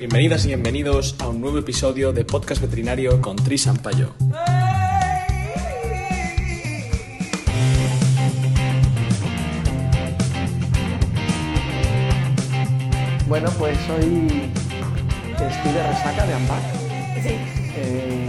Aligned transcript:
Bienvenidas 0.00 0.46
y 0.46 0.48
bienvenidos 0.48 1.14
a 1.20 1.28
un 1.28 1.42
nuevo 1.42 1.58
episodio 1.58 2.10
de 2.10 2.24
Podcast 2.24 2.62
Veterinario 2.62 3.20
con 3.20 3.36
Tris 3.36 3.64
Sampaio. 3.64 4.14
Bueno, 13.28 13.50
pues 13.58 13.76
hoy 13.90 14.48
estoy 15.34 15.72
de 15.74 15.86
resaca 15.86 16.26
de 16.26 16.32
Ampac. 16.32 16.62
Sí. 17.22 17.36
Eh, 17.76 18.26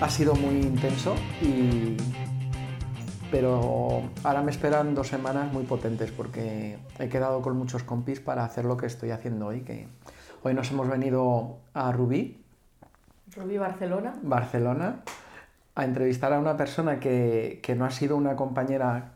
ha 0.00 0.08
sido 0.08 0.34
muy 0.36 0.54
intenso 0.54 1.14
y... 1.42 1.98
Pero 3.30 4.04
ahora 4.24 4.40
me 4.40 4.50
esperan 4.50 4.94
dos 4.94 5.08
semanas 5.08 5.52
muy 5.52 5.64
potentes 5.64 6.10
porque 6.12 6.78
he 6.98 7.10
quedado 7.10 7.42
con 7.42 7.58
muchos 7.58 7.82
compis 7.82 8.20
para 8.20 8.42
hacer 8.42 8.64
lo 8.64 8.78
que 8.78 8.86
estoy 8.86 9.10
haciendo 9.10 9.48
hoy. 9.48 9.60
Que 9.60 9.86
hoy 10.48 10.54
nos 10.54 10.70
hemos 10.70 10.88
venido 10.88 11.58
a 11.74 11.92
Rubí, 11.92 12.42
Rubí 13.36 13.58
Barcelona. 13.58 14.14
Barcelona, 14.22 15.02
a 15.74 15.84
entrevistar 15.84 16.32
a 16.32 16.38
una 16.38 16.56
persona 16.56 16.98
que, 16.98 17.60
que 17.62 17.74
no 17.74 17.84
ha 17.84 17.90
sido 17.90 18.16
una 18.16 18.34
compañera 18.34 19.12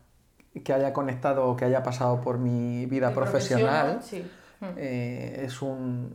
que 0.63 0.73
haya 0.75 0.93
conectado 0.93 1.49
o 1.49 1.57
que 1.57 1.65
haya 1.65 1.83
pasado 1.83 2.21
por 2.21 2.39
mi 2.39 2.85
vida 2.85 3.09
Mi 3.09 3.15
profesional. 3.15 4.01
Sí. 4.03 4.23
Mm. 4.61 4.65
Eh, 4.77 5.43
es, 5.45 5.63
un, 5.63 6.15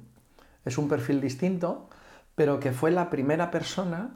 es 0.63 0.77
un 0.77 0.87
perfil 0.87 1.19
distinto, 1.19 1.89
pero 2.35 2.59
que 2.59 2.71
fue 2.71 2.91
la 2.91 3.09
primera 3.09 3.49
persona 3.49 4.11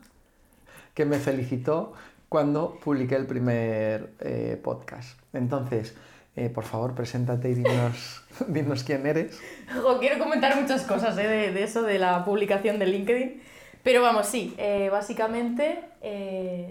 que 0.94 1.06
me 1.06 1.18
felicitó 1.18 1.94
cuando 2.30 2.76
publiqué 2.76 3.16
el 3.16 3.26
primer 3.26 4.14
eh, 4.20 4.62
podcast. 4.64 5.20
Entonces, 5.34 5.96
eh, 6.36 6.50
por 6.50 6.64
favor, 6.64 6.96
preséntate 6.96 7.50
y 7.50 7.56
dinos, 7.56 8.24
dinos 8.48 8.84
quién 8.84 9.06
eres. 9.06 9.40
Jo, 9.82 10.00
quiero 10.00 10.18
comentar 10.18 10.60
muchas 10.60 10.84
cosas 10.84 11.18
¿eh? 11.18 11.28
de, 11.28 11.52
de 11.52 11.64
eso, 11.64 11.84
de 11.84 12.00
la 12.00 12.24
publicación 12.24 12.80
de 12.80 12.86
LinkedIn. 12.86 13.42
Pero 13.84 14.02
vamos, 14.02 14.28
sí, 14.28 14.54
eh, 14.58 14.90
básicamente 14.92 15.84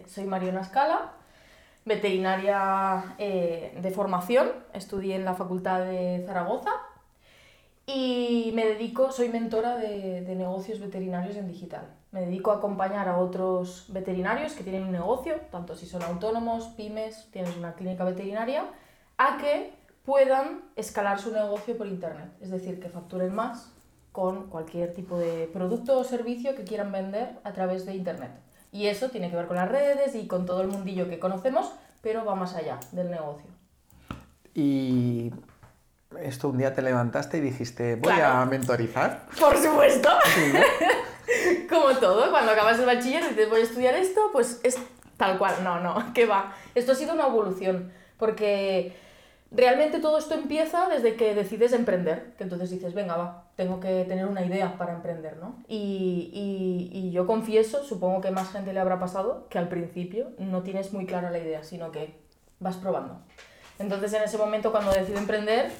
soy 0.07 0.25
Mariona 0.25 0.61
Escala, 0.61 1.13
veterinaria 1.85 3.17
de 3.19 3.93
formación, 3.95 4.49
estudié 4.73 5.17
en 5.17 5.25
la 5.25 5.35
Facultad 5.35 5.81
de 5.81 6.23
Zaragoza 6.25 6.71
y 7.87 8.53
me 8.55 8.65
dedico, 8.65 9.11
soy 9.11 9.29
mentora 9.29 9.77
de, 9.77 10.21
de 10.23 10.35
negocios 10.37 10.79
veterinarios 10.79 11.37
en 11.37 11.49
digital. 11.49 11.83
Me 12.13 12.21
dedico 12.21 12.53
a 12.53 12.57
acompañar 12.57 13.09
a 13.09 13.19
otros 13.19 13.87
veterinarios 13.89 14.53
que 14.53 14.63
tienen 14.63 14.85
un 14.85 14.93
negocio, 14.93 15.35
tanto 15.51 15.75
si 15.75 15.87
son 15.87 16.03
autónomos, 16.03 16.67
pymes, 16.77 17.29
tienes 17.33 17.57
una 17.57 17.75
clínica 17.75 18.05
veterinaria, 18.05 18.65
a 19.23 19.37
que 19.37 19.73
puedan 20.05 20.63
escalar 20.77 21.21
su 21.21 21.31
negocio 21.31 21.77
por 21.77 21.87
internet, 21.87 22.31
es 22.41 22.51
decir, 22.51 22.81
que 22.81 22.89
facturen 22.89 23.35
más 23.35 23.71
con 24.13 24.49
cualquier 24.49 24.95
tipo 24.95 25.19
de 25.19 25.49
producto 25.53 25.99
o 25.99 26.05
servicio 26.05 26.55
que 26.57 26.65
quieran 26.65 26.91
vender 26.91 27.39
a 27.45 27.53
través 27.53 27.85
de 27.85 27.95
internet. 27.95 28.31
Y 28.73 28.87
eso 28.87 29.11
tiene 29.11 29.29
que 29.31 29.37
ver 29.37 29.47
con 29.47 29.57
las 29.57 29.69
redes 29.69 30.15
y 30.15 30.27
con 30.27 30.47
todo 30.47 30.63
el 30.63 30.69
mundillo 30.69 31.07
que 31.09 31.19
conocemos, 31.19 31.71
pero 32.01 32.25
va 32.25 32.35
más 32.35 32.55
allá 32.55 32.81
del 32.93 33.11
negocio. 33.11 33.47
Y 34.55 35.33
esto 36.21 36.49
un 36.49 36.59
día 36.59 36.75
te 36.75 36.81
levantaste 36.83 37.39
y 37.39 37.41
dijiste, 37.41 37.97
voy 37.97 38.13
Claro. 38.15 38.39
a 38.41 38.47
mentorizar. 38.47 39.27
Por 39.39 39.57
supuesto, 39.57 40.09
Sí, 40.35 40.53
¿no? 40.53 40.61
como 41.69 41.95
todo, 41.99 42.31
cuando 42.31 42.53
acabas 42.53 42.79
el 42.79 42.87
bachiller 42.87 43.23
y 43.25 43.29
dices 43.29 43.51
voy 43.51 43.61
a 43.61 43.65
estudiar 43.65 43.95
esto, 43.95 44.31
pues 44.33 44.61
es 44.65 44.79
tal 45.17 45.39
cual. 45.39 45.55
No, 45.63 45.79
no, 45.79 46.13
que 46.15 46.25
va. 46.27 46.53
Esto 46.75 46.93
ha 46.93 46.95
sido 46.95 47.13
una 47.15 47.27
evolución, 47.27 47.93
porque 48.19 48.97
realmente 49.51 49.99
todo 49.99 50.19
esto 50.19 50.35
empieza 50.35 50.89
desde 50.89 51.17
que 51.17 51.35
decides 51.35 51.73
emprender, 51.73 52.35
que 52.37 52.45
entonces 52.45 52.71
dices, 52.71 52.95
venga, 52.95 53.17
va, 53.17 53.45
tengo 53.57 53.81
que 53.81 54.05
tener 54.05 54.27
una 54.27 54.45
idea 54.45 54.79
para 54.79 54.95
emprender, 54.95 55.39
¿no? 55.39 55.57
Y, 55.69 56.31
y, 56.33 56.97
y 56.97 57.11
yo 57.11 57.27
confieso, 57.27 57.85
supongo 57.85 58.21
que 58.21 58.31
más 58.31 58.53
gente 58.53 58.73
le 58.73 58.81
habrá 58.81 58.99
pasado, 59.01 59.47
que 59.49 59.59
al 59.59 59.69
principio 59.69 60.31
no 60.39 60.63
tienes 60.63 60.93
muy 60.93 61.07
clara 61.07 61.31
la 61.31 61.39
idea, 61.39 61.65
sino 61.65 61.91
que 61.91 62.15
vas 62.61 62.77
probando. 62.77 63.21
Entonces 63.79 64.13
en 64.13 64.23
ese 64.23 64.39
momento 64.39 64.71
cuando 64.71 64.93
decido 64.93 65.19
emprender, 65.19 65.71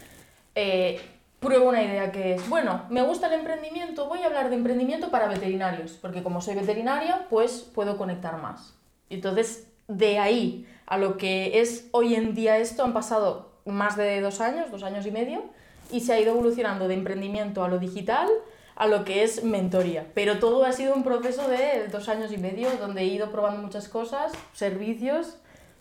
eh, 0.55 1.01
pruebo 1.39 1.69
una 1.69 1.83
idea 1.83 2.11
que 2.13 2.35
es, 2.35 2.49
bueno, 2.49 2.87
me 2.91 3.03
gusta 3.03 3.29
el 3.29 3.35
emprendimiento, 3.35 4.09
voy 4.09 4.23
a 4.23 4.27
hablar 4.27 4.51
de 4.51 4.57
emprendimiento 4.57 5.11
para 5.11 5.29
veterinarios, 5.29 5.93
porque 6.01 6.23
como 6.23 6.41
soy 6.41 6.55
veterinaria, 6.55 7.27
pues 7.31 7.71
puedo 7.75 7.97
conectar 7.97 8.37
más. 8.39 8.75
Y 9.09 9.17
entonces, 9.17 9.69
de 9.89 10.19
ahí 10.19 10.67
a 10.87 10.99
lo 10.99 11.17
que 11.17 11.61
es 11.61 11.89
hoy 11.93 12.15
en 12.15 12.35
día 12.35 12.59
esto, 12.59 12.85
han 12.85 12.93
pasado 12.93 13.50
más 13.71 13.97
de 13.97 14.21
dos 14.21 14.41
años, 14.41 14.71
dos 14.71 14.83
años 14.83 15.07
y 15.07 15.11
medio, 15.11 15.45
y 15.91 16.01
se 16.01 16.13
ha 16.13 16.21
ido 16.21 16.33
evolucionando 16.33 16.89
de 16.89 16.95
emprendimiento 16.95 17.65
a 17.65 17.69
lo 17.69 17.79
digital, 17.79 18.29
a 18.77 18.87
lo 18.87 19.05
que 19.05 19.23
es 19.25 19.45
mentoría. 19.45 20.07
Pero 20.15 20.39
todo 20.39 20.65
ha 20.65 20.73
sido 20.73 20.95
un 20.95 21.03
proceso 21.03 21.49
de 21.49 21.89
dos 21.89 22.09
años 22.09 22.33
y 22.33 22.39
medio, 22.39 22.69
donde 22.79 23.03
he 23.03 23.07
ido 23.07 23.31
probando 23.31 23.61
muchas 23.63 23.89
cosas, 23.89 24.33
servicios, 24.53 25.37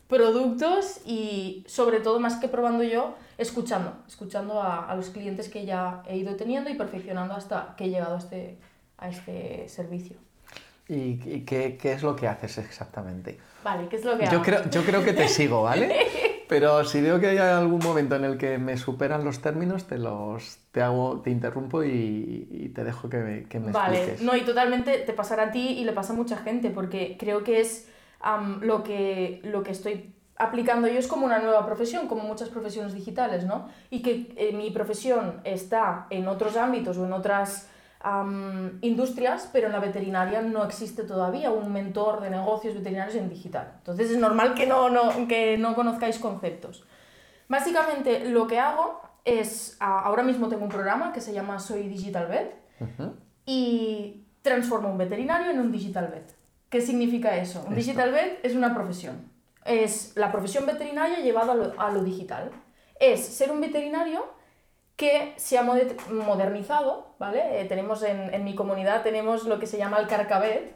productos 0.08 1.02
y 1.06 1.64
sobre 1.68 2.00
todo, 2.00 2.20
más 2.20 2.38
que 2.38 2.48
probando 2.48 2.84
yo, 2.84 3.14
escuchando, 3.38 3.94
escuchando 4.08 4.62
a, 4.62 4.90
a 4.90 4.96
los 4.96 5.10
clientes 5.12 5.50
que 5.50 5.66
ya 5.66 6.02
he 6.08 6.18
ido 6.18 6.36
teniendo 6.36 6.70
y 6.70 6.74
perfeccionando 6.74 7.36
hasta 7.36 7.76
que 7.78 7.86
he 7.86 7.90
llegado 7.90 8.16
a 8.16 8.18
este, 8.18 8.58
a 8.98 9.08
este 9.10 9.70
servicio. 9.70 10.18
¿Y, 10.88 11.22
y 11.24 11.44
qué, 11.46 11.78
qué 11.80 11.94
es 11.94 12.02
lo 12.02 12.16
que 12.16 12.28
haces 12.28 12.58
exactamente? 12.58 13.38
Vale, 13.64 13.88
¿qué 13.88 13.98
es 13.98 14.04
lo 14.04 14.18
que 14.18 14.26
Yo 14.26 14.32
hago? 14.32 14.42
creo, 14.42 14.70
yo 14.72 14.84
creo 14.84 15.06
que 15.06 15.14
te 15.14 15.28
sigo, 15.28 15.62
¿vale? 15.62 16.08
Pero 16.50 16.84
si 16.86 17.00
veo 17.02 17.20
que 17.20 17.28
hay 17.28 17.38
algún 17.38 17.82
momento 17.84 18.16
en 18.16 18.26
el 18.26 18.38
que 18.38 18.58
me 18.58 18.76
superan 18.78 19.24
los 19.24 19.40
términos, 19.42 19.86
te 19.88 19.98
los 20.00 20.60
te 20.72 20.82
hago, 20.82 21.22
te 21.22 21.30
interrumpo 21.32 21.84
y, 21.84 22.48
y 22.52 22.70
te 22.70 22.84
dejo 22.84 23.10
que 23.10 23.18
me, 23.18 23.48
que 23.48 23.60
me 23.60 23.72
Vale, 23.72 23.98
expliques. 23.98 24.22
no, 24.22 24.36
y 24.36 24.42
totalmente 24.42 24.98
te 25.00 25.14
pasará 25.14 25.44
a 25.46 25.52
ti 25.52 25.78
y 25.80 25.84
le 25.86 25.94
pasa 25.94 26.14
a 26.14 26.16
mucha 26.16 26.38
gente, 26.38 26.72
porque 26.72 27.18
creo 27.20 27.44
que 27.44 27.60
es 27.62 27.88
am, 28.20 28.62
lo, 28.64 28.84
que, 28.84 29.42
lo 29.44 29.64
que 29.64 29.72
estoy 29.72 30.16
aplicando 30.38 30.88
yo 30.88 30.98
es 31.00 31.08
como 31.08 31.26
una 31.26 31.40
nueva 31.40 31.66
profesión, 31.66 32.08
como 32.08 32.24
muchas 32.24 32.50
profesiones 32.50 32.94
digitales, 32.94 33.46
¿no? 33.46 33.68
Y 33.92 34.02
que 34.02 34.34
eh, 34.38 34.54
mi 34.54 34.72
profesión 34.72 35.42
está 35.44 36.08
en 36.10 36.28
otros 36.28 36.58
ámbitos 36.58 36.98
o 36.98 37.06
en 37.06 37.14
otras 37.14 37.70
industrias, 38.82 39.50
pero 39.52 39.68
en 39.68 39.74
la 39.74 39.80
veterinaria 39.80 40.42
no 40.42 40.64
existe 40.64 41.04
todavía 41.04 41.52
un 41.52 41.74
mentor 41.74 42.22
de 42.22 42.30
negocios 42.30 42.74
veterinarios 42.74 43.16
en 43.16 43.30
digital. 43.30 43.74
Entonces 43.80 44.12
es 44.12 44.18
normal 44.18 44.54
que 44.54 44.66
no, 44.66 44.90
no, 44.90 45.28
que 45.28 45.58
no 45.58 45.76
conozcáis 45.76 46.18
conceptos. 46.18 46.86
Básicamente 47.50 48.30
lo 48.30 48.48
que 48.48 48.60
hago 48.60 49.02
es, 49.26 49.76
ahora 49.80 50.24
mismo 50.24 50.48
tengo 50.48 50.64
un 50.64 50.70
programa 50.70 51.12
que 51.12 51.20
se 51.20 51.34
llama 51.34 51.60
Soy 51.60 51.88
Digital 51.90 52.28
Vet, 52.28 52.56
y 53.46 54.26
transforma 54.42 54.90
un 54.90 54.98
veterinario 54.98 55.52
en 55.52 55.60
un 55.60 55.72
digital 55.72 56.08
vet. 56.08 56.36
¿Qué 56.70 56.82
significa 56.82 57.36
eso? 57.36 57.60
Un 57.60 57.66
Esto. 57.66 57.76
digital 57.76 58.12
vet 58.12 58.40
es 58.46 58.56
una 58.56 58.74
profesión. 58.74 59.32
Es 59.66 60.14
la 60.16 60.32
profesión 60.32 60.66
veterinaria 60.66 61.20
llevada 61.20 61.54
a 61.54 61.56
lo, 61.56 61.82
a 61.82 61.92
lo 61.92 62.04
digital. 62.04 62.52
Es 63.00 63.26
ser 63.26 63.52
un 63.52 63.60
veterinario 63.60 64.24
que 65.00 65.34
se 65.38 65.58
ha 65.58 65.64
mode- 65.64 65.96
modernizado, 66.12 67.08
¿vale? 67.20 67.62
Eh, 67.62 67.66
tenemos 67.66 68.04
en, 68.04 68.34
en 68.34 68.44
mi 68.44 68.54
comunidad 68.54 69.02
tenemos 69.02 69.46
lo 69.46 69.58
que 69.58 69.66
se 69.66 69.78
llama 69.78 69.98
el 69.98 70.08
carcavet, 70.08 70.74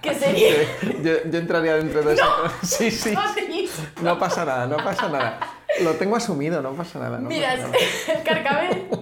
que 0.00 0.14
sería... 0.14 0.52
Yo, 1.02 1.28
yo 1.28 1.38
entraría 1.40 1.74
dentro 1.74 2.00
de 2.02 2.14
eso. 2.14 2.24
Sí, 2.62 2.92
sí. 2.92 3.12
No 4.02 4.20
pasa 4.20 4.44
nada, 4.44 4.68
no 4.68 4.76
pasa 4.76 5.08
nada. 5.08 5.40
Lo 5.82 5.94
tengo 5.94 6.14
asumido, 6.14 6.62
no 6.62 6.74
pasa 6.74 7.00
nada. 7.00 7.18
no 7.18 7.28
Mira, 7.28 7.50
pasa 7.56 7.62
nada. 7.66 7.78
el 8.18 8.22
carcabet, 8.22 8.94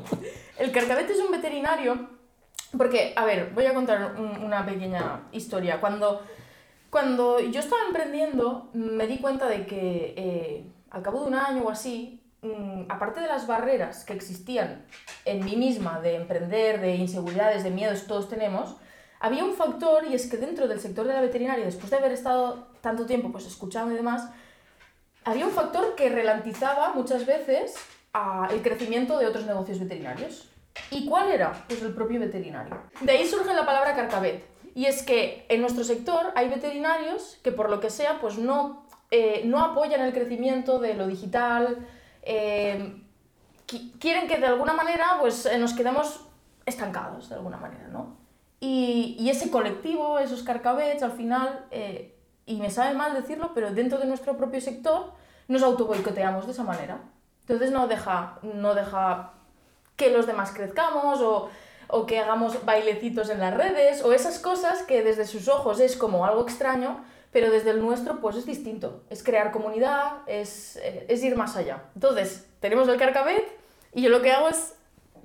el 0.58 0.72
carcabet 0.72 1.10
es 1.10 1.18
un 1.20 1.30
veterinario, 1.30 2.08
porque, 2.74 3.12
a 3.16 3.26
ver, 3.26 3.50
voy 3.54 3.66
a 3.66 3.74
contar 3.74 4.14
un- 4.16 4.42
una 4.42 4.64
pequeña 4.64 5.24
historia. 5.30 5.78
Cuando, 5.78 6.22
cuando 6.88 7.38
yo 7.40 7.60
estaba 7.60 7.82
emprendiendo, 7.86 8.70
me 8.72 9.06
di 9.06 9.18
cuenta 9.18 9.46
de 9.46 9.66
que 9.66 10.14
eh, 10.16 10.64
al 10.90 11.02
cabo 11.02 11.20
de 11.20 11.26
un 11.26 11.34
año 11.34 11.64
o 11.64 11.70
así, 11.70 12.17
aparte 12.88 13.20
de 13.20 13.26
las 13.26 13.46
barreras 13.46 14.04
que 14.04 14.12
existían 14.12 14.84
en 15.24 15.44
mí 15.44 15.56
misma 15.56 16.00
de 16.00 16.16
emprender, 16.16 16.80
de 16.80 16.94
inseguridades, 16.94 17.64
de 17.64 17.70
miedos, 17.70 18.06
todos 18.06 18.28
tenemos, 18.28 18.76
había 19.20 19.44
un 19.44 19.54
factor 19.54 20.04
y 20.06 20.14
es 20.14 20.30
que 20.30 20.36
dentro 20.36 20.68
del 20.68 20.80
sector 20.80 21.06
de 21.06 21.14
la 21.14 21.20
veterinaria, 21.20 21.64
después 21.64 21.90
de 21.90 21.96
haber 21.96 22.12
estado 22.12 22.68
tanto 22.80 23.06
tiempo 23.06 23.32
pues 23.32 23.46
escuchando 23.46 23.92
y 23.92 23.96
demás, 23.96 24.30
había 25.24 25.46
un 25.46 25.52
factor 25.52 25.94
que 25.96 26.08
ralentizaba 26.08 26.94
muchas 26.94 27.26
veces 27.26 27.74
el 28.50 28.62
crecimiento 28.62 29.18
de 29.18 29.26
otros 29.26 29.44
negocios 29.44 29.80
veterinarios. 29.80 30.48
¿Y 30.90 31.06
cuál 31.06 31.30
era? 31.30 31.64
Pues 31.68 31.82
el 31.82 31.92
propio 31.92 32.20
veterinario. 32.20 32.80
De 33.00 33.12
ahí 33.12 33.26
surge 33.26 33.52
la 33.52 33.66
palabra 33.66 33.94
carcabet. 33.94 34.44
Y 34.74 34.86
es 34.86 35.02
que 35.02 35.44
en 35.48 35.60
nuestro 35.60 35.82
sector 35.82 36.32
hay 36.36 36.48
veterinarios 36.48 37.38
que 37.42 37.50
por 37.50 37.68
lo 37.68 37.80
que 37.80 37.90
sea 37.90 38.20
pues 38.20 38.38
no, 38.38 38.86
eh, 39.10 39.42
no 39.44 39.58
apoyan 39.58 40.00
el 40.00 40.12
crecimiento 40.12 40.78
de 40.78 40.94
lo 40.94 41.08
digital, 41.08 41.86
qui- 43.66 43.92
quieren 43.98 44.28
que 44.28 44.38
de 44.38 44.46
alguna 44.46 44.72
manera 44.74 45.18
pues 45.20 45.46
eh, 45.46 45.58
nos 45.58 45.72
quedemos 45.74 46.26
estancados 46.66 47.28
de 47.28 47.36
alguna 47.36 47.56
manera, 47.56 47.88
¿no? 47.88 48.16
Y, 48.60 49.16
y 49.18 49.30
ese 49.30 49.50
colectivo, 49.50 50.18
esos 50.18 50.42
carcabets, 50.42 51.02
al 51.02 51.12
final, 51.12 51.66
eh, 51.70 52.14
y 52.44 52.56
me 52.60 52.70
sabe 52.70 52.94
mal 52.94 53.14
decirlo, 53.14 53.52
pero 53.54 53.70
dentro 53.72 53.98
de 53.98 54.06
nuestro 54.06 54.36
propio 54.36 54.60
sector 54.60 55.12
nos 55.46 55.62
autoboicoteamos 55.62 56.44
de 56.46 56.52
esa 56.52 56.64
manera. 56.64 56.98
Entonces 57.42 57.70
no 57.70 57.86
deja, 57.86 58.38
no 58.42 58.74
deja 58.74 59.32
que 59.96 60.10
los 60.10 60.26
demás 60.26 60.50
crezcamos 60.52 61.20
o, 61.20 61.48
o 61.88 62.04
que 62.06 62.18
hagamos 62.18 62.64
bailecitos 62.64 63.30
en 63.30 63.40
las 63.40 63.54
redes, 63.54 64.04
o 64.04 64.12
esas 64.12 64.38
cosas 64.38 64.82
que 64.82 65.02
desde 65.02 65.24
sus 65.26 65.48
ojos 65.48 65.80
es 65.80 65.96
como 65.96 66.26
algo 66.26 66.42
extraño, 66.42 67.02
pero 67.38 67.52
desde 67.52 67.70
el 67.70 67.80
nuestro 67.80 68.20
pues 68.20 68.34
es 68.34 68.46
distinto. 68.46 69.04
Es 69.10 69.22
crear 69.22 69.52
comunidad, 69.52 70.22
es, 70.26 70.74
eh, 70.82 71.06
es 71.08 71.22
ir 71.22 71.36
más 71.36 71.56
allá. 71.56 71.84
Entonces, 71.94 72.48
tenemos 72.58 72.88
el 72.88 72.96
Carcabet 72.96 73.44
y 73.94 74.02
yo 74.02 74.10
lo 74.10 74.22
que 74.22 74.32
hago 74.32 74.48
es 74.48 74.74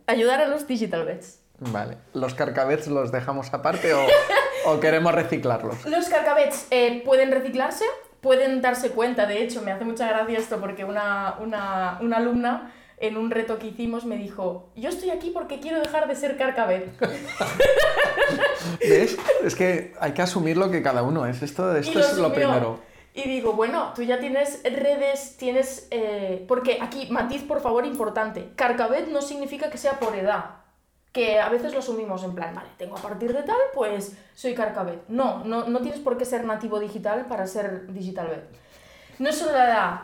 ayudar 0.06 0.40
a 0.40 0.48
los 0.48 0.68
Digital 0.68 1.06
Bets. 1.06 1.40
Vale. 1.58 1.98
¿Los 2.14 2.36
carcabets 2.36 2.86
los 2.86 3.12
dejamos 3.12 3.52
aparte 3.52 3.96
o, 3.96 4.06
o 4.66 4.80
queremos 4.80 5.16
reciclarlos? 5.16 5.86
Los 5.88 6.08
carcabets 6.08 6.68
eh, 6.70 7.02
pueden 7.04 7.32
reciclarse, 7.32 7.86
pueden 8.22 8.62
darse 8.62 8.92
cuenta, 8.92 9.26
de 9.26 9.42
hecho, 9.42 9.64
me 9.64 9.72
hace 9.72 9.84
mucha 9.84 10.08
gracia 10.08 10.38
esto 10.38 10.60
porque 10.60 10.84
una, 10.84 11.38
una, 11.40 11.98
una 12.00 12.18
alumna 12.18 12.74
en 12.98 13.18
un 13.18 13.32
reto 13.32 13.60
que 13.60 13.68
hicimos 13.68 14.06
me 14.06 14.18
dijo, 14.18 14.70
yo 14.76 14.90
estoy 14.90 15.10
aquí 15.10 15.32
porque 15.32 15.60
quiero 15.60 15.80
dejar 15.80 16.08
de 16.08 16.16
ser 16.16 16.38
carcabet. 16.38 16.94
¿Ves? 18.80 19.18
Es 19.44 19.56
que 19.56 19.94
hay 20.00 20.14
que 20.14 20.22
asumir 20.22 20.58
lo 20.58 20.72
que 20.72 20.82
cada 20.82 21.04
uno 21.04 21.26
es. 21.26 21.42
Esto, 21.42 21.76
esto 21.76 22.00
es 22.00 22.18
lo 22.18 22.34
primero. 22.34 22.80
Y 23.16 23.28
digo, 23.28 23.54
bueno, 23.54 23.94
tú 23.96 24.02
ya 24.02 24.20
tienes 24.20 24.64
redes, 24.64 25.38
tienes... 25.38 25.88
eh, 25.92 26.44
porque 26.48 26.80
aquí, 26.82 27.08
matiz 27.12 27.44
por 27.44 27.62
favor 27.62 27.86
importante, 27.86 28.50
carcabet 28.56 29.08
no 29.10 29.22
significa 29.22 29.70
que 29.70 29.78
sea 29.78 30.00
por 30.00 30.16
edad. 30.16 30.46
Que 31.12 31.40
a 31.40 31.48
veces 31.50 31.74
lo 31.74 31.80
asumimos 31.80 32.24
en 32.24 32.34
plan, 32.34 32.56
vale, 32.56 32.70
tengo 32.76 32.98
a 32.98 33.02
partir 33.02 33.34
de 33.34 33.44
tal, 33.44 33.60
pues 33.76 34.18
soy 34.34 34.56
carcabet. 34.56 35.04
No, 35.10 35.44
no, 35.46 35.68
no 35.68 35.80
tienes 35.82 36.00
por 36.00 36.18
qué 36.18 36.26
ser 36.26 36.44
nativo 36.44 36.80
digital 36.80 37.28
para 37.28 37.46
ser 37.46 37.86
digital 37.94 38.30
bet. 38.30 38.50
No 39.20 39.30
es 39.30 39.38
solo 39.38 39.52
la 39.52 39.66
edad, 39.66 40.02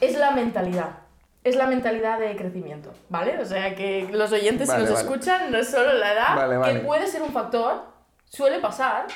es 0.00 0.16
la 0.16 0.30
mentalidad. 0.30 0.98
Es 1.44 1.56
la 1.56 1.66
mentalidad 1.66 2.18
de 2.20 2.36
crecimiento, 2.36 2.92
¿vale? 3.08 3.38
O 3.40 3.44
sea 3.44 3.74
que 3.74 4.08
los 4.12 4.30
oyentes 4.32 4.68
Vale, 4.68 4.84
que 4.84 4.90
nos 4.90 5.02
vale. 5.02 5.08
escuchan 5.14 5.50
no 5.50 5.58
es 5.58 5.68
solo 5.68 5.92
la 5.94 6.12
edad, 6.12 6.36
Vale, 6.36 6.72
que 6.74 6.80
puede 6.80 7.06
ser 7.08 7.22
un 7.22 7.32
factor, 7.32 7.82
suele 8.24 8.60
pasar. 8.60 9.06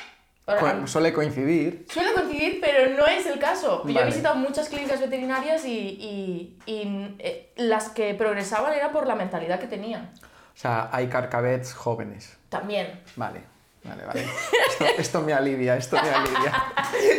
Co- 0.45 0.87
Suele 0.87 1.11
coincidir. 1.11 1.85
Suele 1.89 2.13
coincidir, 2.13 2.59
pero 2.61 2.95
no 2.97 3.05
es 3.05 3.25
el 3.25 3.37
caso. 3.37 3.85
Yo 3.85 3.99
he 3.99 4.05
visitado 4.05 4.35
muchas 4.35 4.69
clínicas 4.69 4.99
veterinarias 5.01 5.65
y, 5.65 5.71
y- 5.77 6.57
y, 6.65 7.15
eh, 7.19 7.51
las 7.57 7.89
que 7.89 8.13
progresaban 8.13 8.73
era 8.73 8.91
por 8.93 9.07
la 9.07 9.15
mentalidad 9.15 9.59
que 9.59 9.67
tenían. 9.67 10.09
O 10.23 10.59
sea, 10.59 10.89
hay 10.93 11.07
carcabets 11.07 11.73
jóvenes. 11.73 12.37
También. 12.49 13.01
Vale, 13.17 13.41
vale, 13.87 14.05
vale. 14.05 14.25
Esto, 14.69 14.85
esto 14.97 15.21
me 15.21 15.33
alivia, 15.33 15.75
esto 15.77 15.95
me 16.01 16.09
alivia. 16.09 16.53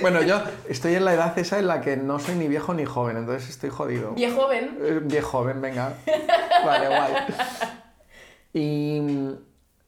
Bueno, 0.03 0.23
yo 0.23 0.41
estoy 0.69 0.95
en 0.95 1.05
la 1.05 1.15
edad 1.15 1.37
esa 1.39 1.59
en 1.59 1.67
la 1.67 1.81
que 1.81 1.97
no 1.97 2.19
soy 2.19 2.35
ni 2.37 2.47
viejo 2.49 2.73
ni 2.75 2.85
joven, 2.85 3.17
entonces 3.17 3.49
estoy 3.51 3.71
jodido. 3.71 4.13
Viejo 4.13 4.43
joven. 4.43 4.79
Eh, 4.81 5.01
Viejo 5.03 5.29
joven, 5.31 5.61
venga. 5.61 5.95
Vale, 6.65 6.87
guay. 6.89 7.13
Y 8.55 9.01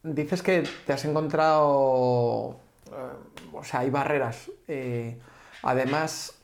dices 0.02 0.42
que 0.42 0.64
te 0.86 0.92
has 0.92 1.04
encontrado. 1.04 2.56
eh, 2.86 3.52
o 3.52 3.64
sea, 3.64 3.80
hay 3.80 3.90
barreras. 3.90 4.50
Eh, 4.68 5.18
además, 5.62 6.34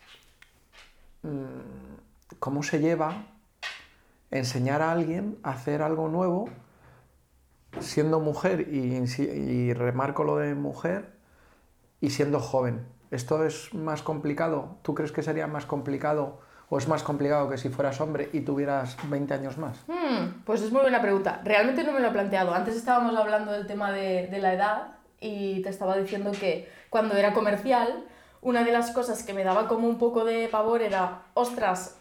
mm, 1.22 2.36
¿cómo 2.38 2.62
se 2.62 2.80
lleva 2.80 3.24
enseñar 4.30 4.82
a 4.82 4.90
alguien 4.92 5.38
a 5.42 5.50
hacer 5.50 5.82
algo 5.82 6.08
nuevo 6.08 6.50
siendo 7.80 8.20
mujer? 8.20 8.68
Y, 8.72 9.02
y 9.22 9.72
remarco 9.72 10.24
lo 10.24 10.36
de 10.36 10.54
mujer 10.54 11.12
y 12.00 12.10
siendo 12.10 12.40
joven. 12.40 12.86
¿Esto 13.10 13.44
es 13.44 13.72
más 13.74 14.02
complicado? 14.02 14.78
¿Tú 14.82 14.94
crees 14.94 15.12
que 15.12 15.22
sería 15.22 15.46
más 15.46 15.66
complicado 15.66 16.40
o 16.68 16.78
es 16.78 16.88
más 16.88 17.02
complicado 17.02 17.48
que 17.48 17.58
si 17.58 17.68
fueras 17.68 18.00
hombre 18.00 18.28
y 18.32 18.40
tuvieras 18.40 18.96
20 19.08 19.34
años 19.34 19.58
más? 19.58 19.78
Hmm, 19.86 20.42
pues 20.44 20.62
es 20.62 20.72
muy 20.72 20.82
buena 20.82 21.00
pregunta. 21.00 21.40
Realmente 21.44 21.84
no 21.84 21.92
me 21.92 22.00
lo 22.00 22.08
he 22.08 22.12
planteado. 22.12 22.52
Antes 22.52 22.76
estábamos 22.76 23.16
hablando 23.16 23.52
del 23.52 23.66
tema 23.66 23.92
de, 23.92 24.26
de 24.26 24.38
la 24.38 24.54
edad 24.54 24.96
y 25.20 25.62
te 25.62 25.68
estaba 25.68 25.96
diciendo 25.96 26.32
que 26.32 26.68
cuando 26.90 27.16
era 27.16 27.32
comercial, 27.32 28.04
una 28.42 28.64
de 28.64 28.72
las 28.72 28.90
cosas 28.90 29.22
que 29.22 29.32
me 29.32 29.44
daba 29.44 29.68
como 29.68 29.88
un 29.88 29.98
poco 29.98 30.24
de 30.24 30.48
pavor 30.48 30.82
era, 30.82 31.22
ostras, 31.34 31.98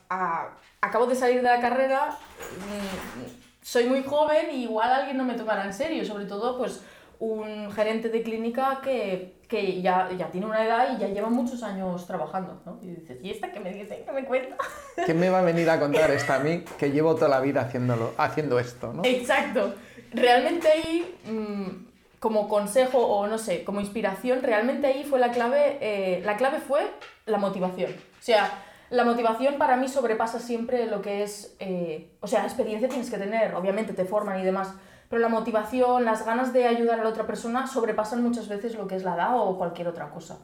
acabo 0.81 1.07
de 1.07 1.15
salir 1.15 1.37
de 1.37 1.49
la 1.49 1.59
carrera, 1.59 2.09
mm, 2.09 3.44
soy 3.65 3.85
muy 3.85 4.03
joven 4.03 4.51
y 4.51 4.65
igual 4.65 4.91
alguien 4.91 5.17
no 5.17 5.23
me 5.23 5.33
tomará 5.33 5.65
en 5.65 5.73
serio, 5.73 6.05
sobre 6.05 6.25
todo 6.25 6.55
pues 6.55 6.81
un 7.17 7.71
gerente 7.71 8.09
de 8.09 8.21
clínica 8.21 8.79
que, 8.83 9.37
que 9.47 9.81
ya, 9.81 10.07
ya 10.15 10.29
tiene 10.29 10.45
una 10.45 10.63
edad 10.63 10.95
y 10.95 11.01
ya 11.01 11.07
lleva 11.07 11.29
muchos 11.29 11.63
años 11.63 12.05
trabajando, 12.05 12.61
¿no? 12.63 12.77
Y 12.83 12.91
dices, 12.91 13.17
¿y 13.23 13.31
esta 13.31 13.51
qué 13.51 13.59
me 13.59 13.73
dice? 13.73 14.03
¿Qué 14.05 14.11
me 14.11 14.23
cuenta? 14.23 14.55
¿Quién 15.03 15.19
me 15.19 15.31
va 15.31 15.39
a 15.39 15.41
venir 15.41 15.67
a 15.71 15.79
contar 15.79 16.11
esto 16.11 16.33
a 16.33 16.39
mí 16.39 16.63
que 16.77 16.91
llevo 16.91 17.15
toda 17.15 17.27
la 17.27 17.39
vida 17.39 17.61
haciéndolo, 17.61 18.13
haciendo 18.19 18.59
esto? 18.59 18.93
¿no? 18.93 19.01
Exacto. 19.03 19.73
Realmente 20.11 20.67
ahí, 20.67 21.17
mm, 21.25 22.19
como 22.19 22.47
consejo 22.47 22.99
o 22.99 23.25
no 23.25 23.39
sé, 23.39 23.63
como 23.63 23.81
inspiración, 23.81 24.43
realmente 24.43 24.85
ahí 24.85 25.05
fue 25.05 25.17
la 25.17 25.31
clave, 25.31 25.79
eh, 25.81 26.21
la 26.23 26.37
clave 26.37 26.59
fue 26.59 26.81
la 27.25 27.39
motivación. 27.39 27.89
O 27.91 28.23
sea, 28.23 28.61
la 28.95 29.03
motivación 29.03 29.57
para 29.57 29.77
mí 29.77 29.87
sobrepasa 29.87 30.39
siempre 30.39 30.85
lo 30.87 31.01
que 31.01 31.23
es, 31.23 31.55
eh, 31.59 32.09
o 32.21 32.27
sea, 32.27 32.43
experiencia 32.43 32.87
tienes 32.89 33.09
que 33.09 33.17
tener, 33.17 33.53
obviamente 33.55 33.93
te 33.93 34.05
forman 34.05 34.39
y 34.39 34.43
demás, 34.43 34.73
pero 35.09 35.21
la 35.21 35.27
motivación, 35.29 36.05
las 36.05 36.25
ganas 36.25 36.51
de 36.53 36.65
ayudar 36.67 36.99
a 36.99 37.03
la 37.03 37.09
otra 37.09 37.27
persona 37.27 37.67
sobrepasan 37.67 38.23
muchas 38.23 38.47
veces 38.47 38.75
lo 38.75 38.87
que 38.87 38.95
es 38.95 39.03
la 39.03 39.15
edad 39.15 39.31
o 39.39 39.57
cualquier 39.57 39.87
otra 39.87 40.09
cosa. 40.09 40.37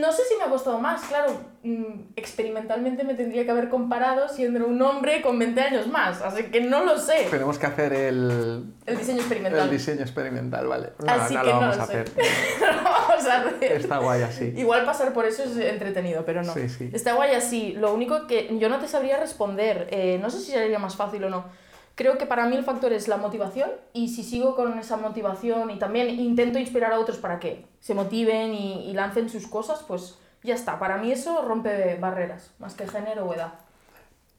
No 0.00 0.10
sé 0.10 0.22
si 0.24 0.34
me 0.38 0.44
ha 0.44 0.48
costado 0.48 0.78
más, 0.78 1.02
claro, 1.02 1.32
mm, 1.62 2.12
experimentalmente 2.16 3.04
me 3.04 3.12
tendría 3.12 3.44
que 3.44 3.50
haber 3.50 3.68
comparado 3.68 4.26
siendo 4.26 4.66
un 4.66 4.80
hombre 4.80 5.20
con 5.20 5.38
20 5.38 5.60
años 5.60 5.86
más, 5.88 6.22
así 6.22 6.44
que 6.44 6.62
no 6.62 6.82
lo 6.82 6.96
sé. 6.96 7.26
Tenemos 7.30 7.58
que 7.58 7.66
hacer 7.66 7.92
el, 7.92 8.72
El 8.86 8.96
diseño 8.96 9.18
experimental. 9.18 9.60
el 9.60 9.70
diseño 9.70 10.00
experimental, 10.00 10.66
¿vale? 10.66 10.92
No, 11.04 11.12
Así 11.12 11.34
no 11.34 11.42
que 11.42 11.46
lo 11.48 11.52
no 11.56 11.60
vamos 11.60 11.76
lo 11.76 11.82
a 11.82 11.86
sé. 11.86 11.92
hacer. 12.00 12.10
hacer. 13.26 13.72
Está 13.80 13.98
guay 13.98 14.22
así. 14.22 14.52
Igual 14.56 14.84
pasar 14.84 15.12
por 15.12 15.24
eso 15.26 15.42
es 15.44 15.56
entretenido, 15.56 16.24
pero 16.24 16.42
no. 16.42 16.52
Sí, 16.54 16.68
sí. 16.68 16.90
Está 16.92 17.14
guay 17.14 17.34
así. 17.34 17.72
Lo 17.72 17.92
único 17.94 18.26
que 18.26 18.56
yo 18.58 18.68
no 18.68 18.78
te 18.78 18.88
sabría 18.88 19.18
responder, 19.18 19.88
eh, 19.90 20.18
no 20.20 20.30
sé 20.30 20.40
si 20.40 20.52
sería 20.52 20.78
más 20.78 20.96
fácil 20.96 21.24
o 21.24 21.30
no. 21.30 21.44
Creo 21.94 22.18
que 22.18 22.26
para 22.26 22.46
mí 22.46 22.56
el 22.56 22.64
factor 22.64 22.92
es 22.92 23.08
la 23.08 23.16
motivación 23.16 23.70
y 23.94 24.08
si 24.10 24.22
sigo 24.22 24.54
con 24.54 24.78
esa 24.78 24.98
motivación 24.98 25.70
y 25.70 25.78
también 25.78 26.10
intento 26.10 26.58
inspirar 26.58 26.92
a 26.92 26.98
otros 27.00 27.16
para 27.16 27.40
que 27.40 27.64
se 27.80 27.94
motiven 27.94 28.52
y, 28.52 28.90
y 28.90 28.92
lancen 28.92 29.30
sus 29.30 29.46
cosas, 29.46 29.82
pues 29.88 30.18
ya 30.42 30.54
está. 30.54 30.78
Para 30.78 30.98
mí 30.98 31.10
eso 31.10 31.42
rompe 31.42 31.96
barreras, 31.96 32.52
más 32.58 32.74
que 32.74 32.86
género 32.86 33.24
o 33.26 33.32
edad. 33.34 33.54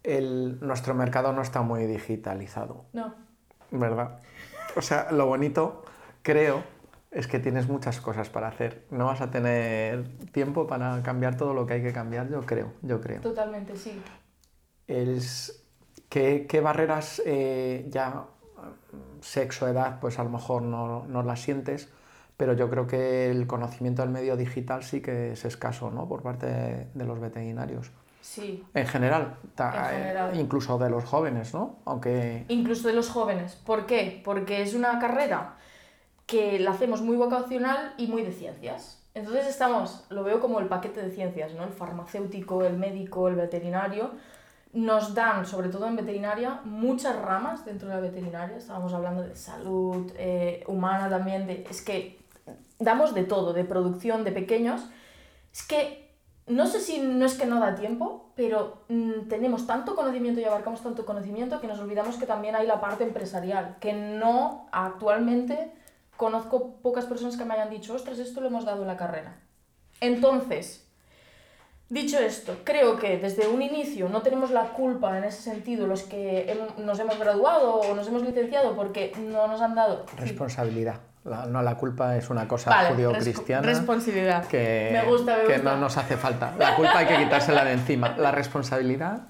El, 0.03 0.59
nuestro 0.61 0.93
mercado 0.93 1.33
no 1.33 1.41
está 1.41 1.61
muy 1.61 1.85
digitalizado, 1.85 2.85
No. 2.93 3.13
¿verdad? 3.71 4.19
O 4.75 4.81
sea, 4.81 5.07
lo 5.11 5.25
bonito, 5.25 5.83
creo, 6.21 6.63
es 7.17 7.27
que 7.27 7.39
tienes 7.39 7.67
muchas 7.67 7.99
cosas 7.99 8.29
para 8.29 8.47
hacer. 8.47 8.85
No 8.91 9.05
vas 9.05 9.21
a 9.21 9.31
tener 9.31 10.07
tiempo 10.31 10.67
para 10.67 11.01
cambiar 11.01 11.35
todo 11.35 11.53
lo 11.53 11.65
que 11.65 11.73
hay 11.75 11.81
que 11.81 11.91
cambiar, 11.91 12.29
yo 12.29 12.41
creo, 12.41 12.73
yo 12.83 13.01
creo. 13.01 13.21
Totalmente, 13.21 13.75
sí. 13.75 13.99
Es, 14.87 15.63
¿qué, 16.09 16.45
qué 16.47 16.61
barreras 16.61 17.21
eh, 17.25 17.85
ya 17.89 18.25
sexo, 19.21 19.67
edad, 19.67 19.99
pues 19.99 20.19
a 20.19 20.23
lo 20.23 20.29
mejor 20.29 20.61
no, 20.61 21.05
no 21.07 21.23
las 21.23 21.41
sientes, 21.41 21.89
pero 22.37 22.53
yo 22.53 22.69
creo 22.69 22.85
que 22.87 23.29
el 23.31 23.47
conocimiento 23.47 24.03
del 24.03 24.11
medio 24.11 24.37
digital 24.37 24.83
sí 24.83 25.01
que 25.01 25.31
es 25.33 25.43
escaso, 25.43 25.89
¿no? 25.91 26.07
Por 26.07 26.21
parte 26.21 26.45
de, 26.45 26.87
de 26.93 27.03
los 27.05 27.19
veterinarios. 27.19 27.91
Sí. 28.21 28.63
En 28.73 28.85
general, 28.85 29.37
ta- 29.55 29.89
En 29.91 29.97
general. 29.97 30.35
eh, 30.37 30.39
incluso 30.41 30.77
de 30.77 30.89
los 30.89 31.03
jóvenes, 31.03 31.53
¿no? 31.53 31.79
Aunque 31.85 32.45
incluso 32.49 32.87
de 32.87 32.93
los 32.93 33.09
jóvenes. 33.09 33.55
¿Por 33.55 33.85
qué? 33.85 34.21
Porque 34.23 34.61
es 34.61 34.73
una 34.75 34.99
carrera 34.99 35.56
que 36.27 36.59
la 36.59 36.71
hacemos 36.71 37.01
muy 37.01 37.15
vocacional 37.15 37.93
y 37.97 38.07
muy 38.07 38.21
de 38.21 38.33
ciencias. 38.33 39.01
Entonces 39.15 39.47
estamos, 39.47 40.05
lo 40.09 40.23
veo 40.23 40.39
como 40.39 40.59
el 40.59 40.67
paquete 40.67 41.01
de 41.01 41.09
ciencias, 41.09 41.53
¿no? 41.55 41.63
El 41.63 41.71
farmacéutico, 41.71 42.63
el 42.63 42.77
médico, 42.77 43.29
el 43.29 43.35
veterinario. 43.35 44.11
Nos 44.73 45.15
dan, 45.15 45.45
sobre 45.47 45.69
todo 45.69 45.87
en 45.87 45.95
veterinaria, 45.95 46.61
muchas 46.65 47.15
ramas 47.15 47.65
dentro 47.65 47.87
de 47.87 47.95
la 47.95 48.01
veterinaria. 48.01 48.57
Estábamos 48.57 48.93
hablando 48.93 49.23
de 49.23 49.35
salud 49.35 50.11
eh, 50.17 50.63
humana 50.67 51.09
también, 51.09 51.47
de, 51.47 51.65
es 51.67 51.81
que 51.81 52.19
damos 52.77 53.15
de 53.15 53.23
todo, 53.23 53.53
de 53.53 53.63
producción, 53.63 54.23
de 54.23 54.33
pequeños. 54.33 54.81
Es 55.51 55.63
que 55.63 56.11
no 56.45 56.67
sé 56.67 56.81
si 56.81 56.99
no 56.99 57.25
es 57.25 57.35
que 57.35 57.45
no 57.45 57.59
da 57.59 57.73
tiempo, 57.73 58.31
pero 58.35 58.83
mm, 58.89 59.29
tenemos 59.29 59.65
tanto 59.65 59.95
conocimiento 59.95 60.41
y 60.41 60.43
abarcamos 60.43 60.83
tanto 60.83 61.05
conocimiento 61.05 61.59
que 61.59 61.67
nos 61.67 61.79
olvidamos 61.79 62.17
que 62.17 62.25
también 62.25 62.55
hay 62.55 62.67
la 62.67 62.81
parte 62.81 63.05
empresarial, 63.05 63.77
que 63.79 63.93
no 63.93 64.67
actualmente 64.71 65.71
conozco 66.17 66.75
pocas 66.81 67.05
personas 67.05 67.37
que 67.37 67.45
me 67.45 67.53
hayan 67.53 67.69
dicho, 67.69 67.93
ostras, 67.93 68.19
esto 68.19 68.41
lo 68.41 68.47
hemos 68.47 68.65
dado 68.65 68.81
en 68.81 68.87
la 68.87 68.97
carrera. 68.97 69.35
Entonces, 70.01 70.85
dicho 71.89 72.19
esto, 72.19 72.57
creo 72.63 72.97
que 72.97 73.17
desde 73.17 73.47
un 73.47 73.61
inicio 73.61 74.09
no 74.09 74.21
tenemos 74.21 74.51
la 74.51 74.63
culpa 74.73 75.17
en 75.17 75.23
ese 75.23 75.41
sentido 75.41 75.87
los 75.87 76.03
que 76.03 76.45
hem- 76.53 76.75
nos 76.83 76.99
hemos 76.99 77.17
graduado 77.17 77.75
o 77.75 77.95
nos 77.95 78.07
hemos 78.07 78.23
licenciado 78.23 78.75
porque 78.75 79.13
no 79.17 79.47
nos 79.47 79.61
han 79.61 79.75
dado... 79.75 80.05
responsabilidad. 80.17 80.99
La- 81.23 81.45
no, 81.45 81.61
la 81.61 81.75
culpa 81.75 82.15
es 82.15 82.29
una 82.29 82.47
cosa 82.47 82.69
Vale, 82.69 82.89
judío-cristiana 82.95 83.61
respo- 83.67 83.79
responsabilidad. 83.79 84.45
que, 84.47 84.89
Me 84.93 85.03
gusta, 85.03 85.37
me 85.37 85.43
que 85.53 85.57
no 85.59 85.75
nos 85.77 85.97
hace 85.97 86.15
falta. 86.15 86.53
La 86.57 86.75
culpa 86.75 86.99
hay 86.99 87.05
que 87.07 87.17
quitársela 87.17 87.65
de 87.65 87.73
encima. 87.73 88.15
La 88.17 88.31
responsabilidad, 88.31 89.27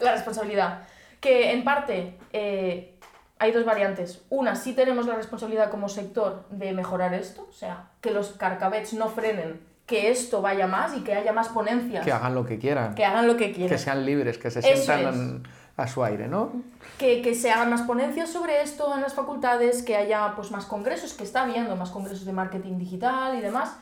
la 0.00 0.12
responsabilidad. 0.12 0.80
Que 1.20 1.52
en 1.52 1.64
parte, 1.64 2.18
eh, 2.32 2.97
hay 3.38 3.52
dos 3.52 3.64
variantes. 3.64 4.22
Una, 4.30 4.54
sí 4.54 4.72
tenemos 4.72 5.06
la 5.06 5.14
responsabilidad 5.14 5.70
como 5.70 5.88
sector 5.88 6.44
de 6.50 6.72
mejorar 6.72 7.14
esto, 7.14 7.46
o 7.48 7.52
sea, 7.52 7.90
que 8.00 8.10
los 8.10 8.32
carcabets 8.32 8.92
no 8.94 9.08
frenen, 9.08 9.60
que 9.86 10.10
esto 10.10 10.42
vaya 10.42 10.66
más 10.66 10.96
y 10.96 11.00
que 11.00 11.14
haya 11.14 11.32
más 11.32 11.48
ponencias. 11.48 12.04
Que 12.04 12.12
hagan 12.12 12.34
lo 12.34 12.44
que 12.44 12.58
quieran. 12.58 12.94
Que 12.94 13.04
hagan 13.04 13.26
lo 13.26 13.36
que 13.36 13.52
quieran. 13.52 13.70
Que 13.70 13.78
sean 13.78 14.04
libres, 14.04 14.38
que 14.38 14.50
se 14.50 14.58
Eso 14.60 14.82
sientan 14.82 15.44
a 15.76 15.86
su 15.86 16.02
aire, 16.04 16.26
¿no? 16.26 16.52
Que, 16.98 17.22
que 17.22 17.34
se 17.34 17.50
hagan 17.50 17.70
más 17.70 17.82
ponencias 17.82 18.30
sobre 18.30 18.60
esto 18.62 18.94
en 18.94 19.00
las 19.00 19.14
facultades, 19.14 19.82
que 19.82 19.96
haya 19.96 20.32
pues, 20.34 20.50
más 20.50 20.66
congresos, 20.66 21.14
que 21.14 21.22
está 21.22 21.42
habiendo 21.42 21.76
más 21.76 21.90
congresos 21.90 22.26
de 22.26 22.32
marketing 22.32 22.78
digital 22.78 23.38
y 23.38 23.40
demás. 23.40 23.76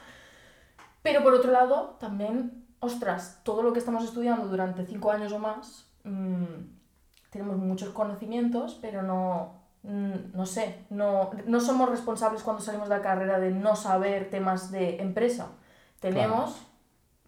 Pero 1.02 1.22
por 1.22 1.32
otro 1.32 1.50
lado, 1.50 1.96
también, 1.98 2.66
ostras, 2.80 3.40
todo 3.42 3.62
lo 3.62 3.72
que 3.72 3.78
estamos 3.78 4.04
estudiando 4.04 4.46
durante 4.46 4.84
cinco 4.84 5.10
años 5.10 5.32
o 5.32 5.38
más, 5.38 5.86
mmm, 6.04 6.44
tenemos 7.30 7.56
muchos 7.56 7.90
conocimientos, 7.90 8.78
pero 8.80 9.02
no, 9.02 9.54
mm, 9.82 10.34
no 10.34 10.46
sé, 10.46 10.84
no, 10.90 11.30
no 11.46 11.60
somos 11.60 11.88
responsables 11.88 12.42
cuando 12.42 12.62
salimos 12.62 12.88
de 12.88 12.96
la 12.96 13.02
carrera 13.02 13.38
de 13.38 13.50
no 13.50 13.76
saber 13.76 14.30
temas 14.30 14.70
de 14.70 15.00
empresa. 15.00 15.48
Tenemos 16.00 16.66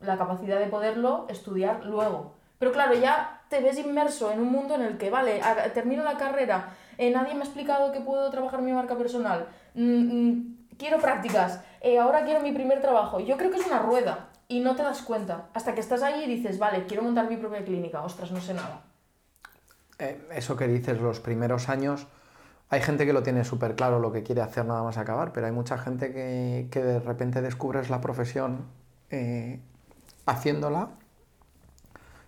la 0.01 0.17
capacidad 0.17 0.59
de 0.59 0.67
poderlo 0.67 1.27
estudiar 1.29 1.85
luego. 1.85 2.35
Pero 2.59 2.73
claro, 2.73 2.95
ya 2.95 3.43
te 3.49 3.61
ves 3.61 3.79
inmerso 3.79 4.31
en 4.31 4.41
un 4.41 4.51
mundo 4.51 4.75
en 4.75 4.83
el 4.83 4.99
que, 4.99 5.11
vale, 5.11 5.41
termino 5.75 6.03
la 6.03 6.17
carrera, 6.17 6.71
eh, 6.99 7.11
nadie 7.11 7.35
me 7.35 7.41
ha 7.41 7.45
explicado 7.45 7.93
que 7.93 8.01
puedo 8.01 8.29
trabajar 8.31 8.61
mi 8.61 8.73
marca 8.73 8.97
personal, 8.97 9.47
mm, 9.75 9.83
mm, 9.83 10.59
quiero 10.77 10.99
prácticas, 10.99 11.63
eh, 11.81 11.99
ahora 11.99 12.25
quiero 12.25 12.41
mi 12.41 12.53
primer 12.53 12.81
trabajo. 12.81 13.21
Yo 13.21 13.37
creo 13.37 13.51
que 13.51 13.59
es 13.59 13.67
una 13.67 13.79
rueda 13.79 14.31
y 14.49 14.61
no 14.61 14.75
te 14.75 14.83
das 14.83 15.03
cuenta 15.03 15.49
hasta 15.55 15.75
que 15.75 15.81
estás 15.81 16.03
ahí 16.03 16.25
y 16.25 16.27
dices, 16.27 16.59
vale, 16.59 16.87
quiero 16.87 17.03
montar 17.03 17.29
mi 17.29 17.37
propia 17.37 17.65
clínica, 17.65 18.03
ostras, 18.03 18.33
no 18.33 18.41
sé 18.41 18.55
nada. 18.55 18.83
Eh, 19.99 20.29
eso 20.35 20.57
que 20.57 20.69
dices, 20.69 21.01
los 21.01 21.21
primeros 21.21 21.69
años, 21.69 22.07
hay 22.71 22.81
gente 22.83 23.07
que 23.07 23.13
lo 23.13 23.23
tiene 23.23 23.45
súper 23.45 23.75
claro 23.75 23.99
lo 23.99 24.13
que 24.13 24.23
quiere 24.23 24.43
hacer 24.43 24.65
nada 24.65 24.83
más 24.83 24.99
acabar, 24.99 25.33
pero 25.33 25.47
hay 25.47 25.53
mucha 25.53 25.79
gente 25.79 26.13
que, 26.13 26.69
que 26.71 26.83
de 26.83 27.01
repente 27.01 27.43
descubres 27.43 27.91
la 27.91 28.01
profesión 28.01 28.67
eh, 29.11 29.61
haciéndola 30.27 30.91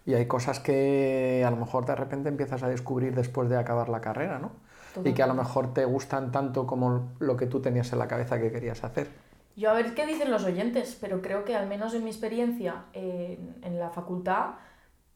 y 0.07 0.15
hay 0.15 0.27
cosas 0.27 0.61
que 0.61 1.45
a 1.47 1.50
lo 1.50 1.57
mejor 1.57 1.85
de 1.87 1.95
repente 1.95 2.29
empiezas 2.29 2.62
a 2.62 2.69
descubrir 2.69 3.15
después 3.15 3.49
de 3.49 3.59
acabar 3.59 3.89
la 3.89 4.00
carrera, 4.00 4.39
¿no? 4.39 4.53
Y 5.05 5.12
que 5.12 5.23
a 5.23 5.27
lo 5.27 5.35
mejor 5.35 5.73
te 5.73 5.85
gustan 5.85 6.33
tanto 6.33 6.67
como 6.67 7.12
lo 7.21 7.37
que 7.37 7.47
tú 7.47 7.61
tenías 7.61 7.93
en 7.93 8.00
la 8.00 8.09
cabeza 8.09 8.41
que 8.41 8.50
querías 8.50 8.83
hacer. 8.83 9.09
Yo 9.55 9.71
a 9.71 9.75
ver 9.75 9.95
qué 9.95 10.07
dicen 10.07 10.31
los 10.31 10.43
oyentes, 10.45 10.97
pero 11.00 11.23
creo 11.23 11.45
que 11.45 11.55
al 11.55 11.69
menos 11.69 11.95
en 11.95 12.03
mi 12.03 12.11
experiencia 12.11 12.87
en, 12.93 13.57
en 13.62 13.79
la 13.79 13.91
facultad, 13.91 14.55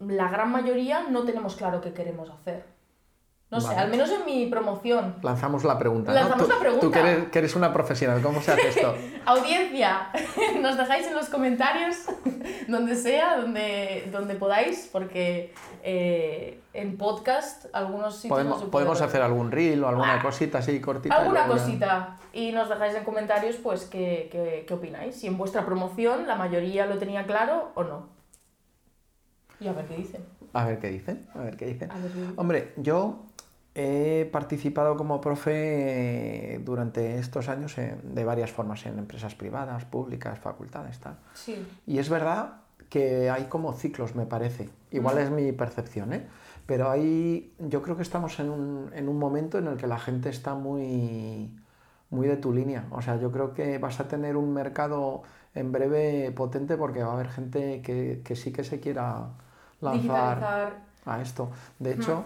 la 0.09 0.29
gran 0.29 0.51
mayoría 0.51 1.05
no 1.11 1.25
tenemos 1.25 1.57
claro 1.57 1.81
qué 1.81 1.93
queremos 1.93 2.31
hacer. 2.31 2.73
No 3.51 3.61
sé, 3.61 3.73
al 3.77 3.89
menos 3.89 4.11
en 4.11 4.25
mi 4.25 4.47
promoción. 4.47 5.15
Lanzamos 5.23 5.63
la 5.63 5.79
pregunta, 5.79 6.11
¿no? 6.13 6.19
Lanzamos 6.19 6.47
Tú- 6.49 6.53
la 6.55 6.59
pregunta. 6.59 6.87
Tú 6.87 6.91
que 6.91 6.99
eres, 6.99 7.29
que 7.29 7.39
eres 7.39 7.55
una 7.55 7.73
profesional, 7.73 8.21
¿cómo 8.21 8.41
se 8.43 8.51
hace 8.51 8.69
esto? 8.71 8.97
Audiencia, 9.27 10.09
nos 10.61 10.77
dejáis 10.77 11.07
en 11.07 11.15
los 11.15 11.29
comentarios, 11.29 11.99
donde 12.69 12.97
sea, 12.97 13.37
donde, 13.37 14.09
donde 14.11 14.35
podáis, 14.35 14.89
porque 14.91 15.55
eh, 15.85 16.61
en 16.73 16.97
podcast 16.99 17.67
algunos 17.73 18.17
sitios 18.17 18.31
Podemos, 18.31 18.63
podemos 18.65 19.01
hacer 19.03 19.23
algún 19.23 19.53
reel 19.53 19.85
o 19.85 19.89
alguna 19.89 20.15
Ah. 20.15 20.23
cosita 20.23 20.59
así 20.59 20.81
cortita. 20.81 21.15
alguna 21.15 21.47
cosita 21.47 22.17
y 22.33 22.51
nos 22.51 22.69
dejáis 22.69 22.97
en 22.97 23.05
comentarios 23.05 23.55
pues 23.63 23.85
qué, 23.85 24.29
qué, 24.33 24.65
qué 24.67 24.75
opináis 24.75 25.15
si 25.15 25.29
en 25.29 25.37
vuestra 25.39 25.65
promoción 25.65 26.27
la 26.27 26.35
mayoría 26.35 26.87
lo 26.87 26.99
tenía 26.99 27.25
claro 27.25 27.71
o 27.77 27.85
no 27.85 28.09
y 29.65 29.69
a 29.69 29.73
ver 29.73 29.87
qué 29.87 29.97
dicen 29.97 30.23
A 30.53 30.65
ver 30.67 30.79
qué 30.79 30.91
dicen, 30.91 31.27
a 31.35 31.41
ver 31.41 31.57
qué 31.57 31.67
dicen. 31.67 31.91
A 31.91 31.99
ver 31.99 32.13
qué 32.13 32.21
dicen. 32.21 32.35
Hombre, 32.37 32.73
yo 32.77 33.25
he 33.75 34.29
participado 34.31 34.97
como 34.97 35.21
profe 35.21 36.55
eh, 36.55 36.59
durante 36.59 37.19
estos 37.19 37.49
años 37.49 37.75
de 37.77 38.25
varias 38.25 38.53
formas, 38.53 38.87
en 38.87 38.99
empresas 38.99 39.35
privadas, 39.35 39.85
públicas, 39.85 40.39
facultades, 40.39 40.99
tal. 41.01 41.19
sí 41.35 41.67
Y 41.87 41.99
es 41.99 42.09
verdad 42.09 42.61
que 42.89 43.31
hay 43.31 43.45
como 43.45 43.73
ciclos, 43.73 44.15
me 44.15 44.27
parece. 44.27 44.69
Igual 44.93 45.19
es 45.19 45.31
mi 45.31 45.51
percepción, 45.53 46.13
¿eh? 46.13 46.27
Pero 46.67 46.91
hay, 46.91 47.53
yo 47.59 47.83
creo 47.83 47.97
que 47.97 48.03
estamos 48.03 48.39
en 48.39 48.51
un, 48.51 48.91
en 48.95 49.09
un 49.09 49.19
momento 49.19 49.59
en 49.59 49.67
el 49.67 49.77
que 49.77 49.87
la 49.87 49.99
gente 49.99 50.29
está 50.29 50.55
muy, 50.55 51.53
muy 52.11 52.29
de 52.29 52.37
tu 52.37 52.53
línea. 52.53 52.87
O 52.91 53.03
sea, 53.03 53.17
yo 53.17 53.33
creo 53.33 53.53
que 53.53 53.79
vas 53.79 53.99
a 53.99 54.09
tener 54.09 54.37
un 54.37 54.53
mercado 54.55 55.23
en 55.55 55.73
breve 55.73 56.31
potente 56.31 56.77
porque 56.77 57.03
va 57.03 57.11
a 57.11 57.15
haber 57.15 57.29
gente 57.29 57.83
que, 57.83 58.23
que 58.25 58.37
sí 58.37 58.53
que 58.53 58.65
se 58.65 58.81
quiera 58.81 59.31
lanzar 59.85 60.37
digitalizar 60.39 60.73
a 61.07 61.21
esto. 61.21 61.51
De 61.79 61.93
hecho, 61.93 62.25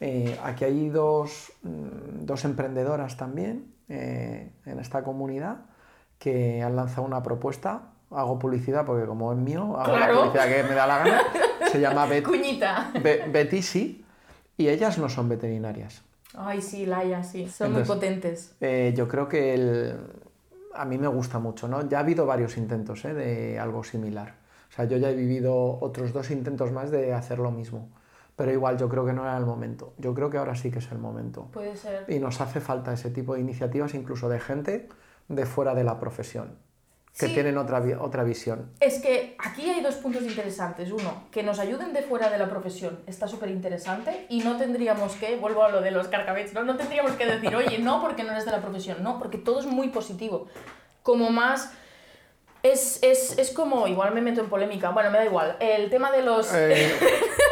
eh, 0.00 0.38
aquí 0.44 0.64
hay 0.64 0.88
dos, 0.90 1.52
mm, 1.62 2.24
dos 2.26 2.44
emprendedoras 2.44 3.16
también 3.16 3.72
eh, 3.88 4.50
en 4.66 4.78
esta 4.80 5.02
comunidad 5.04 5.58
que 6.18 6.62
han 6.62 6.76
lanzado 6.76 7.06
una 7.06 7.22
propuesta. 7.22 7.82
Hago 8.10 8.38
publicidad 8.38 8.84
porque 8.84 9.06
como 9.06 9.32
es 9.32 9.38
mío, 9.38 9.76
hago 9.78 9.94
Claro. 9.96 10.12
la 10.14 10.20
publicidad 10.20 10.46
que 10.48 10.62
me 10.68 10.74
da 10.74 10.86
la 10.86 10.98
gana. 10.98 11.20
Se 11.70 11.80
llama 11.80 12.06
Bet- 12.06 12.24
cuñita 12.28 12.90
Be- 13.02 13.24
Betisi 13.30 14.04
y 14.56 14.68
ellas 14.68 14.98
no 14.98 15.08
son 15.08 15.28
veterinarias. 15.28 16.02
ay 16.34 16.60
sí 16.62 16.86
Laia 16.86 17.22
sí 17.22 17.48
son 17.48 17.68
Entonces- 17.68 17.88
muy 17.88 17.96
potentes 17.96 18.54
Eh, 18.60 18.92
yo 18.96 19.06
creo 19.08 19.28
que 19.28 19.54
el- 19.54 19.96
a 20.74 20.84
mí 20.84 20.96
me 20.98 21.06
gusta 21.08 21.38
mucho, 21.38 21.68
¿no? 21.68 21.86
Ya 21.88 21.98
ha 21.98 22.00
habido 22.00 22.24
varios 22.26 22.56
intentos 22.56 23.04
¿eh? 23.04 23.12
de 23.14 23.58
algo 23.58 23.84
similar. 23.84 24.34
O 24.72 24.74
sea, 24.74 24.86
yo 24.86 24.96
ya 24.96 25.10
he 25.10 25.14
vivido 25.14 25.78
otros 25.82 26.14
dos 26.14 26.30
intentos 26.30 26.72
más 26.72 26.90
de 26.90 27.12
hacer 27.12 27.38
lo 27.38 27.50
mismo. 27.50 27.90
Pero 28.36 28.52
igual 28.52 28.78
yo 28.78 28.88
creo 28.88 29.04
que 29.04 29.12
no 29.12 29.22
era 29.22 29.36
el 29.36 29.44
momento. 29.44 29.92
Yo 29.98 30.14
creo 30.14 30.30
que 30.30 30.38
ahora 30.38 30.54
sí 30.54 30.70
que 30.70 30.78
es 30.78 30.90
el 30.90 30.98
momento. 30.98 31.48
puede 31.52 31.76
ser 31.76 32.06
Y 32.08 32.18
nos 32.18 32.40
hace 32.40 32.60
falta 32.60 32.94
ese 32.94 33.10
tipo 33.10 33.34
de 33.34 33.40
iniciativas, 33.40 33.92
incluso 33.92 34.30
de 34.30 34.40
gente 34.40 34.88
de 35.28 35.44
fuera 35.44 35.74
de 35.74 35.84
la 35.84 36.00
profesión, 36.00 36.56
que 37.18 37.26
Sí. 37.26 37.34
tienen 37.34 37.58
otra, 37.58 37.82
otra 38.00 38.24
visión. 38.24 38.70
Es 38.80 39.02
que 39.02 39.36
aquí 39.38 39.68
hay 39.68 39.82
dos 39.82 39.96
puntos 39.96 40.22
interesantes. 40.22 40.90
Uno, 40.90 41.24
que 41.30 41.42
nos 41.42 41.58
ayuden 41.58 41.92
de 41.92 42.00
fuera 42.00 42.30
de 42.30 42.38
la 42.38 42.48
profesión 42.48 43.00
está 43.06 43.28
súper 43.28 43.50
interesante 43.50 44.26
y 44.30 44.40
no 44.40 44.56
tendríamos 44.56 45.16
que, 45.16 45.36
vuelvo 45.36 45.64
a 45.64 45.70
lo 45.70 45.82
de 45.82 45.90
los 45.90 46.08
carcabets, 46.08 46.54
¿no? 46.54 46.64
no 46.64 46.78
tendríamos 46.78 47.12
que 47.12 47.26
decir, 47.26 47.54
oye, 47.54 47.78
no 47.78 48.00
porque 48.00 48.24
no 48.24 48.32
eres 48.32 48.46
de 48.46 48.52
la 48.52 48.62
profesión, 48.62 49.02
no, 49.02 49.18
porque 49.18 49.36
todo 49.36 49.60
es 49.60 49.66
muy 49.66 49.88
positivo. 49.88 50.46
Como 51.02 51.28
más... 51.30 51.74
Es, 52.62 53.02
es, 53.02 53.38
es 53.38 53.50
como, 53.50 53.88
igual 53.88 54.14
me 54.14 54.20
meto 54.20 54.40
en 54.40 54.48
polémica, 54.48 54.90
bueno, 54.90 55.10
me 55.10 55.18
da 55.18 55.24
igual. 55.24 55.56
El 55.58 55.90
tema 55.90 56.12
de 56.12 56.22
los... 56.22 56.52
Eh, 56.54 56.96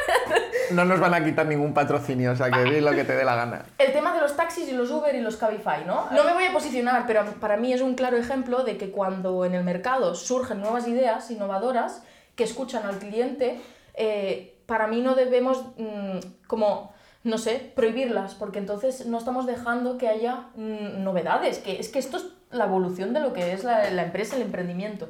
no 0.73 0.85
nos 0.85 1.01
van 1.01 1.15
a 1.15 1.25
quitar 1.25 1.47
ningún 1.47 1.75
patrocinio, 1.75 2.33
o 2.33 2.37
sea, 2.37 2.51
que 2.51 2.63
di 2.65 2.81
lo 2.81 2.93
que 2.93 3.05
te 3.05 3.15
dé 3.15 3.25
la 3.25 3.35
gana. 3.35 3.65
El 3.79 3.93
tema 3.93 4.15
de 4.15 4.21
los 4.21 4.37
taxis 4.37 4.69
y 4.69 4.73
los 4.73 4.91
Uber 4.91 5.15
y 5.15 5.21
los 5.21 5.37
Cabify, 5.37 5.85
¿no? 5.85 6.07
No 6.13 6.25
me 6.25 6.33
voy 6.33 6.45
a 6.45 6.53
posicionar, 6.53 7.05
pero 7.07 7.25
para 7.41 7.57
mí 7.57 7.73
es 7.73 7.81
un 7.81 7.95
claro 7.95 8.17
ejemplo 8.17 8.63
de 8.63 8.77
que 8.77 8.91
cuando 8.91 9.45
en 9.45 9.55
el 9.55 9.65
mercado 9.65 10.15
surgen 10.15 10.61
nuevas 10.61 10.87
ideas 10.87 11.31
innovadoras 11.31 12.03
que 12.37 12.45
escuchan 12.45 12.87
al 12.87 12.99
cliente, 12.99 13.61
eh, 13.95 14.59
para 14.67 14.87
mí 14.87 15.01
no 15.01 15.15
debemos 15.15 15.65
mm, 15.77 16.19
como, 16.47 16.93
no 17.25 17.39
sé, 17.39 17.73
prohibirlas, 17.75 18.35
porque 18.35 18.61
entonces 18.61 19.07
no 19.07 19.19
estamos 19.19 19.47
dejando 19.47 19.99
que 19.99 20.09
haya 20.09 20.47
mm, 20.55 21.03
novedades, 21.03 21.59
que 21.59 21.81
es 21.81 21.89
que 21.89 21.99
esto 21.99 22.19
es 22.19 22.25
la 22.51 22.65
evolución 22.65 23.13
de 23.13 23.21
lo 23.21 23.33
que 23.33 23.53
es 23.53 23.65
la, 23.65 24.03
empresa, 24.03 24.37
el 24.37 24.43
emprendimiento. 24.43 25.09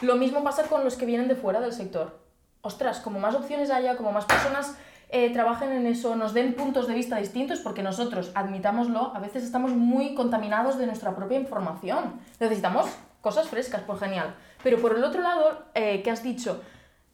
Lo 0.00 0.16
mismo 0.16 0.42
pasa 0.42 0.64
con 0.64 0.84
los 0.84 0.96
que 0.96 1.06
vienen 1.06 1.28
de 1.28 1.34
fuera 1.34 1.60
del 1.60 1.72
sector. 1.72 2.20
Ostras, 2.62 3.00
como 3.00 3.18
más 3.18 3.34
opciones 3.34 3.70
haya, 3.70 3.96
como 3.96 4.12
más 4.12 4.24
personas 4.24 4.76
eh, 5.08 5.32
trabajen 5.32 5.72
en 5.72 5.86
eso, 5.86 6.16
nos 6.16 6.32
den 6.32 6.54
puntos 6.54 6.86
de 6.86 6.94
vista 6.94 7.16
distintos, 7.16 7.60
porque 7.60 7.82
nosotros, 7.82 8.32
admitámoslo, 8.34 9.12
a 9.14 9.20
veces 9.20 9.44
estamos 9.44 9.72
muy 9.72 10.14
contaminados 10.14 10.78
de 10.78 10.86
nuestra 10.86 11.14
propia 11.14 11.38
información. 11.38 12.20
Necesitamos 12.40 12.86
cosas 13.20 13.48
frescas, 13.48 13.82
por 13.82 13.98
genial. 13.98 14.34
Pero 14.62 14.80
por 14.80 14.96
el 14.96 15.04
otro 15.04 15.22
lado, 15.22 15.66
eh, 15.74 16.02
¿qué 16.02 16.10
has 16.10 16.22
dicho? 16.22 16.62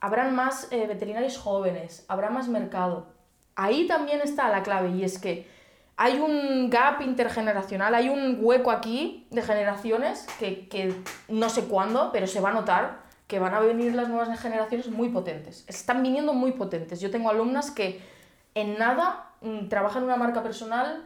Habrán 0.00 0.34
más 0.34 0.68
eh, 0.70 0.86
veterinarios 0.86 1.38
jóvenes, 1.38 2.04
habrá 2.08 2.30
más 2.30 2.48
mercado. 2.48 3.06
Ahí 3.56 3.86
también 3.86 4.20
está 4.20 4.48
la 4.48 4.62
clave 4.62 4.90
y 4.90 5.02
es 5.02 5.18
que 5.18 5.48
hay 6.00 6.20
un 6.20 6.70
gap 6.70 7.02
intergeneracional, 7.02 7.92
hay 7.92 8.08
un 8.08 8.38
hueco 8.40 8.70
aquí 8.70 9.26
de 9.30 9.42
generaciones 9.42 10.28
que, 10.38 10.68
que 10.68 10.94
no 11.26 11.50
sé 11.50 11.64
cuándo, 11.64 12.10
pero 12.12 12.28
se 12.28 12.40
va 12.40 12.50
a 12.50 12.52
notar 12.52 13.00
que 13.26 13.40
van 13.40 13.52
a 13.52 13.58
venir 13.58 13.94
las 13.96 14.08
nuevas 14.08 14.40
generaciones 14.40 14.88
muy 14.88 15.08
potentes. 15.08 15.64
Están 15.66 16.04
viniendo 16.04 16.32
muy 16.34 16.52
potentes. 16.52 17.00
Yo 17.00 17.10
tengo 17.10 17.28
alumnas 17.28 17.72
que 17.72 18.00
en 18.54 18.78
nada 18.78 19.32
mm, 19.40 19.66
trabajan 19.66 20.04
una 20.04 20.14
marca 20.14 20.40
personal, 20.44 21.02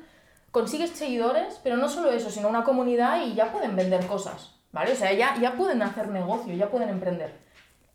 consigues 0.50 0.90
seguidores, 0.90 1.58
pero 1.64 1.78
no 1.78 1.88
solo 1.88 2.12
eso, 2.12 2.28
sino 2.28 2.49
una 2.49 2.62
comunidad 2.62 3.22
y 3.22 3.32
ya 3.32 3.50
pueden 3.50 3.75
vender 3.75 4.06
cosas, 4.06 4.56
¿vale? 4.72 4.92
O 4.92 4.96
sea, 4.96 5.11
ya, 5.14 5.37
ya 5.40 5.54
pueden 5.54 5.80
hacer 5.80 6.08
negocio, 6.08 6.54
ya 6.54 6.68
pueden 6.68 6.90
emprender. 6.90 7.32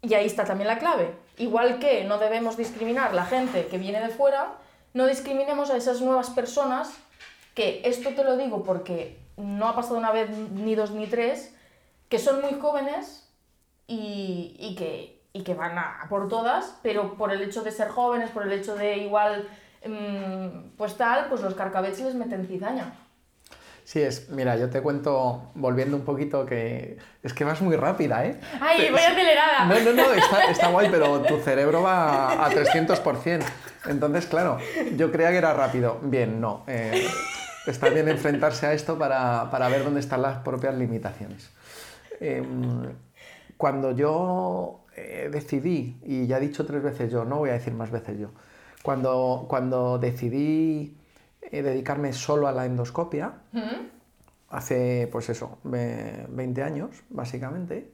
Y 0.01 0.15
ahí 0.15 0.25
está 0.25 0.45
también 0.45 0.67
la 0.67 0.79
clave. 0.79 1.13
Igual 1.37 1.77
que 1.77 2.05
no 2.05 2.17
debemos 2.17 2.57
discriminar 2.57 3.13
la 3.13 3.25
gente 3.25 3.67
que 3.67 3.77
viene 3.77 3.99
de 3.99 4.09
fuera, 4.09 4.55
no 4.97 5.05
discriminemos 5.05 5.69
a 5.69 5.77
esas 5.77 6.01
nuevas 6.01 6.31
personas 6.31 6.91
que 7.53 7.81
esto 7.85 8.09
te 8.15 8.23
lo 8.23 8.35
digo 8.35 8.63
porque 8.63 9.19
no 9.37 9.67
ha 9.67 9.75
pasado 9.75 9.95
una 9.95 10.11
vez 10.11 10.27
ni 10.31 10.73
dos 10.73 10.89
ni 10.89 11.05
tres, 11.05 11.55
que 12.09 12.17
son 12.17 12.41
muy 12.41 12.59
jóvenes 12.59 13.29
y, 13.85 14.55
y 14.57 14.75
que, 14.75 15.21
y 15.33 15.43
que 15.43 15.53
van 15.53 15.77
a, 15.77 16.07
por 16.09 16.27
todas, 16.29 16.79
pero 16.81 17.13
por 17.13 17.31
el 17.31 17.43
hecho 17.43 17.61
de 17.61 17.71
ser 17.71 17.89
jóvenes, 17.89 18.31
por 18.31 18.41
el 18.47 18.53
hecho 18.53 18.75
de 18.75 18.97
igual 18.97 19.47
mm, 19.85 20.75
pues 20.77 20.97
tal, 20.97 21.27
pues 21.29 21.41
los 21.41 21.53
carcabets 21.53 21.99
les 21.99 22.15
meten 22.15 22.47
cizaña. 22.47 22.95
Sí, 23.87 24.01
es, 24.01 24.27
mira, 24.27 24.57
yo 24.57 24.69
te 24.69 24.81
cuento, 24.81 25.49
volviendo 25.55 25.95
un 25.95 26.03
poquito, 26.03 26.45
que 26.45 26.97
es 27.23 27.33
que 27.33 27.45
vas 27.45 27.61
muy 27.61 27.77
rápida, 27.77 28.25
¿eh? 28.25 28.37
¡Ay, 28.59 28.89
voy 28.91 28.99
acelerada! 28.99 29.63
No, 29.63 29.79
no, 29.79 29.93
no, 29.93 30.11
está, 30.11 30.51
está 30.51 30.67
guay, 30.67 30.89
pero 30.91 31.21
tu 31.21 31.37
cerebro 31.37 31.83
va 31.83 32.45
a 32.45 32.51
300%. 32.51 33.45
Entonces, 33.85 34.25
claro, 34.25 34.57
yo 34.97 35.09
creía 35.09 35.29
que 35.31 35.37
era 35.37 35.53
rápido. 35.53 35.99
Bien, 36.01 36.41
no. 36.41 36.65
eh, 36.67 37.07
está 37.65 37.87
bien 37.87 38.09
enfrentarse 38.09 38.65
a 38.65 38.73
esto 38.73 38.97
para, 38.99 39.49
para 39.51 39.69
ver 39.69 39.85
dónde 39.85 40.01
están 40.01 40.21
las 40.21 40.39
propias 40.39 40.75
limitaciones. 40.75 41.49
Em, 42.19 42.93
cuando 43.55 43.95
yo 43.95 44.81
eh, 44.97 45.29
decidí, 45.31 45.97
y 46.03 46.27
ya 46.27 46.39
he 46.39 46.41
dicho 46.41 46.65
tres 46.65 46.83
veces 46.83 47.09
yo, 47.09 47.23
no 47.23 47.37
voy 47.37 47.51
a 47.51 47.53
decir 47.53 47.73
más 47.73 47.89
veces 47.89 48.19
yo, 48.19 48.31
cuando, 48.83 49.45
cuando 49.47 49.97
decidí 49.97 50.96
eh, 51.51 51.61
dedicarme 51.61 52.13
solo 52.13 52.47
a 52.47 52.51
la 52.51 52.65
endoscopia, 52.65 53.33
¿Mm? 53.51 53.59
hace 54.49 55.09
pues 55.11 55.29
eso, 55.29 55.57
ve- 55.63 56.25
20 56.29 56.63
años 56.63 56.89
básicamente, 57.09 57.91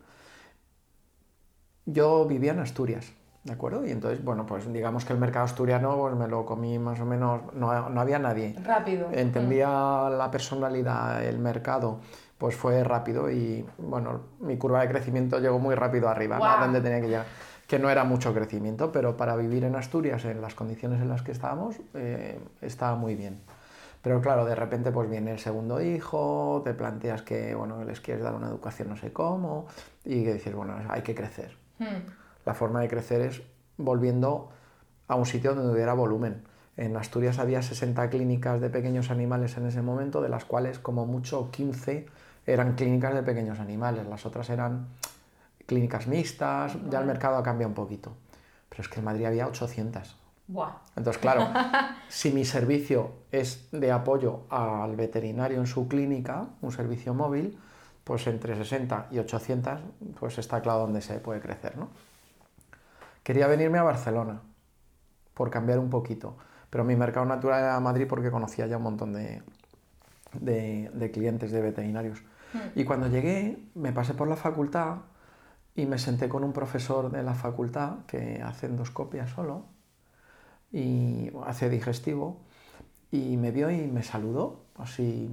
yo 1.86 2.26
vivía 2.26 2.52
en 2.54 2.60
Asturias, 2.60 3.12
¿de 3.44 3.54
acuerdo? 3.54 3.86
Y 3.86 3.92
entonces, 3.92 4.24
bueno, 4.24 4.46
pues 4.46 4.72
digamos 4.72 5.04
que 5.06 5.14
el 5.14 5.20
mercado 5.20 5.46
asturiano 5.46 5.98
pues 5.98 6.16
me 6.16 6.28
lo 6.28 6.46
comí 6.46 6.80
más 6.80 7.00
o 7.00 7.06
menos, 7.06 7.42
no, 7.54 7.90
no 7.90 8.02
había 8.02 8.20
nadie. 8.20 8.56
Rápido. 8.64 9.10
Entendía 9.12 9.68
la 10.10 10.30
personalidad, 10.32 11.24
el 11.26 11.40
mercado, 11.40 12.00
pues 12.38 12.56
fue 12.56 12.84
rápido 12.84 13.30
y 13.30 13.66
bueno, 13.78 14.22
mi 14.40 14.58
curva 14.58 14.82
de 14.82 14.90
crecimiento 14.90 15.40
llegó 15.40 15.60
muy 15.60 15.76
rápido 15.76 16.08
arriba, 16.10 16.36
¿no? 16.38 16.42
Guau. 16.42 16.60
donde 16.62 16.82
tenía 16.82 17.02
que 17.02 17.08
llegar. 17.08 17.26
Que 17.74 17.80
no 17.80 17.90
era 17.90 18.04
mucho 18.04 18.36
crecimiento, 18.36 18.92
pero 18.92 19.18
para 19.18 19.36
vivir 19.36 19.64
en 19.64 19.76
Asturias, 19.76 20.26
en 20.26 20.42
las 20.42 20.54
condiciones 20.54 21.02
en 21.02 21.10
las 21.10 21.24
que 21.24 21.32
estábamos, 21.32 21.78
eh, 21.96 22.40
estaba 22.62 22.96
muy 22.96 23.16
bien. 23.16 23.40
Pero 24.04 24.22
claro, 24.22 24.46
de 24.46 24.54
repente 24.54 24.92
pues 24.92 25.10
viene 25.10 25.32
el 25.32 25.40
segundo 25.40 25.82
hijo, 25.82 26.62
te 26.64 26.76
planteas 26.76 27.24
que 27.24 27.56
bueno, 27.56 27.84
les 27.84 28.00
quieres 28.00 28.22
dar 28.22 28.36
una 28.36 28.48
educación 28.48 28.90
no 28.90 28.96
sé 28.96 29.12
cómo, 29.12 29.66
y 30.06 30.24
que 30.24 30.34
dices, 30.36 30.54
bueno, 30.54 30.76
hay 30.88 31.02
que 31.02 31.16
crecer. 31.16 31.58
Mm. 31.80 32.12
La 32.46 32.54
forma 32.54 32.80
de 32.80 32.90
crecer 32.90 33.22
es 33.22 33.42
volviendo 33.78 34.52
a 35.08 35.16
un 35.16 35.26
sitio 35.26 35.56
donde 35.56 35.74
hubiera 35.74 35.94
volumen. 35.94 36.44
En 36.78 36.96
Asturias 36.96 37.40
había 37.40 37.64
60 37.64 38.08
clínicas 38.12 38.62
de 38.62 38.70
pequeños 38.70 39.10
animales 39.10 39.58
en 39.58 39.66
ese 39.66 39.82
momento, 39.82 40.22
de 40.22 40.30
las 40.30 40.46
cuales 40.46 40.78
como 40.78 41.08
mucho 41.08 41.50
15 41.50 42.06
eran 42.46 42.76
clínicas 42.76 43.16
de 43.16 43.24
pequeños 43.24 43.60
animales, 43.60 44.06
las 44.06 44.28
otras 44.28 44.52
eran 44.52 44.90
clínicas 45.66 46.08
mixtas, 46.08 46.78
ya 46.90 47.00
el 47.00 47.06
mercado 47.06 47.38
ha 47.38 47.44
cambiado 47.44 47.70
un 47.70 47.76
poquito. 47.76 48.14
Pero 48.70 48.82
es 48.82 48.90
que 48.90 49.00
en 49.00 49.06
Madrid 49.06 49.26
había 49.26 49.48
800. 49.48 50.16
Buah. 50.48 50.72
Entonces, 50.96 51.22
claro, 51.22 51.48
si 52.10 52.32
mi 52.32 52.44
servicio 52.46 53.12
es 53.32 53.70
de 53.72 53.92
apoyo 53.92 54.42
al 54.50 54.96
veterinario 54.96 55.58
en 55.60 55.68
su 55.68 55.88
clínica, 55.88 56.48
un 56.62 56.72
servicio 56.72 57.14
móvil, 57.14 57.58
pues 58.04 58.28
entre 58.28 58.56
60 58.56 59.08
y 59.12 59.20
800, 59.20 59.80
pues 60.20 60.38
está 60.38 60.62
claro 60.62 60.80
dónde 60.80 61.02
se 61.02 61.20
puede 61.20 61.40
crecer, 61.40 61.78
¿no? 61.78 61.90
Quería 63.24 63.48
venirme 63.48 63.78
a 63.78 63.84
Barcelona, 63.84 64.42
por 65.34 65.50
cambiar 65.50 65.80
un 65.80 65.90
poquito, 65.90 66.36
pero 66.70 66.84
mi 66.84 66.96
mercado 66.96 67.26
natural 67.26 67.62
era 67.64 67.80
Madrid 67.80 68.06
porque 68.08 68.30
conocía 68.30 68.68
ya 68.68 68.78
un 68.78 68.84
montón 68.84 69.14
de, 69.14 69.42
de- 70.34 70.92
de 70.94 71.12
clientes, 71.12 71.52
de 71.52 71.62
veterinarios. 71.62 72.22
Y 72.76 72.84
cuando 72.84 73.08
llegué, 73.08 73.64
me 73.74 73.94
pasé 73.94 74.14
por 74.14 74.28
la 74.28 74.36
facultad 74.36 74.98
y 75.76 75.86
me 75.86 75.98
senté 75.98 76.30
con 76.30 76.44
un 76.44 76.54
profesor 76.54 77.12
de 77.12 77.24
la 77.24 77.34
facultad 77.34 78.06
que 78.08 78.42
hace 78.44 78.68
endoscopia 78.68 79.28
solo 79.28 79.66
y 80.72 81.32
hace 81.46 81.70
digestivo 81.70 82.42
y 83.12 83.38
me 83.38 83.52
vio 83.52 83.70
y 83.70 83.88
me 83.88 84.04
saludó 84.04 84.66
así 84.78 85.30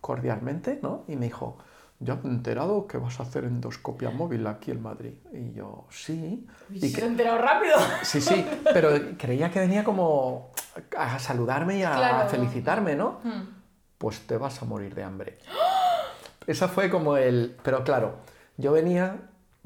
cordialmente, 0.00 0.78
¿no? 0.82 1.04
Y 1.08 1.16
me 1.16 1.26
dijo, 1.26 1.58
ya 1.98 2.14
me 2.16 2.28
he 2.30 2.32
enterado 2.32 2.86
que 2.86 2.98
vas 2.98 3.18
a 3.18 3.24
hacer 3.24 3.44
endoscopia 3.44 4.10
móvil 4.10 4.46
aquí 4.46 4.70
en 4.70 4.82
Madrid. 4.82 5.14
Y 5.32 5.52
yo, 5.52 5.86
sí. 5.90 6.46
Uy, 6.70 6.76
Y 6.76 6.88
se 6.88 7.00
he 7.00 7.06
enterado 7.06 7.38
rápido. 7.38 7.74
Sí, 8.02 8.20
sí, 8.20 8.46
pero 8.72 8.90
creía 9.18 9.50
que 9.50 9.60
venía 9.60 9.82
como 9.82 10.50
a 10.96 11.18
saludarme 11.18 11.78
y 11.78 11.82
a 11.82 11.94
Claro. 11.96 12.28
felicitarme, 12.28 12.94
¿no? 12.94 13.20
Mm. 13.24 13.42
Pues 13.98 14.20
te 14.26 14.36
vas 14.36 14.60
a 14.62 14.66
morir 14.66 14.94
de 14.94 15.02
hambre. 15.02 15.38
Eso 16.46 16.68
fue 16.68 16.88
como 16.90 17.16
el... 17.16 17.56
Pero 17.64 17.82
claro, 17.82 18.16
yo 18.56 18.70
venía 18.72 19.16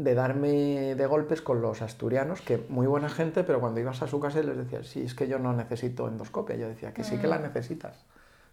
de 0.02 0.14
darme 0.14 0.94
de 0.94 1.06
golpes 1.06 1.42
con 1.42 1.60
los 1.62 1.82
asturianos, 1.82 2.40
que 2.40 2.64
muy 2.68 2.86
buena 2.86 3.08
gente, 3.08 3.44
pero 3.44 3.60
cuando 3.60 3.80
ibas 3.80 4.02
a 4.02 4.06
su 4.06 4.20
casa 4.20 4.42
les 4.42 4.56
decías, 4.56 4.86
sí, 4.86 5.02
es 5.02 5.14
que 5.14 5.28
yo 5.28 5.38
no 5.38 5.52
necesito 5.52 6.08
endoscopia. 6.08 6.56
Yo 6.56 6.68
decía, 6.68 6.92
que 6.92 7.04
sí 7.04 7.18
que 7.18 7.26
la 7.26 7.38
necesitas. 7.38 8.04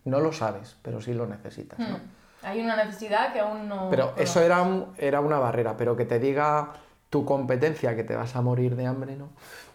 No 0.06 0.20
lo 0.20 0.32
sabes, 0.32 0.78
pero 0.82 1.02
sí 1.02 1.14
lo 1.14 1.28
necesitas, 1.28 1.80
¿no? 1.80 1.98
Mm. 1.98 2.02
Hay 2.44 2.62
una 2.62 2.76
necesidad 2.76 3.34
que 3.34 3.40
aún 3.40 3.68
no. 3.68 3.90
Pero 3.90 4.12
conoces. 4.12 4.30
eso 4.30 4.42
era, 4.42 4.66
era 4.98 5.22
una 5.22 5.40
barrera, 5.40 5.76
pero 5.76 5.96
que 5.98 6.06
te 6.06 6.20
diga 6.20 6.72
tu 7.10 7.26
competencia 7.26 7.96
que 7.96 8.04
te 8.04 8.16
vas 8.16 8.36
a 8.36 8.42
morir 8.42 8.76
de 8.76 8.86
hambre, 8.86 9.16
¿no? 9.16 9.30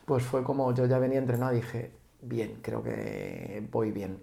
Pues 0.04 0.22
fue 0.22 0.42
como 0.44 0.72
yo 0.74 0.86
ya 0.86 0.98
venía 0.98 1.18
entrenado 1.18 1.52
y 1.52 1.56
dije, 1.56 1.92
bien, 2.20 2.58
creo 2.62 2.82
que 2.82 3.66
voy 3.70 3.90
bien. 3.90 4.18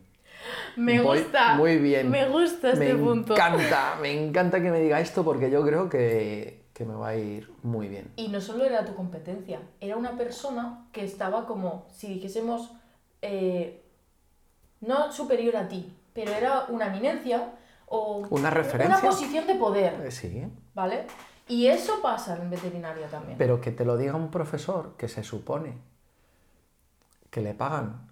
Me 0.77 1.01
Voy 1.01 1.19
gusta. 1.19 1.55
Muy 1.55 1.77
bien. 1.77 2.09
Me 2.09 2.29
gusta 2.29 2.71
este 2.71 2.93
me 2.93 3.03
punto. 3.03 3.33
encanta, 3.33 3.97
me 4.01 4.11
encanta 4.11 4.61
que 4.61 4.71
me 4.71 4.79
diga 4.79 4.99
esto 5.01 5.23
porque 5.23 5.51
yo 5.51 5.63
creo 5.65 5.89
que, 5.89 6.58
que 6.79 6.85
me 6.85 6.93
va 6.95 7.09
a 7.09 7.15
ir 7.17 7.51
muy 7.61 7.89
bien. 7.89 8.09
Y 8.15 8.29
no 8.29 8.39
solo 8.39 8.63
era 8.63 8.85
tu 8.85 8.95
competencia, 8.95 9.59
era 9.81 9.97
una 9.97 10.15
persona 10.15 10.87
que 10.93 11.03
estaba 11.03 11.45
como, 11.45 11.85
si 11.91 12.07
dijésemos, 12.07 12.71
eh, 13.21 13.83
no 14.79 15.11
superior 15.11 15.57
a 15.57 15.67
ti, 15.67 15.93
pero 16.13 16.31
era 16.31 16.67
una 16.69 16.87
eminencia 16.87 17.51
o 17.87 18.25
Una 18.29 18.49
referencia. 18.49 18.97
una 18.97 19.05
posición 19.05 19.45
de 19.45 19.55
poder, 19.55 19.93
Eh, 20.05 20.09
Sí, 20.09 20.47
¿vale? 20.73 21.05
Y 21.49 21.67
eso 21.67 22.01
pasa 22.01 22.37
en 22.41 22.49
veterinaria 22.49 23.09
también. 23.09 23.37
pero 23.37 23.59
que 23.59 23.71
te 23.71 23.83
lo 23.83 23.97
diga 23.97 24.15
un 24.15 24.31
profesor 24.31 24.95
que 24.95 25.09
se 25.09 25.21
supone 25.25 25.73
que 27.29 27.41
le 27.41 27.53
pagan 27.55 28.07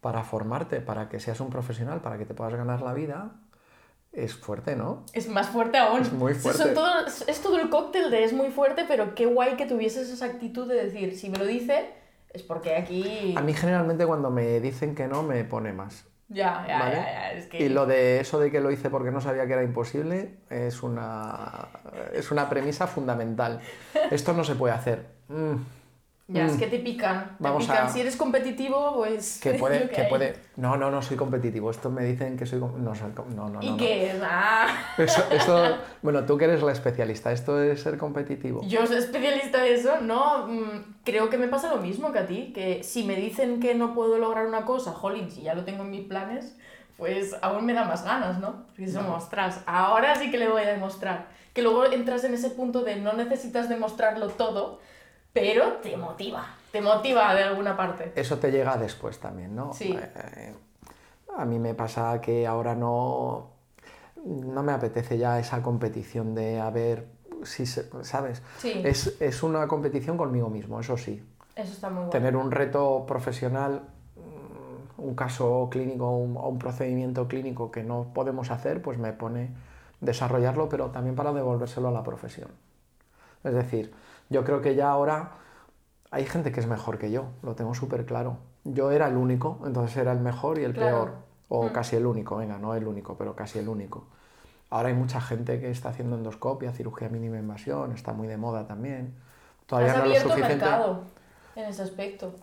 para 0.00 0.22
formarte, 0.22 0.80
para 0.80 1.08
que 1.08 1.18
seas 1.18 1.40
un 1.40 1.50
profesional, 1.50 2.00
para 2.00 2.18
que 2.18 2.24
te 2.24 2.34
puedas 2.34 2.54
ganar 2.54 2.82
la 2.82 2.94
vida, 2.94 3.32
es 4.12 4.34
fuerte, 4.34 4.76
¿no? 4.76 5.04
Es 5.12 5.28
más 5.28 5.48
fuerte 5.48 5.78
aún. 5.78 6.02
Es 6.02 6.12
muy 6.12 6.34
fuerte. 6.34 6.62
son 6.62 6.74
todo- 6.74 7.06
es 7.26 7.40
todo 7.40 7.58
el 7.58 7.70
cóctel 7.70 8.10
de 8.10 8.24
es 8.24 8.32
muy 8.32 8.50
fuerte, 8.50 8.84
pero 8.86 9.14
qué 9.14 9.26
guay 9.26 9.56
que 9.56 9.66
tuvieses 9.66 10.10
esa 10.10 10.26
actitud 10.26 10.68
de 10.68 10.84
decir, 10.84 11.16
si 11.16 11.30
me 11.30 11.38
lo 11.38 11.46
dice, 11.46 11.90
es 12.32 12.42
porque 12.42 12.76
aquí... 12.76 13.34
A 13.36 13.40
mí 13.40 13.54
generalmente 13.54 14.06
cuando 14.06 14.30
me 14.30 14.60
dicen 14.60 14.94
que 14.94 15.06
no 15.08 15.22
me 15.22 15.44
pone 15.44 15.72
más. 15.72 16.04
Ya, 16.28 16.64
ya, 16.66 16.78
¿vale? 16.78 16.96
ya, 16.96 17.04
ya, 17.04 17.32
es 17.32 17.46
que... 17.46 17.58
Y 17.62 17.68
lo 17.68 17.84
de 17.86 18.20
eso 18.20 18.38
de 18.38 18.50
que 18.50 18.60
lo 18.60 18.70
hice 18.70 18.88
porque 18.88 19.10
no 19.10 19.20
sabía 19.20 19.46
que 19.46 19.52
era 19.52 19.62
imposible 19.62 20.36
es 20.48 20.82
una, 20.82 21.68
es 22.14 22.30
una 22.30 22.48
premisa 22.48 22.86
fundamental. 22.86 23.60
Esto 24.10 24.32
no 24.32 24.42
se 24.44 24.54
puede 24.54 24.72
hacer. 24.74 25.06
Mm, 25.28 25.56
Ya, 26.28 26.46
es 26.46 26.54
mm. 26.54 26.58
que 26.58 26.66
te 26.68 26.78
pican. 26.78 27.36
Te 27.36 27.42
Vamos 27.44 27.64
pican. 27.64 27.86
a- 27.86 27.88
Si 27.90 28.00
eres 28.00 28.16
competitivo, 28.16 28.94
pues... 28.94 29.40
que 29.42 29.50
es 29.50 29.58
puede, 29.60 29.90
que 29.90 30.02
hay. 30.02 30.08
puede. 30.08 30.36
No, 30.56 30.76
no, 30.76 30.90
no 30.90 31.02
soy 31.02 31.16
competitivo. 31.16 31.70
Esto 31.70 31.90
me 31.90 32.04
dicen 32.04 32.36
que 32.38 32.46
soy. 32.46 32.58
No, 32.60 32.94
soy 32.94 33.10
no, 33.16 33.24
no, 33.34 33.48
no. 33.50 33.62
¿Y 33.62 33.70
no. 33.70 33.76
qué 33.76 34.10
es? 34.12 34.16
Ah, 34.22 34.66
Eso, 34.96 35.22
eso- 35.30 35.76
bueno, 36.00 36.24
tú 36.24 36.38
que 36.38 36.44
eres 36.44 36.62
la 36.62 36.72
especialista, 36.72 37.32
esto 37.32 37.60
es 37.60 37.82
ser 37.82 37.98
competitivo. 37.98 38.62
yo 38.66 38.86
soy 38.86 38.96
especialista 38.98 39.62
de 39.62 39.74
eso, 39.74 40.00
no, 40.00 40.46
mm, 40.46 40.94
creo 41.04 41.28
que 41.28 41.38
me 41.38 41.48
pasa 41.48 41.68
lo 41.74 41.80
mismo 41.80 42.12
que 42.12 42.20
a 42.20 42.26
ti, 42.26 42.52
que 42.54 42.82
si 42.82 43.02
me 43.04 43.16
dicen 43.16 43.60
que 43.60 43.74
no 43.74 43.92
puedo 43.92 44.18
lograr 44.18 44.46
una 44.46 44.64
cosa, 44.64 44.92
jolín, 44.92 45.30
si 45.30 45.42
ya 45.42 45.54
lo 45.54 45.64
tengo 45.64 45.82
en 45.82 45.90
mis 45.90 46.06
planes, 46.06 46.56
pues 46.96 47.34
aún 47.42 47.66
me 47.66 47.72
da 47.74 47.84
más 47.84 48.04
ganas, 48.04 48.38
¿no? 48.38 48.64
Porque 48.68 48.88
somos, 48.88 49.24
ostras, 49.24 49.60
ahora 49.66 50.14
sí 50.14 50.30
que 50.30 50.38
le 50.38 50.48
voy 50.48 50.62
a 50.62 50.68
demostrar. 50.68 51.26
Que 51.52 51.62
luego 51.62 51.84
entras 51.86 52.22
en 52.24 52.32
ese 52.34 52.50
punto 52.50 52.82
de 52.84 52.96
no 52.96 53.12
necesitas 53.14 53.68
demostrarlo 53.68 54.28
todo, 54.28 54.78
pero 55.32 55.74
te 55.82 55.96
motiva, 55.96 56.46
te 56.70 56.80
motiva 56.80 57.34
de 57.34 57.42
alguna 57.44 57.76
parte. 57.76 58.12
Eso 58.16 58.38
te 58.38 58.50
llega 58.50 58.76
después 58.76 59.18
también, 59.18 59.54
¿no? 59.54 59.72
Sí. 59.72 59.96
Eh, 59.98 60.54
a 61.36 61.44
mí 61.44 61.58
me 61.58 61.74
pasa 61.74 62.20
que 62.20 62.46
ahora 62.46 62.74
no, 62.74 63.50
no 64.24 64.62
me 64.62 64.72
apetece 64.72 65.16
ya 65.18 65.38
esa 65.38 65.62
competición 65.62 66.34
de 66.34 66.60
a 66.60 66.70
ver 66.70 67.06
si, 67.44 67.66
se- 67.66 67.88
¿sabes? 68.04 68.42
Sí, 68.58 68.80
Es, 68.84 69.20
es 69.20 69.42
una 69.42 69.66
competición 69.66 70.16
conmigo 70.16 70.48
mismo, 70.50 70.78
eso 70.80 70.96
sí. 70.96 71.24
eso 71.56 71.72
está 71.72 71.88
muy 71.88 71.96
bueno. 71.98 72.10
Tener 72.10 72.36
un 72.36 72.50
reto 72.50 73.04
profesional, 73.06 73.82
mm, 74.16 75.00
un 75.02 75.14
caso 75.14 75.68
clínico 75.70 76.10
un- 76.10 76.36
o 76.36 76.48
un 76.48 76.58
procedimiento 76.58 77.26
clínico 77.26 77.70
que 77.70 77.82
no 77.82 78.12
podemos 78.14 78.50
hacer, 78.50 78.82
pues 78.82 78.98
me 78.98 79.12
pone 79.12 79.50
desarrollarlo, 80.00 80.68
pero 80.68 80.90
también 80.90 81.16
para 81.16 81.32
devolvérselo 81.32 81.88
a 81.88 81.92
la 81.92 82.02
profesión. 82.02 82.48
Es 83.42 83.54
decir, 83.54 83.92
yo 84.32 84.44
creo 84.44 84.60
que 84.60 84.74
ya 84.74 84.90
ahora 84.90 85.32
hay 86.10 86.26
gente 86.26 86.50
que 86.52 86.60
es 86.60 86.66
mejor 86.66 86.98
que 86.98 87.10
yo, 87.10 87.26
lo 87.42 87.54
tengo 87.54 87.74
súper 87.74 88.04
claro. 88.04 88.38
Yo 88.64 88.90
era 88.90 89.08
el 89.08 89.16
único, 89.16 89.60
entonces 89.66 89.96
era 89.96 90.12
el 90.12 90.20
mejor 90.20 90.58
y 90.58 90.64
el 90.64 90.72
Claro. 90.74 90.96
peor. 90.96 91.12
O 91.48 91.64
Mm. 91.68 91.72
casi 91.72 91.96
el 91.96 92.06
único, 92.06 92.36
venga, 92.36 92.58
no 92.58 92.74
el 92.74 92.86
único, 92.86 93.16
pero 93.16 93.34
casi 93.36 93.58
el 93.58 93.68
único. 93.68 94.04
Ahora 94.70 94.88
hay 94.88 94.94
mucha 94.94 95.20
gente 95.20 95.60
que 95.60 95.70
está 95.70 95.90
haciendo 95.90 96.16
endoscopia, 96.16 96.72
cirugía 96.72 97.08
mínima 97.10 97.38
invasión, 97.38 97.92
está 97.92 98.12
muy 98.14 98.26
de 98.26 98.38
moda 98.38 98.66
también. 98.66 99.14
Todavía 99.66 99.90
Has 99.92 99.98
no 99.98 100.04
lo 100.04 100.08
abierto 100.10 100.28
suficiente. 100.30 100.64
mercado 100.64 101.04
en 101.56 101.64
ese 101.64 101.82
aspecto. 101.82 102.34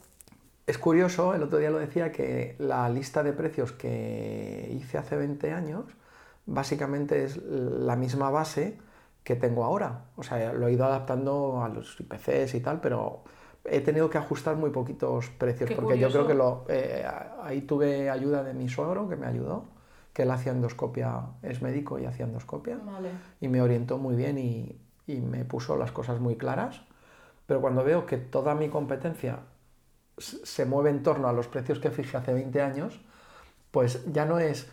es 0.67 0.77
curioso, 0.77 1.33
el 1.33 1.41
otro 1.41 1.57
día 1.57 1.71
lo 1.71 1.79
decía, 1.79 2.11
que 2.11 2.55
la 2.59 2.87
lista 2.89 3.23
de 3.23 3.33
precios 3.33 3.71
que 3.71 4.69
hice 4.79 4.99
hace 4.99 5.15
20 5.15 5.51
años 5.51 5.85
básicamente 6.45 7.23
es 7.23 7.37
la 7.37 7.95
misma 7.95 8.29
base 8.29 8.77
que 9.23 9.35
tengo 9.35 9.63
ahora. 9.63 10.05
O 10.15 10.23
sea, 10.23 10.53
lo 10.53 10.67
he 10.67 10.73
ido 10.73 10.85
adaptando 10.85 11.61
a 11.63 11.69
los 11.69 11.99
IPCs 11.99 12.55
y 12.55 12.61
tal, 12.61 12.79
pero 12.81 13.23
he 13.65 13.81
tenido 13.81 14.09
que 14.09 14.17
ajustar 14.17 14.55
muy 14.55 14.69
poquitos 14.71 15.29
precios, 15.29 15.69
Qué 15.69 15.75
porque 15.75 15.99
yo 15.99 16.09
creo 16.09 16.25
curioso. 16.25 16.27
que 16.27 16.33
lo, 16.33 16.65
eh, 16.69 17.05
ahí 17.43 17.61
tuve 17.61 18.09
ayuda 18.09 18.43
de 18.43 18.53
mi 18.53 18.69
suegro, 18.69 19.07
que 19.09 19.15
me 19.15 19.27
ayudó, 19.27 19.65
que 20.13 20.23
él 20.23 20.31
hacía 20.31 20.51
endoscopia, 20.53 21.21
es 21.43 21.61
médico 21.61 21.99
y 21.99 22.05
hacía 22.05 22.25
endoscopia, 22.25 22.77
Vale. 22.83 23.09
y 23.39 23.47
me 23.47 23.61
orientó 23.61 23.97
muy 23.97 24.15
bien 24.15 24.37
y, 24.37 24.79
y 25.07 25.21
me 25.21 25.45
puso 25.45 25.77
las 25.77 25.91
cosas 25.91 26.19
muy 26.19 26.35
claras. 26.37 26.81
Pero 27.45 27.61
cuando 27.61 27.83
veo 27.83 28.05
que 28.05 28.17
toda 28.17 28.55
mi 28.55 28.69
competencia 28.69 29.39
se 30.17 30.65
mueve 30.65 30.89
en 30.89 31.03
torno 31.03 31.27
a 31.27 31.33
los 31.33 31.47
precios 31.47 31.79
que 31.79 31.91
fijé 31.91 32.17
hace 32.17 32.33
20 32.33 32.61
años, 32.61 32.99
pues 33.71 34.05
ya 34.11 34.25
no 34.25 34.39
es 34.39 34.69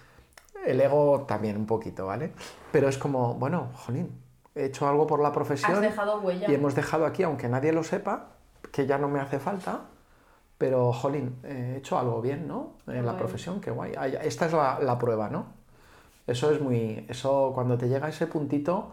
el 0.66 0.80
ego 0.80 1.24
también 1.28 1.56
un 1.56 1.66
poquito, 1.66 2.06
¿vale? 2.06 2.32
Pero 2.72 2.88
es 2.88 2.98
como, 2.98 3.34
bueno, 3.34 3.70
jolín, 3.74 4.10
he 4.56 4.64
hecho 4.64 4.88
algo 4.88 5.06
por 5.06 5.20
la 5.20 5.30
profesión 5.30 5.74
Has 5.74 5.80
dejado 5.80 6.18
huella. 6.20 6.50
y 6.50 6.54
hemos 6.54 6.74
dejado 6.74 7.06
aquí, 7.06 7.22
aunque 7.22 7.48
nadie 7.48 7.72
lo 7.72 7.84
sepa, 7.84 8.30
que 8.72 8.86
ya 8.86 8.98
no 8.98 9.06
me 9.08 9.20
hace 9.20 9.38
falta, 9.38 9.82
pero 10.58 10.92
jolín, 10.92 11.36
he 11.44 11.76
hecho 11.76 11.98
algo 11.98 12.20
bien, 12.20 12.48
¿no? 12.48 12.78
En 12.88 13.04
la 13.06 13.16
profesión, 13.16 13.60
qué 13.60 13.70
guay. 13.70 13.92
Ay, 13.96 14.18
Esta 14.22 14.46
es 14.46 14.52
la, 14.52 14.78
la 14.80 14.98
prueba, 14.98 15.28
¿no? 15.28 15.46
Eso 16.26 16.50
es 16.50 16.60
muy. 16.60 17.04
Eso, 17.08 17.52
cuando 17.54 17.76
te 17.78 17.88
llega 17.88 18.06
a 18.06 18.08
ese 18.08 18.26
puntito, 18.26 18.90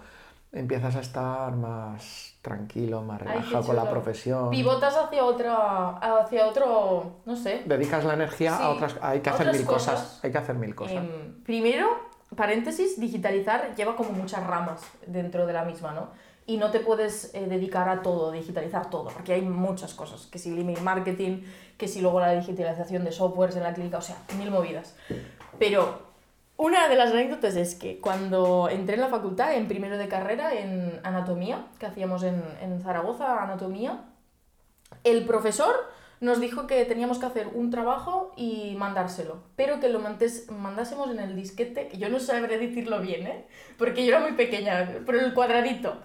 empiezas 0.52 0.96
a 0.96 1.00
estar 1.00 1.52
más 1.56 2.36
tranquilo, 2.44 3.02
más 3.02 3.22
Ay, 3.22 3.28
relajado 3.30 3.64
con 3.68 3.76
la 3.78 3.90
profesión. 3.90 4.50
Pivotas 4.52 4.96
hacia 4.96 5.24
otra, 5.26 5.90
hacia 5.98 6.46
otro, 6.46 7.22
no 7.26 7.36
sé. 7.36 7.64
Dedicas 7.66 8.04
la 8.04 8.14
energía 8.14 8.58
Sí, 8.58 8.64
a 8.64 8.70
otras. 8.70 8.98
Hay 9.02 9.22
que 9.22 9.30
a 9.30 9.34
hacer 9.34 9.52
mil 9.52 9.66
cosas. 9.66 9.94
cosas. 10.02 10.20
Hay 10.24 10.32
que 10.32 10.38
hacer 10.38 10.56
mil 10.56 10.76
cosas. 10.76 10.98
Em, 10.98 11.42
primero, 11.44 11.88
paréntesis, 12.36 13.00
digitalizar 13.00 13.76
lleva 13.76 13.96
como 13.96 14.12
muchas 14.12 14.46
ramas 14.46 14.82
dentro 15.08 15.46
de 15.46 15.54
la 15.54 15.64
misma, 15.66 15.94
¿no? 15.94 16.10
Y 16.46 16.58
no 16.58 16.72
te 16.72 16.80
puedes 16.80 17.34
eh, 17.34 17.46
dedicar 17.48 17.88
a 17.88 18.02
todo, 18.02 18.32
digitalizar 18.32 18.90
todo, 18.90 19.10
porque 19.10 19.34
hay 19.34 19.42
muchas 19.42 19.94
cosas, 19.94 20.26
que 20.26 20.40
si 20.40 20.50
el 20.52 20.60
email 20.60 20.82
marketing, 20.82 21.44
que 21.78 21.88
si 21.88 22.02
luego 22.02 22.20
la 22.20 22.34
digitalización 22.34 23.06
de 23.06 23.12
softwares 23.12 23.56
en 23.56 23.64
la 23.64 23.74
clínica, 23.74 23.98
o 23.98 24.02
sea, 24.02 24.18
mil 24.38 24.52
movidas. 24.52 24.96
Pero 25.58 26.00
una 26.58 26.90
de 26.90 26.96
las 26.96 27.12
anécdotas 27.12 27.56
es 27.56 27.76
que 27.76 28.00
cuando 28.00 28.68
entré 28.70 28.96
en 28.96 29.02
la 29.02 29.08
facultad, 29.08 29.54
en 29.54 29.68
primero 29.68 29.98
de 29.98 30.08
carrera, 30.08 30.54
en 30.54 31.00
anatomía, 31.04 31.68
que 31.80 31.86
hacíamos 31.86 32.24
en, 32.24 32.44
en 32.62 32.82
Zaragoza, 32.82 33.42
anatomía, 33.42 34.04
el 35.04 35.26
profesor 35.26 35.74
nos 36.24 36.40
dijo 36.40 36.68
que 36.68 36.86
teníamos 36.86 37.20
que 37.20 37.26
hacer 37.26 37.48
un 37.54 37.70
trabajo 37.70 38.32
y 38.38 38.76
mandárselo, 38.78 39.44
pero 39.56 39.80
que 39.80 39.90
lo 39.90 40.00
mandásemos 40.00 41.12
en 41.12 41.20
el 41.20 41.36
disquete, 41.36 41.88
que 41.90 41.98
yo 41.98 42.10
no 42.10 42.20
sabré 42.20 42.58
decirlo 42.58 43.00
bien, 43.02 43.28
¿eh? 43.28 43.46
Porque 43.78 44.06
yo 44.06 44.16
era 44.16 44.20
muy 44.22 44.32
pequeña, 44.34 45.00
pero 45.06 45.20
el 45.20 45.34
cuadradito. 45.34 46.02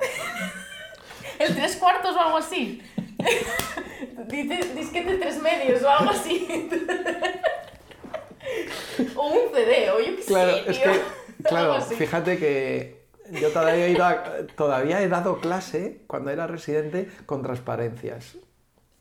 el 1.38 1.54
tres 1.54 1.76
cuartos 1.76 2.16
o 2.16 2.20
algo 2.20 2.38
así. 2.38 2.83
Dice 4.28 4.74
disquete 4.74 5.14
tres 5.18 5.40
medios 5.40 5.83
o 5.83 5.88
algo 5.90 6.11
así. 6.11 6.68
o 9.16 9.26
un 9.28 9.54
CD, 9.54 9.90
o 9.90 10.00
yo 10.00 10.16
qué 10.16 10.22
Claro, 10.26 10.52
sé, 10.52 10.70
es 10.70 10.81
tío. 10.83 10.92
que, 10.92 11.00
claro, 11.48 11.81
fíjate 11.83 12.38
que 12.38 12.98
yo 13.40 13.50
todavía 13.50 13.87
he, 13.87 13.90
ido 13.90 14.04
a- 14.04 14.24
todavía 14.57 15.00
he 15.02 15.09
dado 15.09 15.40
clase 15.40 16.00
cuando 16.07 16.31
era 16.31 16.46
residente 16.46 17.09
con 17.26 17.42
transparencias. 17.42 18.37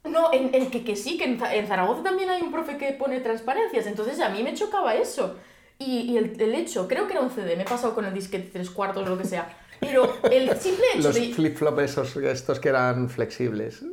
No, 0.09 0.31
en, 0.33 0.53
en 0.53 0.69
que, 0.71 0.83
que 0.83 0.95
sí, 0.95 1.17
que 1.17 1.25
en, 1.25 1.39
Za- 1.39 1.53
en 1.55 1.67
Zaragoza 1.67 2.03
también 2.03 2.29
hay 2.29 2.41
un 2.41 2.51
profe 2.51 2.77
que 2.77 2.91
pone 2.93 3.19
transparencias, 3.19 3.85
entonces 3.87 4.19
a 4.21 4.29
mí 4.29 4.43
me 4.43 4.53
chocaba 4.53 4.95
eso. 4.95 5.35
Y, 5.79 6.01
y 6.11 6.17
el, 6.17 6.39
el 6.41 6.55
hecho, 6.55 6.87
creo 6.87 7.05
que 7.07 7.13
era 7.13 7.21
un 7.21 7.29
CD, 7.29 7.55
me 7.55 7.63
he 7.63 7.65
pasado 7.65 7.93
con 7.93 8.05
el 8.05 8.13
disquete 8.13 8.49
tres 8.51 8.69
cuartos 8.69 9.05
o 9.05 9.09
lo 9.09 9.17
que 9.17 9.25
sea, 9.25 9.55
pero 9.79 10.11
el 10.31 10.57
simple 10.59 10.85
hecho 10.95 11.07
Los 11.09 11.15
de... 11.15 11.33
flip-flops 11.33 11.83
esos, 11.83 12.15
estos 12.17 12.59
que 12.59 12.69
eran 12.69 13.09
flexibles. 13.09 13.83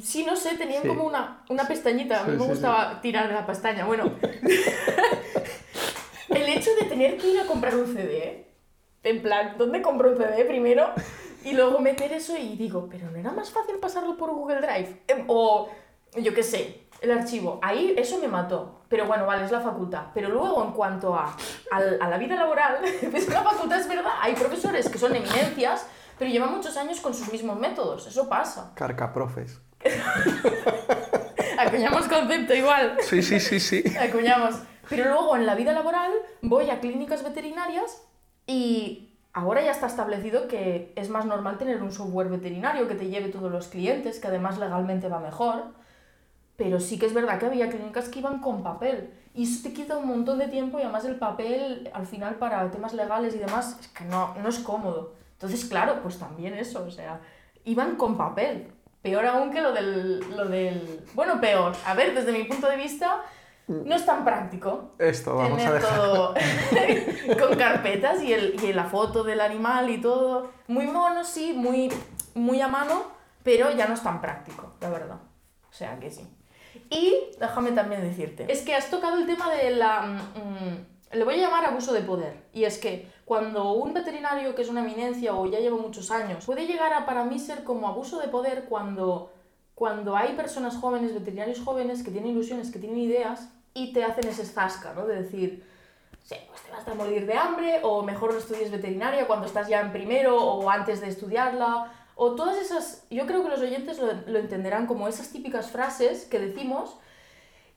Sí, 0.00 0.24
no 0.24 0.36
sé, 0.36 0.56
tenían 0.56 0.82
Sí. 0.82 0.88
como 0.88 1.04
una, 1.04 1.44
una 1.48 1.66
pestañita, 1.66 2.20
a 2.20 2.24
mí 2.24 2.32
Sí, 2.32 2.36
me 2.38 2.44
sí, 2.44 2.50
gustaba 2.50 3.00
tirar 3.00 3.28
de 3.28 3.34
la 3.34 3.46
pestaña, 3.46 3.84
bueno. 3.86 4.12
el 6.30 6.48
hecho 6.48 6.70
de 6.80 6.86
tener 6.88 7.16
que 7.16 7.30
ir 7.30 7.40
a 7.40 7.46
comprar 7.46 7.74
un 7.76 7.92
CD, 7.94 8.46
en 9.02 9.22
plan, 9.22 9.54
¿dónde 9.58 9.82
compro 9.82 10.10
un 10.10 10.16
CD 10.16 10.44
primero? 10.44 10.90
Y 11.44 11.52
luego 11.52 11.78
meter 11.78 12.12
eso 12.12 12.36
y 12.36 12.56
digo, 12.56 12.88
pero 12.90 13.10
¿no 13.10 13.18
era 13.18 13.30
más 13.32 13.50
fácil 13.50 13.76
pasarlo 13.76 14.16
por 14.16 14.30
Google 14.32 14.60
Drive? 14.60 15.02
Em, 15.08 15.24
O, 15.28 15.68
yo 16.16 16.32
qué 16.34 16.42
sé, 16.42 16.86
el 17.00 17.10
archivo. 17.10 17.58
Ahí 17.62 17.94
eso 17.96 18.18
me 18.18 18.28
mató. 18.28 18.80
Pero 18.88 19.06
bueno, 19.06 19.26
vale, 19.26 19.44
es 19.44 19.50
la 19.50 19.60
facultad. 19.60 20.06
Pero 20.14 20.28
luego, 20.30 20.64
en 20.64 20.72
cuanto 20.72 21.14
a, 21.14 21.36
al- 21.70 21.98
a 22.00 22.08
la 22.08 22.18
vida 22.18 22.36
laboral, 22.36 22.78
pues 23.10 23.28
la 23.28 23.42
facultad 23.42 23.78
es 23.80 23.88
verdad. 23.88 24.12
Hay 24.20 24.34
profesores 24.34 24.88
que 24.88 24.98
son 24.98 25.14
eminencias, 25.14 25.86
pero 26.18 26.30
llevan 26.30 26.52
muchos 26.54 26.76
años 26.76 27.00
con 27.00 27.12
sus 27.14 27.30
mismos 27.32 27.58
métodos. 27.58 28.06
Eso 28.06 28.28
pasa. 28.28 28.72
Carcaprofes. 28.74 29.60
Acuñamos 31.58 32.06
concepto 32.08 32.54
igual. 32.54 32.96
Sí, 33.02 33.22
sí, 33.22 33.40
sí, 33.40 33.60
sí. 33.60 33.82
Acuñamos. 33.98 34.56
Pero 34.88 35.04
luego 35.06 35.36
en 35.36 35.46
la 35.46 35.54
vida 35.54 35.72
laboral 35.72 36.12
voy 36.42 36.70
a 36.70 36.80
clínicas 36.80 37.22
veterinarias 37.24 38.02
y 38.46 39.13
ahora 39.34 39.62
ya 39.62 39.72
está 39.72 39.88
establecido 39.88 40.48
que 40.48 40.92
es 40.96 41.10
más 41.10 41.26
normal 41.26 41.58
tener 41.58 41.82
un 41.82 41.92
software 41.92 42.28
veterinario 42.28 42.88
que 42.88 42.94
te 42.94 43.08
lleve 43.08 43.28
todos 43.28 43.50
los 43.50 43.68
clientes, 43.68 44.20
que 44.20 44.28
además 44.28 44.58
legalmente 44.58 45.08
va 45.08 45.18
mejor. 45.20 45.64
Pero 46.56 46.78
sí 46.78 46.98
que 47.00 47.06
es 47.06 47.12
verdad 47.12 47.40
que 47.40 47.46
había 47.46 47.68
clínicas 47.68 48.08
que 48.08 48.20
iban 48.20 48.38
con 48.38 48.62
papel. 48.62 49.10
Y 49.34 49.42
eso 49.42 49.64
te 49.64 49.74
quita 49.74 49.96
un 49.98 50.06
montón 50.06 50.38
de 50.38 50.46
tiempo 50.46 50.78
y 50.78 50.82
además 50.82 51.04
el 51.04 51.16
papel 51.16 51.90
al 51.92 52.06
final 52.06 52.36
para 52.36 52.70
temas 52.70 52.94
legales 52.94 53.34
y 53.34 53.38
demás 53.38 53.76
es 53.80 53.88
que 53.88 54.04
no, 54.04 54.32
no 54.40 54.48
es 54.48 54.60
cómodo. 54.60 55.14
Entonces, 55.32 55.64
claro, 55.64 56.00
pues 56.00 56.16
también 56.18 56.54
eso, 56.54 56.84
o 56.86 56.90
sea, 56.92 57.20
iban 57.64 57.96
con 57.96 58.16
papel. 58.16 58.68
Peor 59.02 59.26
aún 59.26 59.50
que 59.50 59.60
lo 59.60 59.72
del, 59.72 60.20
lo 60.34 60.46
del... 60.46 61.04
Bueno, 61.14 61.40
peor. 61.40 61.72
A 61.84 61.94
ver, 61.94 62.14
desde 62.14 62.30
mi 62.30 62.44
punto 62.44 62.68
de 62.68 62.76
vista, 62.76 63.22
no 63.66 63.94
es 63.94 64.04
tan 64.04 64.24
práctico 64.24 64.92
Esto 64.98 65.36
vamos 65.36 65.62
a 65.62 65.72
dejar. 65.72 65.96
todo 65.96 66.34
con 67.38 67.56
carpetas 67.56 68.22
y, 68.22 68.32
el, 68.32 68.62
y 68.62 68.72
la 68.72 68.84
foto 68.84 69.24
del 69.24 69.40
animal 69.40 69.88
y 69.88 70.00
todo. 70.00 70.50
Muy 70.68 70.86
mono, 70.86 71.24
sí, 71.24 71.54
muy, 71.54 71.90
muy 72.34 72.60
a 72.60 72.68
mano, 72.68 73.04
pero 73.42 73.70
ya 73.72 73.86
no 73.88 73.94
es 73.94 74.02
tan 74.02 74.20
práctico, 74.20 74.74
la 74.80 74.90
verdad. 74.90 75.16
O 75.68 75.72
sea 75.72 75.98
que 75.98 76.10
sí. 76.10 76.28
Y 76.90 77.16
déjame 77.40 77.72
también 77.72 78.02
decirte, 78.02 78.50
es 78.52 78.62
que 78.62 78.74
has 78.74 78.90
tocado 78.90 79.16
el 79.16 79.26
tema 79.26 79.50
de 79.50 79.70
la... 79.70 80.02
mm, 80.02 81.16
le 81.16 81.24
voy 81.24 81.34
a 81.34 81.38
llamar 81.38 81.64
abuso 81.64 81.92
de 81.92 82.02
poder. 82.02 82.36
Y 82.52 82.64
es 82.64 82.78
que 82.78 83.08
cuando 83.24 83.72
un 83.72 83.94
veterinario 83.94 84.54
que 84.54 84.62
es 84.62 84.68
una 84.68 84.80
eminencia 84.80 85.34
o 85.34 85.46
ya 85.46 85.60
lleva 85.60 85.78
muchos 85.78 86.10
años, 86.10 86.44
puede 86.44 86.66
llegar 86.66 86.92
a 86.92 87.06
para 87.06 87.24
mí 87.24 87.38
ser 87.38 87.64
como 87.64 87.88
abuso 87.88 88.18
de 88.18 88.28
poder 88.28 88.64
cuando, 88.64 89.32
cuando 89.74 90.16
hay 90.16 90.34
personas 90.34 90.76
jóvenes, 90.76 91.14
veterinarios 91.14 91.60
jóvenes, 91.60 92.02
que 92.02 92.10
tienen 92.10 92.32
ilusiones, 92.32 92.70
que 92.70 92.78
tienen 92.78 92.98
ideas 92.98 93.53
y 93.74 93.92
te 93.92 94.04
hacen 94.04 94.26
ese 94.26 94.44
zasca, 94.44 94.94
¿no? 94.94 95.06
De 95.06 95.22
decir, 95.22 95.64
sí, 96.22 96.36
pues 96.48 96.62
te 96.62 96.70
vas 96.70 96.86
a 96.86 96.94
morir 96.94 97.26
de 97.26 97.34
hambre, 97.34 97.80
o 97.82 98.02
mejor 98.02 98.32
no 98.32 98.38
estudies 98.38 98.70
veterinaria 98.70 99.26
cuando 99.26 99.46
estás 99.46 99.68
ya 99.68 99.80
en 99.80 99.92
primero 99.92 100.36
o 100.40 100.70
antes 100.70 101.00
de 101.00 101.08
estudiarla, 101.08 101.92
o 102.14 102.36
todas 102.36 102.56
esas, 102.58 103.04
yo 103.10 103.26
creo 103.26 103.42
que 103.42 103.48
los 103.48 103.60
oyentes 103.60 103.98
lo, 103.98 104.12
lo 104.26 104.38
entenderán 104.38 104.86
como 104.86 105.08
esas 105.08 105.30
típicas 105.30 105.70
frases 105.70 106.24
que 106.26 106.38
decimos 106.38 106.96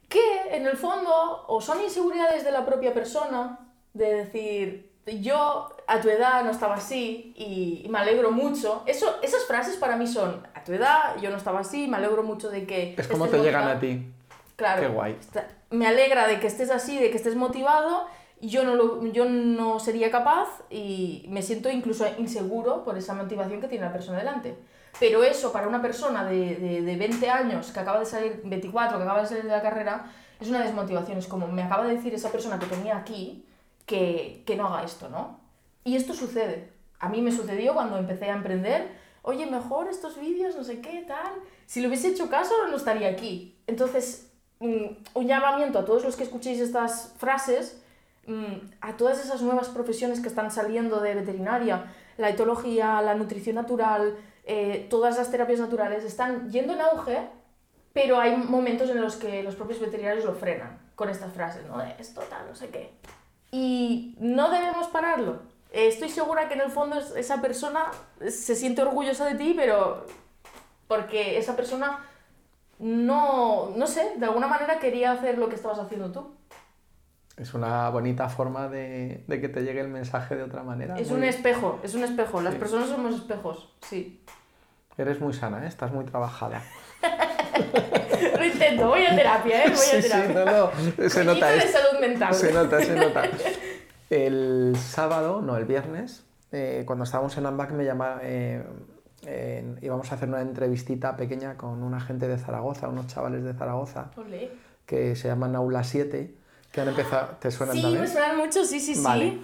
que 0.08 0.22
en 0.52 0.68
el 0.68 0.78
fondo 0.78 1.46
o 1.48 1.60
son 1.60 1.82
inseguridades 1.82 2.46
de 2.46 2.52
la 2.52 2.66
propia 2.66 2.94
persona, 2.94 3.60
de 3.94 4.14
decir, 4.14 4.92
yo 5.22 5.70
a 5.88 6.02
tu 6.02 6.10
edad 6.10 6.44
no 6.44 6.52
estaba 6.52 6.76
así 6.76 7.34
y, 7.36 7.82
y 7.86 7.90
me 7.90 8.00
alegro 8.00 8.32
mucho. 8.32 8.84
Eso, 8.86 9.18
esas 9.22 9.46
frases 9.46 9.76
para 9.78 9.98
mí 9.98 10.06
son, 10.08 10.46
a 10.54 10.64
tu 10.64 10.74
edad 10.74 11.16
yo 11.22 11.30
no 11.30 11.38
estaba 11.38 11.62
así, 11.62 11.88
me 11.88 11.98
alegro 11.98 12.24
mucho 12.24 12.50
de 12.50 12.66
que... 12.66 12.96
Es 12.98 13.08
como 13.08 13.28
te 13.28 13.40
llegan 13.40 13.66
motivado". 13.66 13.78
a 13.78 13.80
ti. 13.80 14.14
Claro. 14.58 14.82
Qué 14.82 14.88
guay. 14.89 15.13
Está- 15.20 15.48
Me 15.70 15.88
alegra 15.88 16.28
de 16.28 16.39
que 16.41 16.48
estés 16.48 16.70
así, 16.70 17.00
de 17.00 17.10
que 17.12 17.17
estés 17.17 17.36
motivado. 17.38 18.08
Yo 18.41 18.63
no, 18.65 18.76
lo- 18.76 19.06
yo 19.08 19.26
no 19.26 19.80
sería 19.80 20.12
capaz 20.12 20.48
y 20.70 21.26
me 21.30 21.41
siento 21.41 21.70
incluso 21.70 22.06
inseguro 22.17 22.84
por 22.84 22.98
esa 22.98 23.13
motivación 23.13 23.62
que 23.62 23.67
tiene 23.70 23.86
la 23.86 23.93
persona 23.93 24.17
delante. 24.20 24.56
Pero 25.00 25.24
eso 25.24 25.52
para 25.54 25.67
una 25.67 25.82
persona 25.82 26.24
de, 26.26 26.56
de, 26.56 26.82
de 26.82 26.96
20 26.98 27.30
años 27.30 27.72
que 27.72 27.80
acaba 27.80 28.00
de 28.00 28.06
salir, 28.06 28.41
24, 28.43 28.98
que 28.98 29.04
acaba 29.04 29.22
de 29.22 29.28
salir 29.28 29.43
de 29.43 29.50
la 29.52 29.62
carrera, 29.62 30.12
es 30.39 30.50
una 30.50 30.63
desmotivación. 30.63 31.17
Es 31.17 31.28
como, 31.28 31.48
me 31.48 31.63
acaba 31.63 31.86
de 31.86 31.96
decir 31.96 32.13
esa 32.13 32.32
persona 32.32 32.60
que 32.60 32.65
tenía 32.65 32.98
aquí 32.98 33.46
que, 33.86 34.43
que 34.46 34.56
no 34.56 34.67
haga 34.67 34.84
esto, 34.84 35.10
¿no? 35.10 35.39
Y 35.84 35.96
esto 35.96 36.13
sucede. 36.13 36.74
A 37.00 37.10
mí 37.10 37.22
me 37.22 37.32
sucedió 37.32 37.74
cuando 37.74 37.98
empecé 37.98 38.26
a 38.30 38.34
emprender. 38.36 38.88
Oye, 39.22 39.46
mejor 39.46 39.88
estos 39.88 40.20
vídeos, 40.20 40.56
no 40.56 40.63
sé 40.63 40.80
qué, 40.82 41.04
tal. 41.08 41.32
Si 41.65 41.80
le 41.82 41.88
hubiese 41.88 42.10
hecho 42.10 42.30
caso, 42.30 42.54
no 42.70 42.76
estaría 42.78 43.10
aquí. 43.10 43.56
Entonces, 43.67 44.27
un 44.60 45.28
llamamiento 45.28 45.80
a 45.80 45.86
todos 45.86 46.04
los 46.04 46.15
que 46.15 46.24
escuchéis 46.24 46.60
estas 46.60 47.13
frases, 47.17 47.82
mm, 48.26 48.56
a 48.82 48.98
todas 48.98 49.24
esas 49.24 49.41
nuevas 49.41 49.70
profesiones 49.70 50.20
que 50.20 50.28
están 50.28 50.52
saliendo 50.52 51.00
de 51.00 51.13
veterinaria, 51.15 51.86
la 52.17 52.30
etología, 52.30 53.02
la 53.02 53.13
nutrición 53.15 53.56
natural, 53.56 54.15
eh, 54.46 54.88
todas 54.89 55.17
las 55.17 55.30
terapias 55.30 55.60
naturales, 55.60 56.04
están 56.04 56.50
yendo 56.52 56.74
en 56.74 56.82
auge, 56.82 57.28
pero 57.93 58.20
hay 58.20 58.36
momentos 58.38 58.89
en 58.89 59.02
los 59.02 59.15
que 59.15 59.43
los 59.43 59.56
propios 59.56 59.80
veterinarios 59.80 60.26
lo 60.26 60.34
frenan 60.34 60.80
con 60.96 61.10
estas 61.10 61.32
frases, 61.34 61.65
¿no? 61.67 61.78
De 61.78 61.93
esto, 62.00 62.22
tal, 62.22 62.48
no 62.48 62.56
sé 62.56 62.70
qué. 62.70 62.91
Y 63.52 64.15
no 64.20 64.50
debemos 64.50 64.88
pararlo. 64.88 65.41
Eh, 65.72 65.88
Estoy 65.88 66.10
segura 66.10 66.48
que 66.48 66.56
en 66.56 66.62
el 66.62 66.72
fondo 66.72 66.98
es- 66.98 67.15
esa 67.15 67.41
persona 67.41 67.91
se 68.30 68.56
siente 68.56 68.82
orgullosa 68.82 69.26
de 69.26 69.36
ti, 69.36 69.54
pero 69.56 70.06
porque 70.88 71.38
esa 71.38 71.56
persona 71.56 72.00
no, 72.80 73.72
no 73.76 73.88
sé, 73.88 74.13
de 74.18 74.26
alguna 74.26 74.48
manera 74.48 74.80
quería 74.80 75.12
hacer 75.12 75.38
lo 75.38 75.50
que 75.50 75.56
estabas 75.56 75.80
haciendo 75.80 76.12
tú. 76.12 76.36
Es 77.38 77.54
una 77.54 77.90
bonita 77.90 78.30
forma 78.30 78.68
de, 78.68 79.24
de 79.28 79.42
que 79.42 79.48
te 79.50 79.62
llegue 79.62 79.80
el 79.82 79.90
mensaje 79.90 80.36
de 80.36 80.44
otra 80.44 80.63
manera. 80.63 80.98
Es 80.98 81.10
Muy- 81.10 81.20
un 81.20 81.24
espejo, 81.26 81.80
es 81.84 81.94
un 81.94 82.04
espejo. 82.04 82.42
Las 82.42 82.54
Sí. 82.54 82.60
personas 82.60 82.90
somos 82.90 83.13
espejos, 83.16 83.72
sí. 83.82 84.24
Eres 84.98 85.22
muy 85.22 85.34
sana, 85.34 85.63
¿eh? 85.63 85.68
estás 85.68 85.92
muy 85.92 86.06
trabajada. 86.06 86.63
Lo 88.38 88.44
intento, 88.46 88.88
voy 88.88 89.06
a 89.06 89.16
terapia, 89.16 89.66
¿eh? 89.66 89.70
Voy 89.70 89.74
a 89.74 89.78
Sí, 89.78 90.02
sí, 90.02 90.10
terapia. 90.10 90.46
no, 90.46 90.72
no, 90.98 91.10
se 91.10 91.24
nota 91.24 91.48
de 91.50 91.62
salud 91.62 92.00
mental. 92.00 92.34
Se 92.34 92.52
nota, 92.54 92.82
se 92.82 92.96
nota. 92.96 93.24
El 94.10 94.76
sábado, 94.78 95.42
no, 95.42 95.58
el 95.58 95.66
viernes, 95.66 96.24
eh, 96.54 96.84
cuando 96.88 97.04
estábamos 97.04 97.38
en 97.38 97.46
AMBAC, 97.46 97.72
me 97.72 97.84
llama, 97.84 98.20
eh, 98.24 98.63
en- 99.28 99.78
íbamos 99.82 100.12
a 100.12 100.16
hacer 100.16 100.30
una 100.30 100.42
entrevistita 100.42 101.16
pequeña 101.18 101.58
con 101.58 101.84
una 101.84 102.00
gente 102.00 102.28
de 102.28 102.38
Zaragoza, 102.38 102.88
unos 102.88 103.08
chavales 103.08 103.44
de 103.44 103.54
Zaragoza, 103.54 104.10
que 104.86 105.16
se 105.16 105.28
llaman 105.28 105.56
Aula 105.56 105.84
7, 105.84 106.34
que 106.72 106.82
han 106.82 106.88
empezado. 106.88 107.36
¿Te 107.40 107.52
suenan 107.52 107.76
Sí, 107.76 107.82
también? 107.82 108.02
me 108.04 108.08
suenan 108.08 108.38
mucho, 108.38 108.63
sí, 108.66 108.80
sí, 108.80 108.96
sí. 108.96 109.04
Vale. 109.04 109.40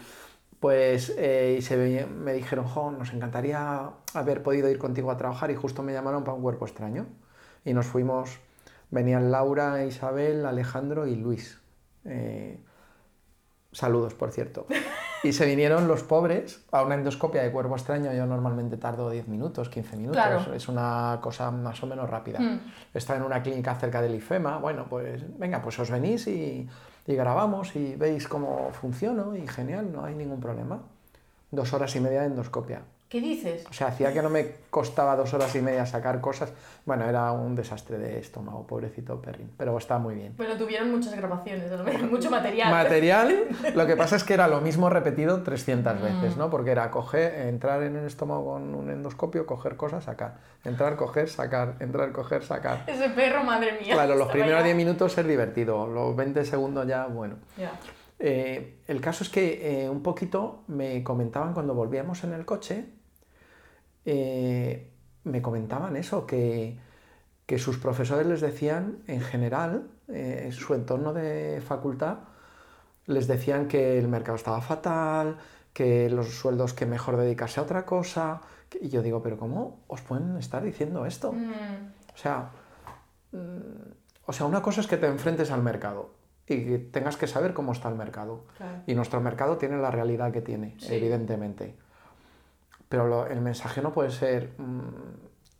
Pues 0.59 1.13
eh, 1.17 1.57
y 1.59 1.61
se 1.61 2.05
me 2.07 2.33
dijeron, 2.33 2.65
jo, 2.65 2.89
nos 2.91 3.11
encantaría 3.13 3.89
haber 4.13 4.41
podido 4.41 4.69
ir 4.69 4.77
contigo 4.77 5.11
a 5.11 5.17
trabajar 5.17 5.51
y 5.51 5.55
justo 5.55 5.83
me 5.83 5.91
llamaron 5.91 6.23
para 6.23 6.35
un 6.35 6.41
cuerpo 6.41 6.65
extraño. 6.65 7.05
Y 7.65 7.73
nos 7.73 7.85
fuimos, 7.85 8.39
venían 8.89 9.29
Laura, 9.31 9.83
Isabel, 9.83 10.45
Alejandro 10.45 11.05
y 11.05 11.15
Luis. 11.17 11.59
Eh, 12.05 12.59
saludos, 13.73 14.13
por 14.13 14.31
cierto. 14.31 14.65
Y 15.23 15.31
se 15.31 15.45
vinieron 15.45 15.87
los 15.87 16.03
pobres 16.03 16.63
a 16.71 16.83
una 16.83 16.95
endoscopia 16.95 17.43
de 17.43 17.51
cuerpo 17.51 17.75
extraño. 17.75 18.13
Yo 18.13 18.25
normalmente 18.25 18.77
tardo 18.77 19.09
10 19.09 19.27
minutos, 19.27 19.69
15 19.69 19.95
minutos. 19.95 20.21
Claro. 20.21 20.53
Es 20.53 20.67
una 20.67 21.19
cosa 21.21 21.49
más 21.49 21.81
o 21.81 21.87
menos 21.87 22.09
rápida. 22.09 22.39
Mm. 22.39 22.59
Está 22.93 23.15
en 23.15 23.23
una 23.23 23.41
clínica 23.41 23.73
cerca 23.75 24.01
del 24.01 24.15
IFEMA. 24.15 24.57
Bueno, 24.57 24.85
pues 24.89 25.23
venga, 25.39 25.61
pues 25.61 25.79
os 25.79 25.89
venís 25.89 26.27
y, 26.27 26.67
y 27.07 27.15
grabamos 27.15 27.75
y 27.75 27.95
veis 27.95 28.27
cómo 28.27 28.71
funciona 28.71 29.25
y 29.37 29.47
genial, 29.47 29.91
no 29.91 30.05
hay 30.05 30.15
ningún 30.15 30.39
problema. 30.39 30.81
Dos 31.51 31.73
horas 31.73 31.95
y 31.95 31.99
media 31.99 32.21
de 32.21 32.27
endoscopia. 32.27 32.81
¿Qué 33.13 33.21
dices? 33.21 33.63
O 33.69 33.73
sea, 33.73 33.89
hacía 33.89 34.11
que 34.11 34.23
no 34.23 34.29
me 34.31 34.47
costaba 34.71 35.15
dos 35.15 35.31
horas 35.35 35.55
y 35.55 35.61
media 35.61 35.85
sacar 35.85 36.19
cosas. 36.19 36.51
Bueno, 36.83 37.05
era 37.07 37.31
un 37.31 37.55
desastre 37.55 37.99
de 37.99 38.17
estómago, 38.17 38.65
pobrecito 38.65 39.21
Perrin, 39.21 39.51
pero 39.55 39.77
está 39.77 39.99
muy 39.99 40.15
bien. 40.15 40.33
Bueno, 40.35 40.57
tuvieron 40.57 40.89
muchas 40.89 41.15
grabaciones, 41.15 41.69
mucho 42.09 42.31
material. 42.31 42.71
Material, 42.71 43.45
lo 43.75 43.85
que 43.85 43.95
pasa 43.95 44.15
es 44.15 44.23
que 44.23 44.33
era 44.33 44.47
lo 44.47 44.61
mismo 44.61 44.89
repetido 44.89 45.43
300 45.43 45.93
Mm. 45.93 46.01
veces, 46.01 46.37
¿no? 46.37 46.49
Porque 46.49 46.71
era 46.71 46.89
coger, 46.89 47.47
entrar 47.49 47.83
en 47.83 47.97
el 47.97 48.07
estómago 48.07 48.53
con 48.53 48.73
un 48.73 48.89
endoscopio, 48.89 49.45
coger 49.45 49.75
cosas, 49.75 50.05
sacar. 50.05 50.39
Entrar, 50.65 50.95
coger, 50.95 51.29
sacar. 51.29 51.75
Entrar, 51.81 52.11
coger, 52.13 52.43
sacar. 52.43 52.83
Ese 52.87 53.09
perro, 53.09 53.43
madre 53.43 53.79
mía. 53.79 53.93
Claro, 53.93 54.15
los 54.15 54.29
primeros 54.29 54.57
ya- 54.61 54.63
10 54.63 54.75
minutos 54.75 55.15
es 55.15 55.27
divertido, 55.27 55.85
los 55.85 56.15
20 56.15 56.43
segundos 56.45 56.87
ya, 56.87 57.05
bueno. 57.05 57.35
Ya. 57.59 57.73
Eh, 58.17 58.79
el 58.87 59.01
caso 59.01 59.23
es 59.23 59.29
que 59.29 59.83
eh, 59.83 59.89
un 59.89 60.01
poquito 60.01 60.63
me 60.67 61.03
comentaban 61.03 61.53
cuando 61.53 61.75
volvíamos 61.75 62.23
en 62.23 62.33
el 62.33 62.43
coche, 62.43 62.85
eh, 64.05 64.89
me 65.23 65.41
comentaban 65.41 65.95
eso, 65.95 66.25
que, 66.27 66.77
que 67.45 67.57
sus 67.59 67.77
profesores 67.77 68.27
les 68.27 68.41
decían, 68.41 68.99
en 69.07 69.21
general, 69.21 69.87
eh, 70.09 70.49
su 70.51 70.73
entorno 70.73 71.13
de 71.13 71.61
facultad, 71.65 72.17
les 73.05 73.27
decían 73.27 73.67
que 73.67 73.97
el 73.99 74.07
mercado 74.07 74.35
estaba 74.35 74.61
fatal, 74.61 75.37
que 75.73 76.09
los 76.09 76.29
sueldos 76.35 76.73
que 76.73 76.85
mejor 76.85 77.17
dedicarse 77.17 77.59
a 77.59 77.63
otra 77.63 77.85
cosa. 77.85 78.41
Y 78.81 78.89
yo 78.89 79.01
digo, 79.01 79.21
pero 79.21 79.37
¿cómo 79.37 79.79
os 79.87 80.01
pueden 80.01 80.37
estar 80.37 80.63
diciendo 80.63 81.05
esto? 81.05 81.31
Mm, 81.33 81.51
O 82.13 82.17
sea, 82.17 82.49
mm, 83.31 83.37
o 84.25 84.33
sea, 84.33 84.45
una 84.45 84.61
cosa 84.61 84.81
es 84.81 84.87
que 84.87 84.97
te 84.97 85.07
enfrentes 85.07 85.51
al 85.51 85.63
mercado 85.63 86.11
y 86.47 86.63
que 86.65 86.77
tengas 86.79 87.17
que 87.17 87.27
saber 87.27 87.53
cómo 87.53 87.71
está 87.71 87.89
el 87.89 87.95
mercado. 87.95 88.45
claro. 88.57 88.81
Y 88.87 88.95
nuestro 88.95 89.19
mercado 89.21 89.57
tiene 89.57 89.77
la 89.77 89.91
realidad 89.91 90.31
que 90.31 90.41
tiene, 90.41 90.75
Sí. 90.79 90.93
evidentemente. 90.95 91.75
Pero 92.93 93.07
lo- 93.07 93.25
el 93.25 93.41
mensaje 93.41 93.81
no 93.81 93.91
puede 93.91 94.11
ser 94.11 94.51
mm, 94.59 94.81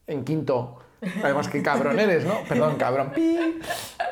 en 0.05 0.23
quinto. 0.23 0.77
Además, 1.23 1.47
que 1.47 1.63
cabrón 1.63 1.99
eres, 1.99 2.25
¿no? 2.25 2.41
Perdón, 2.47 2.75
cabrón. 2.75 3.09
pi. 3.15 3.59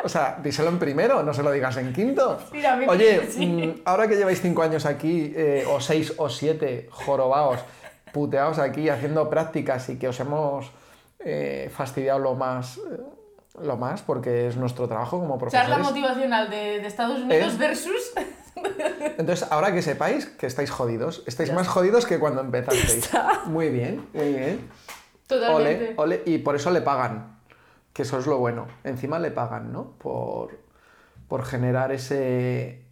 O 0.03 0.10
sea, 0.10 0.39
díselo 0.41 0.69
en 0.69 0.79
primero, 0.79 1.21
no 1.21 1.31
se 1.31 1.43
lo 1.43 1.51
digas 1.51 1.77
en 1.77 1.93
quinto. 1.93 2.39
Mira, 2.51 2.79
Oye, 2.88 3.27
sí. 3.29 3.45
mm, 3.45 3.81
ahora 3.86 4.07
que 4.07 4.15
lleváis 4.15 4.41
cinco 4.41 4.63
años 4.63 4.88
aquí, 4.88 5.31
eh, 5.36 5.65
o 5.69 5.79
seis 5.79 6.15
o 6.17 6.29
siete, 6.29 6.88
jorobaos, 6.91 7.60
puteados 8.12 8.57
aquí 8.57 8.89
haciendo 8.89 9.29
prácticas 9.29 9.88
y 9.89 9.99
que 9.99 10.07
os 10.07 10.19
hemos 10.19 10.71
eh, 11.19 11.69
fastidiado 11.71 12.17
lo 12.17 12.34
más, 12.34 12.77
eh, 12.77 12.81
lo 13.62 13.77
más, 13.77 14.01
porque 14.01 14.47
es 14.47 14.57
nuestro 14.57 14.88
trabajo 14.88 15.19
como 15.19 15.38
profesores. 15.38 15.69
Charla 15.69 15.84
motivacional 15.88 16.49
de, 16.49 16.79
de 16.79 16.88
Estados 16.88 17.19
Unidos 17.19 17.55
versus... 17.60 18.13
Entonces, 19.17 19.47
ahora 19.52 19.74
que 19.74 19.82
sepáis 19.82 20.26
que 20.26 20.45
estáis 20.47 20.71
jodidos, 20.71 21.24
estáis 21.28 21.54
más 21.54 21.67
jodidos 21.67 22.06
que 22.06 22.19
cuando 22.19 22.41
empezasteis. 22.47 23.10
Muy 23.45 23.69
bien, 23.69 24.08
muy 24.13 24.34
bien. 24.34 24.69
Totalmente. 25.28 25.93
Ole, 25.97 26.17
ole, 26.17 26.21
y 26.26 26.39
por 26.39 26.56
eso 26.56 26.71
le 26.71 26.82
pagan, 26.82 27.39
que 27.93 28.02
eso 28.04 28.17
es 28.19 28.28
lo 28.28 28.38
bueno. 28.38 28.67
Encima 28.84 29.19
le 29.19 29.32
pagan, 29.32 29.71
¿no? 29.71 29.91
Por, 29.97 30.58
por 31.28 31.43
generar 31.45 31.91
ese, 31.91 32.84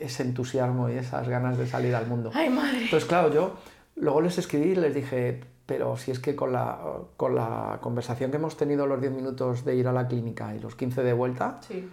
ese 0.00 0.22
entusiasmo 0.22 0.88
y 0.90 0.94
esas 0.94 1.28
ganas 1.28 1.56
de 1.58 1.66
salir 1.66 1.94
al 1.94 2.06
mundo. 2.06 2.30
Ay, 2.34 2.50
madre. 2.50 2.84
Entonces, 2.84 3.08
claro, 3.08 3.32
yo 3.32 3.54
luego 3.96 4.20
les 4.20 4.36
escribí 4.38 4.70
y 4.72 4.76
les 4.76 4.94
dije, 4.94 5.40
pero 5.66 5.96
si 5.96 6.10
es 6.10 6.18
que 6.18 6.34
con 6.36 6.52
la, 6.52 6.78
con 7.16 7.34
la 7.34 7.78
conversación 7.80 8.30
que 8.30 8.36
hemos 8.38 8.56
tenido 8.56 8.86
los 8.86 9.00
10 9.00 9.12
minutos 9.12 9.64
de 9.64 9.76
ir 9.76 9.86
a 9.88 9.92
la 9.92 10.06
clínica 10.08 10.54
y 10.54 10.58
los 10.58 10.74
15 10.74 11.02
de 11.02 11.12
vuelta, 11.12 11.60
Sí. 11.66 11.88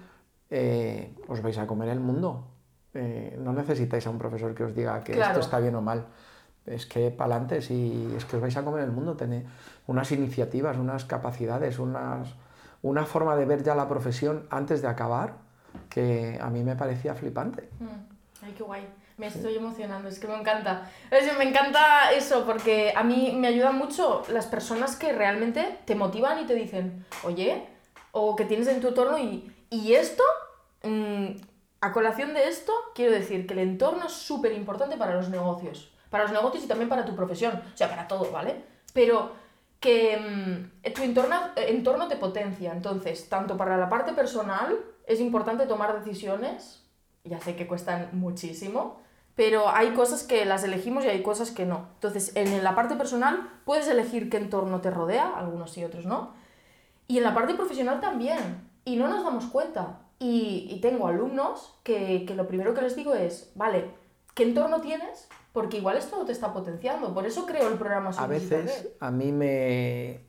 eh, 0.49 1.13
os 1.27 1.41
vais 1.41 1.57
a 1.59 1.67
comer 1.67 1.89
el 1.89 1.99
mundo. 1.99 2.47
Eh, 2.99 3.37
no 3.39 3.53
necesitáis 3.53 4.05
a 4.07 4.09
un 4.09 4.17
profesor 4.17 4.55
que 4.55 4.63
os 4.63 4.73
diga 4.75 5.03
que 5.03 5.13
Claro. 5.13 5.31
esto 5.33 5.41
está 5.41 5.59
bien 5.59 5.75
o 5.75 5.81
mal. 5.81 6.05
Es 6.65 6.85
que 6.85 7.11
para 7.11 7.35
adelante, 7.35 7.61
si 7.61 8.11
es 8.17 8.25
que 8.25 8.35
os 8.37 8.41
vais 8.41 8.57
a 8.57 8.63
comer 8.63 8.83
el 8.83 8.91
mundo, 8.91 9.15
tenéis 9.15 9.45
unas 9.85 10.11
iniciativas, 10.11 10.77
unas 10.77 11.05
capacidades, 11.05 11.79
unas, 11.79 12.27
una 12.81 13.05
forma 13.05 13.35
de 13.35 13.45
ver 13.45 13.63
ya 13.63 13.75
la 13.75 13.87
profesión 13.87 14.47
antes 14.49 14.81
de 14.81 14.87
acabar 14.87 15.35
que 15.89 16.37
a 16.41 16.49
mí 16.49 16.63
me 16.63 16.75
parecía 16.75 17.13
flipante. 17.13 17.69
Mm, 17.79 17.87
Ay, 18.45 18.53
qué 18.57 18.63
guay. 18.63 18.87
Me 19.17 19.27
estoy 19.27 19.55
emocionando, 19.55 20.09
es 20.09 20.19
que 20.19 20.27
me 20.27 20.35
encanta. 20.39 20.89
Es 21.09 21.27
que 21.27 21.35
me 21.37 21.49
encanta 21.49 22.11
eso, 22.11 22.45
porque 22.45 22.93
a 22.95 23.03
mí 23.03 23.35
me 23.35 23.47
ayudan 23.47 23.75
mucho 23.77 24.23
las 24.31 24.45
personas 24.45 24.95
que 24.95 25.11
realmente 25.13 25.79
te 25.85 25.95
motivan 25.95 26.39
y 26.39 26.45
te 26.45 26.53
dicen, 26.53 27.05
oye, 27.23 27.63
o 28.11 28.35
que 28.35 28.45
tienes 28.45 28.67
en 28.67 28.79
tu 28.81 28.89
entorno 28.89 29.17
y, 29.17 29.51
y 29.71 29.93
esto, 29.93 30.23
mm, 30.83 31.25
a 31.79 31.93
colación 31.93 32.33
de 32.33 32.47
esto, 32.47 32.73
quiero 32.95 33.11
decir 33.11 33.45
que 33.45 33.53
el 33.53 33.59
entorno 33.59 34.07
es 34.07 34.13
súper 34.13 34.51
importante 34.53 34.97
para 34.97 35.15
los 35.15 35.29
negocios. 35.29 35.91
Para 36.09 36.23
los 36.23 36.33
negocios 36.33 36.63
y 36.63 36.67
también 36.67 36.89
para 36.89 37.05
tu 37.05 37.15
profesión. 37.15 37.61
O 37.73 37.77
sea, 37.77 37.89
para 37.89 38.07
todo, 38.07 38.31
¿vale? 38.31 38.63
Pero 38.93 39.31
que 39.79 40.17
mm, 40.17 40.91
tu 40.93 41.03
entorno, 41.03 41.35
entorno 41.55 42.07
te 42.07 42.15
potencia. 42.15 42.71
Entonces, 42.71 43.29
tanto 43.29 43.57
para 43.57 43.77
la 43.77 43.89
parte 43.89 44.13
personal, 44.13 44.77
es 45.05 45.19
importante 45.19 45.65
tomar 45.67 46.03
decisiones. 46.03 46.83
Ya 47.23 47.39
sé 47.39 47.55
que 47.55 47.67
cuestan 47.67 48.09
muchísimo, 48.13 49.01
pero 49.35 49.69
hay 49.69 49.91
cosas 49.91 50.23
que 50.23 50.45
las 50.45 50.63
elegimos 50.63 51.05
y 51.05 51.09
hay 51.09 51.21
cosas 51.21 51.51
que 51.51 51.65
no. 51.65 51.89
Entonces, 51.95 52.31
en 52.35 52.63
la 52.63 52.73
parte 52.73 52.95
personal, 52.95 53.49
puedes 53.65 53.87
elegir 53.87 54.29
qué 54.29 54.37
entorno 54.37 54.81
te 54.81 54.89
rodea, 54.89 55.33
algunos 55.35 55.71
sí, 55.71 55.83
otros 55.83 56.05
no. 56.05 56.33
Y 57.07 57.17
en 57.17 57.23
la 57.23 57.35
parte 57.35 57.53
profesional 57.53 57.99
también. 57.99 58.67
Y 58.85 58.95
no 58.95 59.07
nos 59.07 59.23
damos 59.23 59.45
cuenta. 59.45 59.99
Y, 60.19 60.67
y 60.69 60.79
tengo 60.81 61.07
alumnos 61.07 61.75
que, 61.83 62.25
que 62.25 62.35
lo 62.35 62.47
primero 62.47 62.73
que 62.73 62.81
les 62.81 62.95
digo 62.95 63.13
es, 63.13 63.51
vale, 63.55 63.91
¿qué 64.33 64.43
entorno 64.43 64.81
tienes? 64.81 65.27
Porque 65.53 65.77
igual 65.77 65.97
esto 65.97 66.17
no 66.17 66.25
te 66.25 66.31
está 66.31 66.53
potenciando. 66.53 67.13
Por 67.13 67.25
eso 67.25 67.45
creo 67.45 67.67
el 67.67 67.77
programa 67.77 68.11
A 68.17 68.27
veces 68.27 68.89
a 68.99 69.11
mí 69.11 69.31
me, 69.31 70.21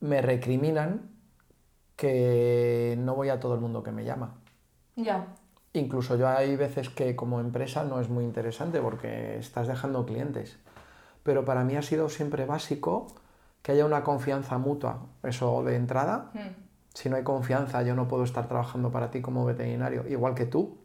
me 0.00 0.20
recriminan 0.22 1.10
que 1.96 2.96
no 2.98 3.14
voy 3.14 3.28
a 3.28 3.40
todo 3.40 3.54
el 3.54 3.60
mundo 3.60 3.82
que 3.82 3.92
me 3.92 4.04
llama. 4.04 4.34
Ya. 4.96 5.26
Incluso 5.74 6.16
yo 6.16 6.28
hay 6.28 6.56
veces 6.56 6.88
que 6.90 7.16
como 7.16 7.40
empresa 7.40 7.84
no 7.84 8.00
es 8.00 8.08
muy 8.08 8.24
interesante 8.24 8.80
porque 8.80 9.38
estás 9.38 9.68
dejando 9.68 10.04
clientes. 10.04 10.58
Pero 11.22 11.44
para 11.44 11.64
mí 11.64 11.76
ha 11.76 11.82
sido 11.82 12.08
siempre 12.08 12.44
básico 12.46 13.06
que 13.62 13.72
haya 13.72 13.86
una 13.86 14.02
confianza 14.02 14.58
mutua. 14.58 15.06
Eso 15.22 15.62
de 15.62 15.76
entrada, 15.76 16.30
Mm. 16.34 16.71
Si 16.94 17.08
no 17.08 17.16
hay 17.16 17.22
confianza 17.22 17.82
yo 17.82 17.94
no 17.94 18.08
puedo 18.08 18.24
estar 18.24 18.46
trabajando 18.48 18.90
para 18.90 19.10
ti 19.10 19.20
como 19.20 19.44
veterinario, 19.44 20.04
igual 20.08 20.34
que 20.34 20.46
tú. 20.46 20.78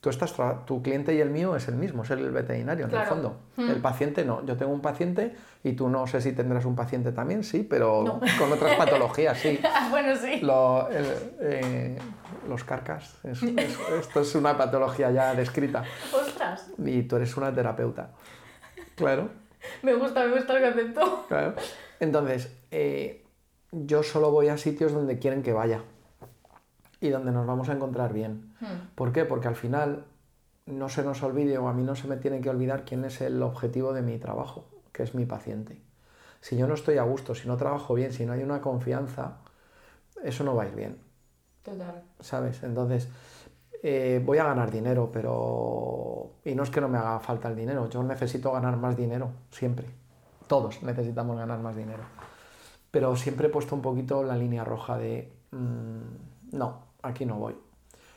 Tú 0.00 0.10
estás 0.10 0.34
tu 0.66 0.82
cliente 0.82 1.14
y 1.14 1.20
el 1.20 1.30
mío 1.30 1.54
es 1.54 1.68
el 1.68 1.76
mismo, 1.76 2.02
es 2.02 2.10
el 2.10 2.28
veterinario 2.32 2.86
en 2.86 2.90
Claro. 2.90 3.04
el 3.04 3.08
fondo. 3.08 3.36
Mm. 3.56 3.70
El 3.70 3.80
paciente 3.80 4.24
no. 4.24 4.44
Yo 4.44 4.56
tengo 4.56 4.72
un 4.72 4.80
paciente 4.80 5.32
y 5.62 5.74
tú 5.74 5.88
no 5.88 6.08
sé 6.08 6.20
si 6.20 6.32
tendrás 6.32 6.64
un 6.64 6.74
paciente 6.74 7.12
también, 7.12 7.44
sí, 7.44 7.62
pero 7.62 8.02
No. 8.02 8.20
con 8.36 8.50
otras 8.52 8.74
patologías, 8.74 9.38
sí. 9.38 9.60
bueno, 9.90 10.16
sí. 10.16 10.40
Lo- 10.40 10.88
el- 10.88 11.06
eh, 11.40 11.98
los 12.48 12.64
carcas, 12.64 13.14
es- 13.22 13.44
es- 13.44 13.78
esto 14.00 14.20
es 14.22 14.34
una 14.34 14.58
patología 14.58 15.12
ya 15.12 15.36
descrita. 15.36 15.84
Ostras, 16.12 16.72
Y 16.84 17.02
tú 17.04 17.14
eres 17.16 17.36
una 17.36 17.54
terapeuta. 17.54 18.10
Claro, 18.96 19.28
me 19.82 19.94
gusta, 19.94 20.24
me 20.26 20.34
gusta 20.36 20.56
el 20.58 20.64
concepto. 20.72 21.26
claro. 21.28 21.54
Entonces, 22.00 22.52
eh, 22.72 23.21
yo 23.72 24.02
solo 24.02 24.30
voy 24.30 24.48
a 24.48 24.58
sitios 24.58 24.92
donde 24.92 25.18
quieren 25.18 25.42
que 25.42 25.52
vaya 25.52 25.82
y 27.00 27.08
donde 27.08 27.32
nos 27.32 27.46
vamos 27.46 27.68
a 27.68 27.72
encontrar 27.72 28.12
bien. 28.12 28.54
Hmm. 28.60 28.94
¿Por 28.94 29.12
qué? 29.12 29.24
Porque 29.24 29.48
al 29.48 29.56
final 29.56 30.04
no 30.66 30.88
se 30.88 31.02
nos 31.02 31.22
olvide 31.22 31.58
o 31.58 31.68
a 31.68 31.72
mí 31.72 31.82
no 31.82 31.96
se 31.96 32.06
me 32.06 32.16
tiene 32.16 32.40
que 32.40 32.50
olvidar 32.50 32.84
quién 32.84 33.04
es 33.04 33.20
el 33.20 33.42
objetivo 33.42 33.92
de 33.92 34.02
mi 34.02 34.18
trabajo, 34.18 34.66
que 34.92 35.02
es 35.02 35.14
mi 35.14 35.26
paciente. 35.26 35.80
Si 36.40 36.56
yo 36.56 36.66
no 36.66 36.74
estoy 36.74 36.98
a 36.98 37.02
gusto, 37.02 37.34
si 37.34 37.48
no 37.48 37.56
trabajo 37.56 37.94
bien, 37.94 38.12
si 38.12 38.26
no 38.26 38.32
hay 38.32 38.42
una 38.42 38.60
confianza, 38.60 39.38
eso 40.22 40.44
no 40.44 40.54
va 40.54 40.64
a 40.64 40.68
ir 40.68 40.74
bien. 40.74 40.98
Total. 41.62 42.02
¿sabes? 42.20 42.62
Entonces, 42.62 43.08
eh, 43.82 44.20
voy 44.24 44.38
a 44.38 44.44
ganar 44.44 44.70
dinero, 44.70 45.10
pero... 45.12 46.34
Y 46.44 46.54
no 46.54 46.62
es 46.62 46.70
que 46.70 46.80
no 46.80 46.88
me 46.88 46.98
haga 46.98 47.20
falta 47.20 47.48
el 47.48 47.56
dinero, 47.56 47.88
yo 47.88 48.02
necesito 48.02 48.52
ganar 48.52 48.76
más 48.76 48.96
dinero, 48.96 49.30
siempre. 49.50 49.86
Todos 50.46 50.82
necesitamos 50.82 51.36
ganar 51.36 51.58
más 51.60 51.74
dinero. 51.74 52.02
Pero 52.92 53.16
siempre 53.16 53.48
he 53.48 53.50
puesto 53.50 53.74
un 53.74 53.82
poquito 53.82 54.22
la 54.22 54.36
línea 54.36 54.62
roja 54.62 54.96
de, 54.96 55.32
mm, 55.50 56.56
no, 56.56 56.78
aquí 57.02 57.24
no 57.26 57.34
voy. 57.36 57.56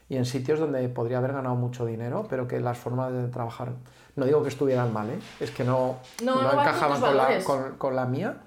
Y 0.09 0.17
en 0.17 0.25
sitios 0.25 0.59
donde 0.59 0.87
podría 0.89 1.17
haber 1.17 1.33
ganado 1.33 1.55
mucho 1.55 1.83
dinero, 1.85 2.27
pero 2.29 2.47
que 2.47 2.59
las 2.59 2.77
formas 2.77 3.11
de 3.11 3.27
trabajar, 3.29 3.71
no 4.15 4.25
digo 4.25 4.43
que 4.43 4.49
estuvieran 4.49 4.93
mal, 4.93 5.09
¿eh? 5.09 5.17
es 5.39 5.49
que 5.49 5.63
no, 5.63 5.97
No, 6.23 6.43
no 6.43 6.51
encajaban 6.61 7.01
con 7.01 7.17
la, 7.17 7.43
con- 7.43 7.75
con 7.77 7.95
la 7.95 8.05
mía, 8.05 8.37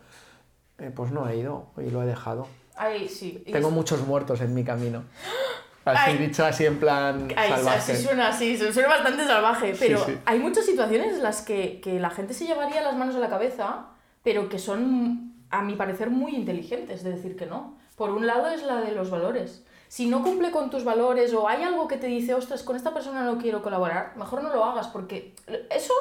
eh, 0.79 0.93
pues 0.95 1.11
no 1.11 1.27
he 1.29 1.37
ido 1.37 1.67
y 1.79 1.91
lo 1.91 2.03
he 2.03 2.07
dejado. 2.07 2.47
Ay, 2.77 3.09
sí. 3.09 3.43
Tengo 3.51 3.73
muchos 3.73 4.07
muertos 4.07 4.41
en 4.41 4.55
mi 4.55 4.63
camino. 4.63 5.03
Así 5.85 6.11
Ay. 6.11 6.19
dicho 6.19 6.45
así 6.45 6.67
en 6.67 6.79
plan 6.79 7.29
Ay, 7.35 7.49
salvaje. 7.51 7.93
así 7.93 8.03
suena 8.05 8.29
así, 8.29 8.59
suena 8.59 8.89
bastante 8.91 9.25
salvaje, 9.27 9.75
pero 9.81 10.05
sí. 10.05 10.19
hay 10.27 10.39
muchas 10.39 10.67
situaciones 10.67 11.15
en 11.17 11.23
las 11.23 11.41
que, 11.41 11.81
que 11.81 11.99
la 11.99 12.11
gente 12.11 12.35
se 12.35 12.45
llevaría 12.47 12.83
las 12.83 12.95
manos 12.95 13.17
a 13.17 13.21
la 13.21 13.31
cabeza, 13.31 13.87
pero 14.23 14.51
que 14.51 14.59
son, 14.59 15.28
a 15.51 15.63
mi 15.63 15.75
parecer, 15.75 16.11
muy 16.11 16.35
inteligentes 16.35 17.03
de 17.03 17.13
decir 17.13 17.37
que 17.37 17.47
no. 17.47 17.77
Por 17.97 18.11
un 18.11 18.27
lado 18.27 18.49
es 18.49 18.63
la 18.63 18.81
de 18.81 18.93
los 18.93 19.11
valores. 19.11 19.65
Si 19.89 20.07
no 20.07 20.23
cumple 20.23 20.51
con 20.51 20.71
tus 20.71 20.85
valores 20.85 21.33
o 21.33 21.49
hay 21.49 21.63
algo 21.63 21.89
que 21.89 21.97
te 21.97 22.07
dice, 22.07 22.35
ostras, 22.35 22.63
con 22.63 22.77
esta 22.77 22.93
persona 22.93 23.25
no 23.25 23.39
quiero 23.39 23.63
colaborar, 23.63 24.17
mejor 24.17 24.43
no 24.43 24.53
lo 24.53 24.65
hagas, 24.65 24.89
porque 24.89 25.35
eso, 25.71 25.95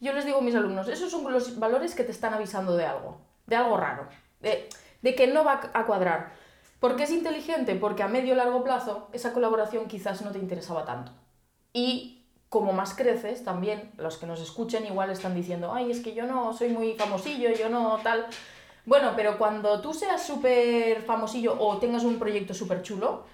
yo 0.00 0.12
les 0.12 0.24
digo 0.24 0.38
a 0.38 0.42
mis 0.42 0.54
alumnos, 0.54 0.88
esos 0.88 1.10
son 1.10 1.30
los 1.32 1.58
valores 1.58 1.94
que 1.94 2.04
te 2.04 2.12
están 2.12 2.34
avisando 2.34 2.76
de 2.76 2.86
algo, 2.86 3.20
de 3.46 3.56
algo 3.56 3.76
raro, 3.76 4.06
de, 4.40 4.68
de 5.02 5.14
que 5.14 5.26
no 5.26 5.44
va 5.44 5.70
a 5.74 5.84
cuadrar. 5.84 6.32
¿Por 6.78 6.96
qué 6.96 7.04
es 7.04 7.10
inteligente? 7.10 7.74
Porque 7.74 8.02
a 8.02 8.08
medio 8.08 8.34
o 8.34 8.36
largo 8.36 8.64
plazo 8.64 9.08
esa 9.12 9.32
colaboración 9.32 9.86
quizás 9.86 10.22
no 10.22 10.30
te 10.30 10.38
interesaba 10.38 10.84
tanto. 10.84 11.12
Y 11.72 12.22
como 12.48 12.72
más 12.72 12.94
creces, 12.94 13.44
también 13.44 13.92
los 13.96 14.18
que 14.18 14.26
nos 14.26 14.40
escuchen 14.40 14.84
igual 14.84 15.10
están 15.10 15.34
diciendo, 15.34 15.72
ay, 15.72 15.90
es 15.90 16.00
que 16.00 16.12
yo 16.12 16.26
no 16.26 16.52
soy 16.52 16.68
muy 16.68 16.94
famosillo, 16.94 17.50
yo 17.50 17.68
no 17.68 17.98
tal. 18.02 18.26
Bueno, 18.84 19.12
pero 19.14 19.38
cuando 19.38 19.80
tú 19.80 19.94
seas 19.94 20.26
súper 20.26 21.02
famosillo 21.02 21.56
o 21.58 21.78
tengas 21.78 22.02
un 22.02 22.18
proyecto 22.18 22.52
súper 22.52 22.82
chulo, 22.82 23.24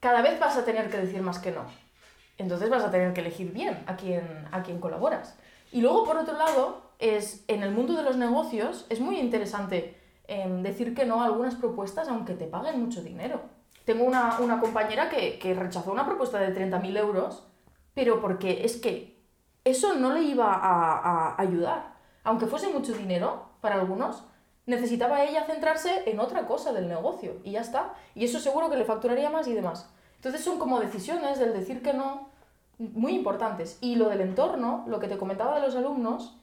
cada 0.00 0.20
vez 0.20 0.38
vas 0.38 0.56
a 0.58 0.64
tener 0.64 0.90
que 0.90 0.98
decir 0.98 1.22
más 1.22 1.38
que 1.38 1.52
no. 1.52 1.64
Entonces 2.36 2.68
vas 2.68 2.84
a 2.84 2.90
tener 2.90 3.14
que 3.14 3.20
elegir 3.20 3.52
bien 3.52 3.82
a 3.86 3.96
quién, 3.96 4.46
a 4.52 4.62
quién 4.62 4.80
colaboras. 4.80 5.38
Y 5.72 5.80
luego, 5.80 6.04
por 6.04 6.18
otro 6.18 6.36
lado, 6.36 6.82
es, 6.98 7.44
en 7.48 7.62
el 7.62 7.70
mundo 7.70 7.94
de 7.94 8.02
los 8.02 8.16
negocios 8.16 8.86
es 8.90 9.00
muy 9.00 9.18
interesante 9.18 9.98
em, 10.26 10.62
decir 10.62 10.94
que 10.94 11.06
no 11.06 11.22
a 11.22 11.26
algunas 11.26 11.54
propuestas 11.54 12.08
aunque 12.08 12.34
te 12.34 12.46
paguen 12.46 12.80
mucho 12.80 13.02
dinero. 13.02 13.40
Tengo 13.86 14.04
una, 14.04 14.38
una 14.40 14.60
compañera 14.60 15.08
que, 15.08 15.38
que 15.38 15.54
rechazó 15.54 15.92
una 15.92 16.06
propuesta 16.06 16.38
de 16.38 16.54
30.000 16.54 16.98
euros, 16.98 17.46
pero 17.94 18.20
porque 18.20 18.64
es 18.64 18.76
que 18.76 19.22
eso 19.64 19.94
no 19.94 20.12
le 20.12 20.22
iba 20.22 20.52
a, 20.52 20.98
a 20.98 21.40
ayudar. 21.40 21.94
Aunque 22.22 22.46
fuese 22.46 22.68
mucho 22.68 22.92
dinero 22.92 23.50
para 23.60 23.76
algunos, 23.76 24.24
necesitaba 24.66 25.24
ella 25.24 25.44
centrarse 25.44 26.02
en 26.06 26.20
otra 26.20 26.46
cosa 26.46 26.72
del 26.72 26.88
negocio 26.88 27.40
y 27.44 27.52
ya 27.52 27.60
está. 27.60 27.94
Y 28.14 28.24
eso 28.24 28.38
seguro 28.40 28.70
que 28.70 28.76
le 28.76 28.84
facturaría 28.84 29.30
más 29.30 29.46
y 29.46 29.54
demás. 29.54 29.88
Entonces 30.16 30.42
son 30.42 30.58
como 30.58 30.80
decisiones 30.80 31.38
del 31.38 31.52
decir 31.52 31.82
que 31.82 31.92
no 31.92 32.30
muy 32.78 33.12
importantes. 33.14 33.78
Y 33.80 33.96
lo 33.96 34.08
del 34.08 34.20
entorno, 34.20 34.84
lo 34.88 34.98
que 34.98 35.08
te 35.08 35.18
comentaba 35.18 35.54
de 35.54 35.60
los 35.60 35.76
alumnos, 35.76 36.36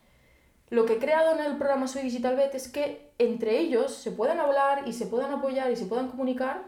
lo 0.70 0.86
que 0.86 0.94
he 0.94 1.00
creado 1.00 1.34
en 1.34 1.46
el 1.46 1.58
programa 1.58 1.88
Soy 1.88 2.04
Digital 2.04 2.36
Vet 2.36 2.56
es 2.56 2.70
que 2.70 3.12
entre 3.18 3.60
ellos 3.60 3.94
se 3.94 4.12
puedan 4.12 4.40
hablar 4.40 4.88
y 4.88 4.94
se 4.94 5.06
puedan 5.06 5.34
apoyar 5.34 5.72
y 5.72 5.76
se 5.76 5.86
puedan 5.86 6.10
comunicar 6.10 6.64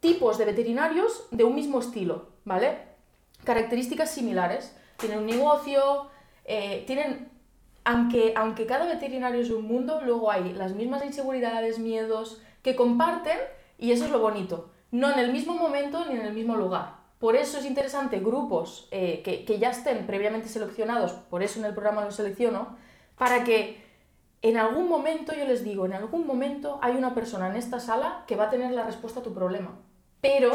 tipos 0.00 0.38
de 0.38 0.46
veterinarios 0.46 1.26
de 1.30 1.44
un 1.44 1.54
mismo 1.54 1.80
estilo, 1.80 2.28
¿vale? 2.44 2.78
Características 3.44 4.10
similares. 4.10 4.74
Tienen 4.96 5.18
un 5.18 5.26
negocio, 5.26 6.08
eh, 6.44 6.84
tienen... 6.86 7.31
Aunque, 7.84 8.32
aunque 8.36 8.66
cada 8.66 8.86
veterinario 8.86 9.40
es 9.40 9.50
un 9.50 9.66
mundo, 9.66 10.00
luego 10.04 10.30
hay 10.30 10.52
las 10.52 10.74
mismas 10.74 11.04
inseguridades, 11.04 11.78
miedos 11.78 12.40
que 12.62 12.76
comparten 12.76 13.38
y 13.78 13.92
eso 13.92 14.04
es 14.04 14.10
lo 14.10 14.20
bonito. 14.20 14.70
No 14.90 15.10
en 15.10 15.18
el 15.18 15.32
mismo 15.32 15.54
momento 15.54 16.04
ni 16.06 16.14
en 16.14 16.26
el 16.26 16.32
mismo 16.32 16.56
lugar. 16.56 16.96
Por 17.18 17.36
eso 17.36 17.58
es 17.58 17.64
interesante 17.64 18.18
grupos 18.20 18.88
eh, 18.90 19.22
que, 19.24 19.44
que 19.44 19.58
ya 19.58 19.70
estén 19.70 20.06
previamente 20.06 20.48
seleccionados, 20.48 21.12
por 21.12 21.42
eso 21.42 21.58
en 21.60 21.64
el 21.64 21.72
programa 21.72 22.04
los 22.04 22.16
selecciono, 22.16 22.76
para 23.16 23.44
que 23.44 23.80
en 24.42 24.56
algún 24.56 24.88
momento, 24.88 25.32
yo 25.32 25.46
les 25.46 25.62
digo, 25.62 25.86
en 25.86 25.92
algún 25.92 26.26
momento 26.26 26.80
hay 26.82 26.96
una 26.96 27.14
persona 27.14 27.48
en 27.48 27.56
esta 27.56 27.78
sala 27.78 28.24
que 28.26 28.34
va 28.34 28.44
a 28.44 28.50
tener 28.50 28.72
la 28.72 28.82
respuesta 28.82 29.20
a 29.20 29.22
tu 29.22 29.32
problema. 29.32 29.78
Pero 30.20 30.50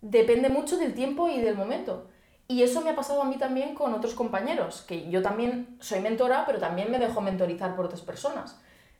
depende 0.00 0.48
mucho 0.48 0.78
del 0.78 0.94
tiempo 0.94 1.28
y 1.28 1.40
del 1.40 1.54
momento. 1.54 2.08
Y 2.50 2.62
eso 2.64 2.80
me 2.80 2.90
ha 2.90 2.96
pasado 2.96 3.22
a 3.22 3.26
mí 3.26 3.36
también 3.38 3.76
con 3.76 3.94
otros 3.94 4.14
compañeros, 4.14 4.82
que 4.88 5.08
yo 5.08 5.22
también 5.22 5.76
soy 5.80 6.00
mentora, 6.00 6.44
pero 6.46 6.58
también 6.58 6.90
me 6.90 6.98
dejo 6.98 7.20
mentorizar 7.20 7.76
por 7.76 7.84
otras 7.84 8.00
personas. 8.00 8.58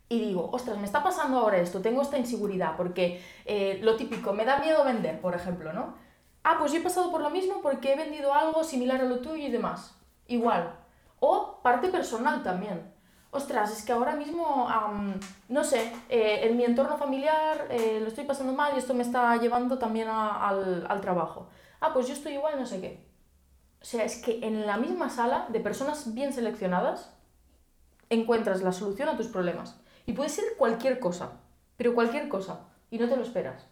Y 0.08 0.20
digo, 0.20 0.48
ostras, 0.52 0.78
me 0.78 0.84
está 0.84 1.02
pasando 1.02 1.38
ahora 1.38 1.58
esto, 1.58 1.80
tengo 1.80 2.00
esta 2.02 2.16
inseguridad, 2.18 2.76
porque 2.76 3.20
eh, 3.46 3.80
lo 3.82 3.96
típico, 3.96 4.32
me 4.32 4.44
da 4.44 4.58
miedo 4.58 4.84
vender, 4.84 5.20
por 5.20 5.34
ejemplo, 5.34 5.72
¿no? 5.72 5.94
Ah, 6.44 6.56
pues 6.60 6.70
yo 6.72 6.78
he 6.78 6.82
pasado 6.82 7.10
por 7.10 7.20
lo 7.22 7.30
mismo 7.30 7.60
porque 7.60 7.92
he 7.92 7.96
vendido 7.96 8.32
algo 8.32 8.62
similar 8.62 9.00
a 9.00 9.04
lo 9.04 9.18
tuyo 9.18 9.44
y 9.46 9.50
demás. 9.50 9.96
Igual. 10.28 10.72
O 11.18 11.60
parte 11.62 11.88
personal 11.88 12.42
también. 12.44 12.92
Ostras, 13.32 13.72
es 13.76 13.84
que 13.84 13.92
ahora 13.92 14.14
mismo, 14.14 14.68
am, 14.68 15.18
no 15.48 15.64
sé, 15.64 15.92
eh, 16.08 16.40
en 16.44 16.56
mi 16.56 16.64
entorno 16.64 16.96
familiar 16.98 17.66
eh, 17.70 17.98
lo 18.00 18.08
estoy 18.08 18.24
pasando 18.24 18.52
mal 18.52 18.72
y 18.74 18.78
esto 18.78 18.94
me 18.94 19.02
está 19.02 19.36
llevando 19.38 19.76
también 19.78 20.08
a- 20.08 20.48
al, 20.48 20.86
al 20.88 21.00
trabajo. 21.00 21.48
Ah, 21.80 21.92
pues 21.92 22.06
yo 22.08 22.14
estoy 22.14 22.34
igual, 22.34 22.58
no 22.58 22.66
sé 22.66 22.80
qué. 22.80 23.09
O 23.80 23.84
sea, 23.84 24.04
es 24.04 24.16
que 24.16 24.40
en 24.46 24.66
la 24.66 24.76
misma 24.76 25.08
sala 25.10 25.46
de 25.50 25.60
personas 25.60 26.12
bien 26.14 26.32
seleccionadas 26.32 27.12
encuentras 28.10 28.62
la 28.62 28.72
solución 28.72 29.08
a 29.08 29.16
tus 29.16 29.28
problemas. 29.28 29.80
Y 30.06 30.12
puede 30.12 30.28
ser 30.28 30.44
cualquier 30.58 30.98
cosa, 30.98 31.32
pero 31.76 31.94
cualquier 31.94 32.28
cosa, 32.28 32.60
y 32.90 32.98
no 32.98 33.08
te 33.08 33.16
lo 33.16 33.22
esperas. 33.22 33.66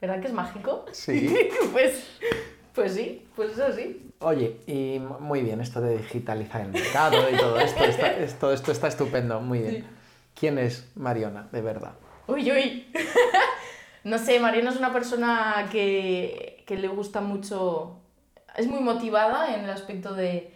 ¿Verdad 0.00 0.20
que 0.20 0.26
es 0.26 0.32
mágico? 0.32 0.84
Sí. 0.92 1.34
pues, 1.72 2.04
pues 2.74 2.92
sí, 2.94 3.26
pues 3.36 3.52
eso 3.52 3.72
sí. 3.72 4.10
Oye, 4.20 4.60
y 4.66 4.98
muy 5.20 5.42
bien 5.42 5.60
esto 5.60 5.80
de 5.80 5.98
digitalizar 5.98 6.60
el 6.62 6.68
mercado 6.72 7.30
y 7.30 7.36
todo 7.36 7.58
esto. 7.58 7.84
Está, 7.84 8.12
es- 8.18 8.38
todo 8.38 8.52
esto 8.52 8.72
está 8.72 8.88
estupendo, 8.88 9.40
muy 9.40 9.60
bien. 9.60 9.74
Sí. 9.76 9.84
¿Quién 10.38 10.58
es 10.58 10.90
Mariona, 10.96 11.48
de 11.52 11.62
verdad? 11.62 11.92
Uy, 12.26 12.50
uy. 12.50 12.92
no 14.04 14.18
sé, 14.18 14.40
Mariana 14.40 14.70
es 14.70 14.76
una 14.76 14.92
persona 14.92 15.68
que, 15.70 16.64
que 16.66 16.76
le 16.76 16.88
gusta 16.88 17.20
mucho, 17.20 18.00
es 18.56 18.66
muy 18.66 18.80
motivada 18.80 19.54
en 19.54 19.64
el 19.64 19.70
aspecto 19.70 20.14
de, 20.14 20.52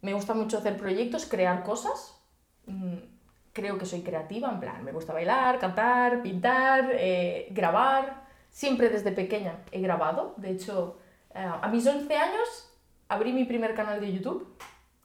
me 0.00 0.14
gusta 0.14 0.34
mucho 0.34 0.58
hacer 0.58 0.76
proyectos, 0.76 1.26
crear 1.26 1.62
cosas. 1.62 2.18
Mm, 2.66 2.98
Creo 3.52 3.76
que 3.76 3.84
soy 3.84 4.00
creativa, 4.00 4.50
en 4.50 4.60
plan, 4.60 4.82
me 4.82 4.92
gusta 4.92 5.12
bailar, 5.12 5.58
cantar, 5.58 6.22
pintar, 6.22 6.90
eh, 6.94 7.48
grabar. 7.50 8.22
Siempre 8.50 8.88
desde 8.88 9.12
pequeña 9.12 9.56
he 9.72 9.80
grabado. 9.82 10.34
De 10.38 10.50
hecho, 10.50 10.98
eh, 11.34 11.46
a 11.60 11.68
mis 11.68 11.86
11 11.86 12.16
años 12.16 12.72
abrí 13.08 13.32
mi 13.32 13.44
primer 13.44 13.74
canal 13.74 14.00
de 14.00 14.10
YouTube, 14.10 14.56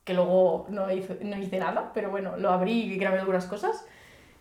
que 0.05 0.13
luego 0.13 0.65
no 0.69 0.89
hice, 0.89 1.17
no 1.22 1.38
hice 1.38 1.59
nada, 1.59 1.91
pero 1.93 2.09
bueno, 2.09 2.38
lo 2.38 2.51
abrí 2.51 2.84
y 2.84 2.97
grabé 2.97 3.19
algunas 3.19 3.45
cosas. 3.47 3.86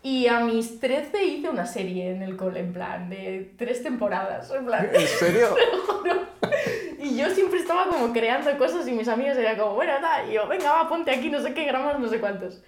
Y 0.05 0.29
a 0.29 0.39
mis 0.39 0.79
13 0.79 1.25
hice 1.25 1.49
una 1.49 1.67
serie 1.67 2.11
en 2.13 2.23
el 2.23 2.37
cole, 2.37 2.61
en 2.61 2.73
plan, 2.73 3.11
de 3.11 3.55
tres 3.59 3.83
temporadas, 3.83 4.49
en 4.53 4.67
plan, 4.67 4.89
¿En 4.93 5.07
serio? 5.09 5.49
y 7.07 7.17
yo 7.17 7.31
siempre 7.31 7.59
estaba 7.59 7.89
como 7.89 8.13
creando 8.13 8.57
cosas 8.59 8.87
y 8.89 8.93
mis 8.93 9.09
amigas 9.09 9.37
eran 9.37 9.59
como, 9.59 9.75
bueno, 9.75 9.93
tal, 10.01 10.31
y 10.31 10.35
yo, 10.35 10.47
venga, 10.49 10.73
va, 10.73 10.89
ponte 10.89 11.11
aquí, 11.11 11.31
no 11.31 11.41
sé 11.41 11.55
qué, 11.55 11.65
gramos 11.65 11.99
no 11.99 12.09
sé 12.09 12.21
cuántos. 12.21 12.63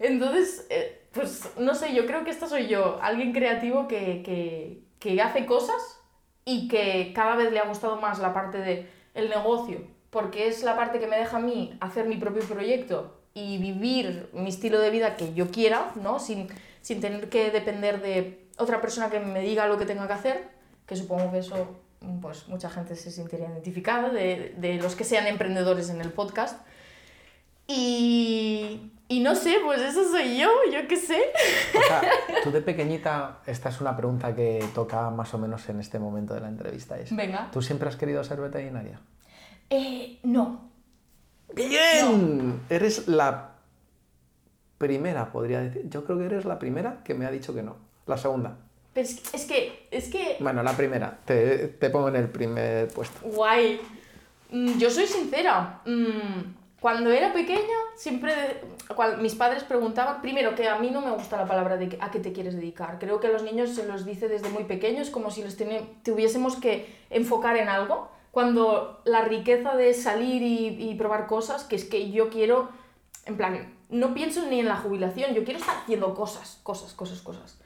Entonces, 0.00 0.66
eh, 0.70 1.06
pues, 1.12 1.50
no 1.58 1.74
sé, 1.74 1.94
yo 1.94 2.06
creo 2.06 2.24
que 2.24 2.30
esta 2.30 2.46
soy 2.46 2.66
yo, 2.68 2.98
alguien 3.02 3.32
creativo 3.32 3.88
que, 3.88 4.22
que, 4.22 4.82
que 4.98 5.20
hace 5.22 5.46
cosas 5.46 6.00
y 6.44 6.68
que 6.68 7.12
cada 7.14 7.36
vez 7.36 7.52
le 7.52 7.58
ha 7.58 7.66
gustado 7.66 7.96
más 7.96 8.18
la 8.18 8.32
parte 8.32 8.58
de 8.58 8.86
el 9.14 9.28
negocio 9.28 9.80
porque 10.10 10.48
es 10.48 10.62
la 10.62 10.76
parte 10.76 10.98
que 10.98 11.06
me 11.06 11.16
deja 11.16 11.36
a 11.36 11.40
mí 11.40 11.76
hacer 11.80 12.06
mi 12.06 12.16
propio 12.16 12.42
proyecto 12.42 13.20
y 13.34 13.58
vivir 13.58 14.30
mi 14.32 14.48
estilo 14.48 14.80
de 14.80 14.90
vida 14.90 15.16
que 15.16 15.34
yo 15.34 15.50
quiera, 15.50 15.92
¿no? 15.96 16.18
Sin, 16.18 16.48
sin 16.80 17.00
tener 17.00 17.28
que 17.28 17.50
depender 17.50 18.00
de 18.00 18.48
otra 18.56 18.80
persona 18.80 19.10
que 19.10 19.20
me 19.20 19.40
diga 19.40 19.68
lo 19.68 19.78
que 19.78 19.86
tenga 19.86 20.06
que 20.06 20.12
hacer, 20.12 20.48
que 20.86 20.96
supongo 20.96 21.30
que 21.30 21.38
eso 21.38 21.76
pues 22.20 22.48
mucha 22.48 22.70
gente 22.70 22.96
se 22.96 23.10
sentiría 23.10 23.48
identificada, 23.48 24.10
de, 24.10 24.54
de 24.56 24.76
los 24.76 24.94
que 24.94 25.04
sean 25.04 25.26
emprendedores 25.26 25.90
en 25.90 26.00
el 26.00 26.10
podcast. 26.10 26.60
Y, 27.66 28.92
y 29.08 29.20
no 29.20 29.34
sé, 29.34 29.56
pues 29.62 29.80
eso 29.82 30.10
soy 30.10 30.38
yo, 30.38 30.48
yo 30.72 30.88
qué 30.88 30.96
sé. 30.96 31.20
O 31.78 31.86
sea, 31.86 32.02
tú 32.44 32.50
de 32.50 32.62
pequeñita, 32.62 33.40
esta 33.46 33.68
es 33.68 33.80
una 33.80 33.96
pregunta 33.96 34.34
que 34.34 34.64
toca 34.74 35.10
más 35.10 35.34
o 35.34 35.38
menos 35.38 35.68
en 35.68 35.80
este 35.80 35.98
momento 35.98 36.34
de 36.34 36.40
la 36.40 36.48
entrevista. 36.48 36.98
Es, 36.98 37.14
Venga. 37.14 37.50
¿Tú 37.52 37.60
siempre 37.60 37.88
has 37.88 37.96
querido 37.96 38.24
ser 38.24 38.40
veterinaria? 38.40 39.00
Eh, 39.68 40.18
no. 40.22 40.70
¡Bien! 41.54 42.60
Eres 42.70 43.06
la 43.06 43.50
primera, 44.78 45.30
podría 45.30 45.60
decir. 45.60 45.88
Yo 45.90 46.04
creo 46.04 46.18
que 46.18 46.24
eres 46.24 46.46
la 46.46 46.58
primera 46.58 47.02
que 47.04 47.12
me 47.14 47.26
ha 47.26 47.30
dicho 47.30 47.54
que 47.54 47.62
no. 47.62 47.76
La 48.06 48.16
segunda. 48.16 48.56
Pero 48.98 49.08
es, 49.08 49.20
que- 49.20 49.36
es 49.36 49.44
que, 49.44 49.88
es 49.92 50.08
que, 50.08 50.36
Bueno, 50.40 50.62
la 50.64 50.76
primera. 50.76 51.18
Te, 51.24 51.68
te 51.68 51.88
pongo 51.90 52.08
en 52.08 52.16
el 52.16 52.28
primer 52.28 52.88
puesto. 52.88 53.20
guay. 53.28 53.80
Mm, 54.50 54.76
Yo 54.78 54.90
soy 54.90 55.06
sincera. 55.06 55.80
Mm, 55.86 56.56
Cuando 56.80 57.10
era 57.10 57.32
pequeña, 57.32 57.74
siempre, 57.96 58.32
cual- 58.94 59.18
mis 59.20 59.34
padres 59.34 59.64
preguntaban, 59.64 60.20
primero 60.22 60.54
que 60.54 60.68
a 60.68 60.78
mí 60.78 60.90
no 60.90 61.00
me 61.00 61.10
gusta 61.10 61.36
la 61.36 61.44
palabra 61.46 61.76
de 61.76 61.96
a 62.00 62.10
qué 62.12 62.20
te 62.20 62.32
quieres 62.32 62.54
dedicar. 62.54 62.98
Creo 63.00 63.18
que 63.18 63.26
a 63.26 63.30
los 63.30 63.42
niños 63.42 63.70
se 63.74 63.84
los 63.84 64.04
dice 64.04 64.28
desde 64.28 64.48
muy 64.48 64.62
pequeños 64.64 65.10
como 65.10 65.30
si 65.32 65.42
teni- 65.42 65.84
tuviésemos 66.04 66.54
que 66.56 66.86
enfocar 67.10 67.56
en 67.56 67.68
algo, 67.68 68.08
cuando 68.30 69.00
la 69.04 69.22
riqueza 69.22 69.74
de 69.74 69.92
salir 69.92 70.40
y, 70.42 70.90
y 70.90 70.94
probar 70.94 71.26
cosas, 71.26 71.64
que 71.64 71.74
es 71.74 71.84
que 71.84 72.10
yo 72.12 72.30
quiero, 72.30 72.68
en 73.26 73.36
plan, 73.36 73.74
no 73.90 74.14
pienso 74.14 74.46
ni 74.46 74.60
en 74.60 74.66
la 74.66 74.76
jubilación, 74.76 75.34
yo 75.34 75.42
quiero 75.44 75.58
estar 75.58 75.76
haciendo 75.78 76.14
cosas, 76.14 76.60
cosas, 76.62 76.92
cosas, 76.92 77.20
cosas. 77.22 77.58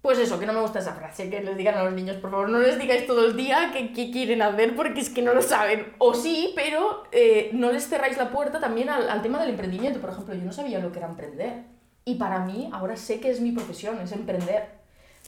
Pues 0.00 0.18
eso, 0.18 0.38
que 0.38 0.46
no 0.46 0.52
me 0.52 0.60
gusta 0.60 0.78
esa 0.78 0.94
frase, 0.94 1.28
que 1.28 1.42
les 1.42 1.56
digan 1.56 1.76
a 1.76 1.82
los 1.82 1.92
niños, 1.92 2.16
por 2.16 2.30
favor, 2.30 2.48
no 2.48 2.60
les 2.60 2.78
digáis 2.78 3.06
todo 3.06 3.26
el 3.26 3.36
día 3.36 3.70
qué 3.72 3.92
qué 3.92 4.10
quieren 4.12 4.42
hacer 4.42 4.76
porque 4.76 5.00
es 5.00 5.10
que 5.10 5.22
no 5.22 5.34
lo 5.34 5.42
saben. 5.42 5.92
O 5.98 6.14
sí, 6.14 6.52
pero 6.54 7.04
eh, 7.10 7.50
no 7.52 7.72
les 7.72 7.88
cerráis 7.88 8.16
la 8.16 8.30
puerta 8.30 8.60
también 8.60 8.88
al, 8.88 9.08
al 9.08 9.22
tema 9.22 9.40
del 9.40 9.50
emprendimiento. 9.50 10.00
Por 10.00 10.10
ejemplo, 10.10 10.34
yo 10.34 10.44
no 10.44 10.52
sabía 10.52 10.78
lo 10.78 10.92
que 10.92 10.98
era 10.98 11.08
emprender. 11.08 11.64
Y 12.04 12.14
para 12.14 12.38
mí, 12.38 12.70
ahora 12.72 12.96
sé 12.96 13.20
que 13.20 13.30
es 13.30 13.40
mi 13.40 13.52
profesión, 13.52 14.00
es 14.00 14.12
emprender. 14.12 14.78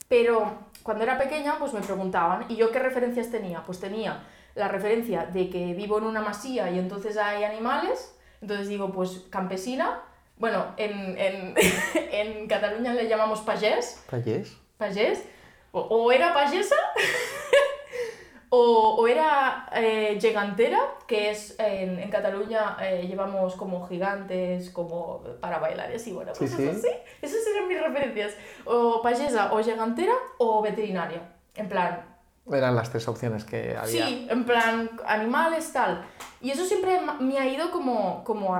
Pero 0.08 0.58
cuando 0.82 1.04
era 1.04 1.18
pequeña, 1.18 1.58
pues 1.58 1.72
me 1.72 1.80
preguntaban, 1.80 2.46
¿y 2.48 2.56
yo 2.56 2.70
qué 2.70 2.78
referencias 2.78 3.30
tenía? 3.30 3.62
Pues 3.64 3.80
tenía 3.80 4.22
la 4.54 4.68
referencia 4.68 5.26
de 5.26 5.50
que 5.50 5.74
vivo 5.74 5.98
en 5.98 6.04
una 6.04 6.22
masía 6.22 6.70
y 6.70 6.78
entonces 6.78 7.16
hay 7.16 7.44
animales. 7.44 8.16
Entonces 8.40 8.68
digo, 8.68 8.92
pues 8.92 9.26
campesina. 9.30 10.00
Bueno, 10.40 10.74
en, 10.76 11.16
en, 11.18 11.54
en 12.10 12.48
Cataluña 12.48 12.94
le 12.94 13.06
llamamos 13.08 13.42
pagés 13.42 14.02
¿Payés? 14.10 14.56
pagés, 14.78 15.22
o, 15.70 15.80
o 15.80 16.10
era 16.10 16.32
pagesa, 16.34 16.74
o, 18.48 18.96
o 18.98 19.06
era 19.06 19.66
eh, 19.74 20.18
gigantera, 20.20 20.80
que 21.06 21.30
es 21.30 21.54
en, 21.60 21.98
en 22.00 22.10
Cataluña 22.10 22.76
eh, 22.80 23.06
llevamos 23.06 23.54
como 23.54 23.86
gigantes, 23.86 24.70
como 24.70 25.22
para 25.40 25.58
bailar 25.58 25.92
y 25.92 25.96
así, 25.96 26.12
bueno, 26.12 26.32
cosas 26.32 26.56
sí. 26.56 26.68
así. 26.68 26.88
Esas 27.22 27.46
eran 27.46 27.68
mis 27.68 27.80
referencias. 27.80 28.34
O 28.64 29.00
pagesa, 29.02 29.52
o 29.52 29.62
gigantera, 29.62 30.14
o 30.38 30.62
veterinaria. 30.62 31.20
En 31.54 31.68
plan, 31.68 32.06
Eran 32.50 32.74
las 32.74 32.90
tres 32.90 33.06
opciones 33.06 33.44
que 33.44 33.76
había. 33.76 34.06
Sí, 34.06 34.26
en 34.28 34.44
plan, 34.44 34.90
animales, 35.06 35.72
tal. 35.72 36.04
Y 36.40 36.50
eso 36.50 36.64
siempre 36.64 36.98
me 37.20 37.38
ha 37.38 37.46
ido 37.46 37.70
como, 37.70 38.24
como 38.24 38.54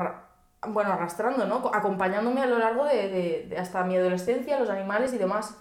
bueno, 0.69 0.93
arrastrando, 0.93 1.47
¿no? 1.47 1.63
Co- 1.63 1.75
Acompañándome 1.75 2.43
a 2.43 2.47
lo 2.47 2.59
largo 2.59 2.85
de, 2.85 3.09
de- 3.49 3.59
hasta 3.59 3.85
mi 3.85 3.97
adolescencia, 3.97 4.59
los 4.59 4.71
animales 4.71 5.13
y 5.15 5.19
demás. 5.19 5.57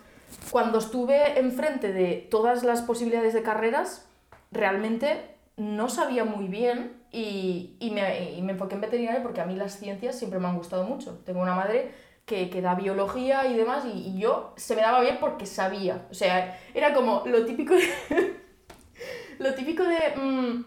Cuando 0.51 0.77
estuve 0.79 1.39
enfrente 1.39 1.91
de 1.93 2.27
todas 2.29 2.63
las 2.63 2.81
posibilidades 2.81 3.33
de 3.33 3.41
carreras, 3.43 4.07
realmente 4.51 5.35
no 5.57 5.89
sabía 5.89 6.23
muy 6.25 6.47
bien 6.47 6.93
y, 7.11 7.75
y, 7.79 7.91
me, 7.91 8.31
y 8.33 8.41
me 8.41 8.53
enfoqué 8.53 8.75
en 8.75 8.81
veterinaria 8.81 9.23
porque 9.23 9.41
a 9.41 9.45
mí 9.45 9.55
las 9.55 9.77
ciencias 9.77 10.17
siempre 10.17 10.39
me 10.39 10.47
han 10.47 10.57
gustado 10.57 10.83
mucho. 10.83 11.19
Tengo 11.25 11.41
una 11.41 11.55
madre 11.55 11.91
que, 12.25 12.49
que 12.49 12.61
da 12.61 12.75
biología 12.75 13.47
y 13.47 13.57
demás 13.57 13.85
y, 13.85 13.89
y 14.15 14.19
yo 14.19 14.53
se 14.57 14.75
me 14.75 14.81
daba 14.81 15.01
bien 15.01 15.17
porque 15.19 15.45
sabía. 15.45 16.05
O 16.11 16.13
sea, 16.13 16.59
era 16.73 16.93
como 16.93 17.23
lo 17.25 17.45
típico 17.45 17.73
de... 17.73 17.83
lo 19.39 19.53
típico 19.53 19.83
de... 19.83 19.97
mm, 20.15 20.65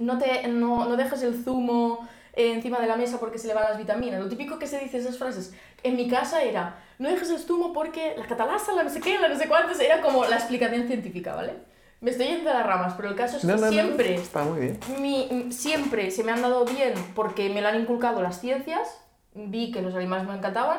no, 0.00 0.18
te, 0.18 0.48
no, 0.48 0.86
no 0.88 0.96
dejes 0.96 1.22
el 1.22 1.42
zumo 1.42 2.08
eh, 2.36 2.52
encima 2.52 2.80
de 2.80 2.86
la 2.86 2.96
mesa 2.96 3.18
porque 3.20 3.38
se 3.38 3.46
le 3.46 3.54
van 3.54 3.64
las 3.64 3.78
vitaminas. 3.78 4.20
Lo 4.20 4.28
típico 4.28 4.58
que 4.58 4.66
se 4.66 4.78
dice 4.80 4.98
esas 4.98 5.18
frases. 5.18 5.54
En 5.82 5.96
mi 5.96 6.08
casa 6.08 6.42
era, 6.42 6.82
no 6.98 7.08
dejes 7.08 7.30
el 7.30 7.38
zumo 7.38 7.72
porque 7.72 8.14
la 8.16 8.26
catalasa, 8.26 8.72
la 8.72 8.82
no 8.84 8.90
sé 8.90 9.00
qué, 9.00 9.18
la 9.18 9.28
no 9.28 9.36
sé 9.36 9.48
cuántos, 9.48 9.78
era 9.80 10.00
como 10.00 10.24
la 10.24 10.36
explicación 10.36 10.86
científica, 10.86 11.34
¿vale? 11.34 11.54
Me 12.00 12.10
estoy 12.10 12.26
yendo 12.26 12.50
de 12.50 12.54
las 12.56 12.66
ramas, 12.66 12.94
pero 12.96 13.08
el 13.08 13.14
caso 13.16 13.36
es 13.36 13.42
que 13.42 13.46
No, 13.46 13.56
no, 13.56 13.60
no, 13.66 13.72
siempre 13.72 14.14
Está 14.16 14.42
muy 14.44 14.60
bien. 14.60 14.78
mi- 15.00 15.52
siempre 15.52 16.10
se 16.10 16.22
me 16.24 16.32
han 16.32 16.42
dado 16.42 16.64
bien 16.64 16.92
porque 17.14 17.48
me 17.50 17.62
lo 17.62 17.68
han 17.68 17.80
inculcado 17.80 18.20
las 18.20 18.40
ciencias, 18.40 19.00
vi 19.34 19.70
que 19.72 19.80
los 19.82 19.94
animales 19.94 20.26
me 20.26 20.34
encantaban. 20.34 20.78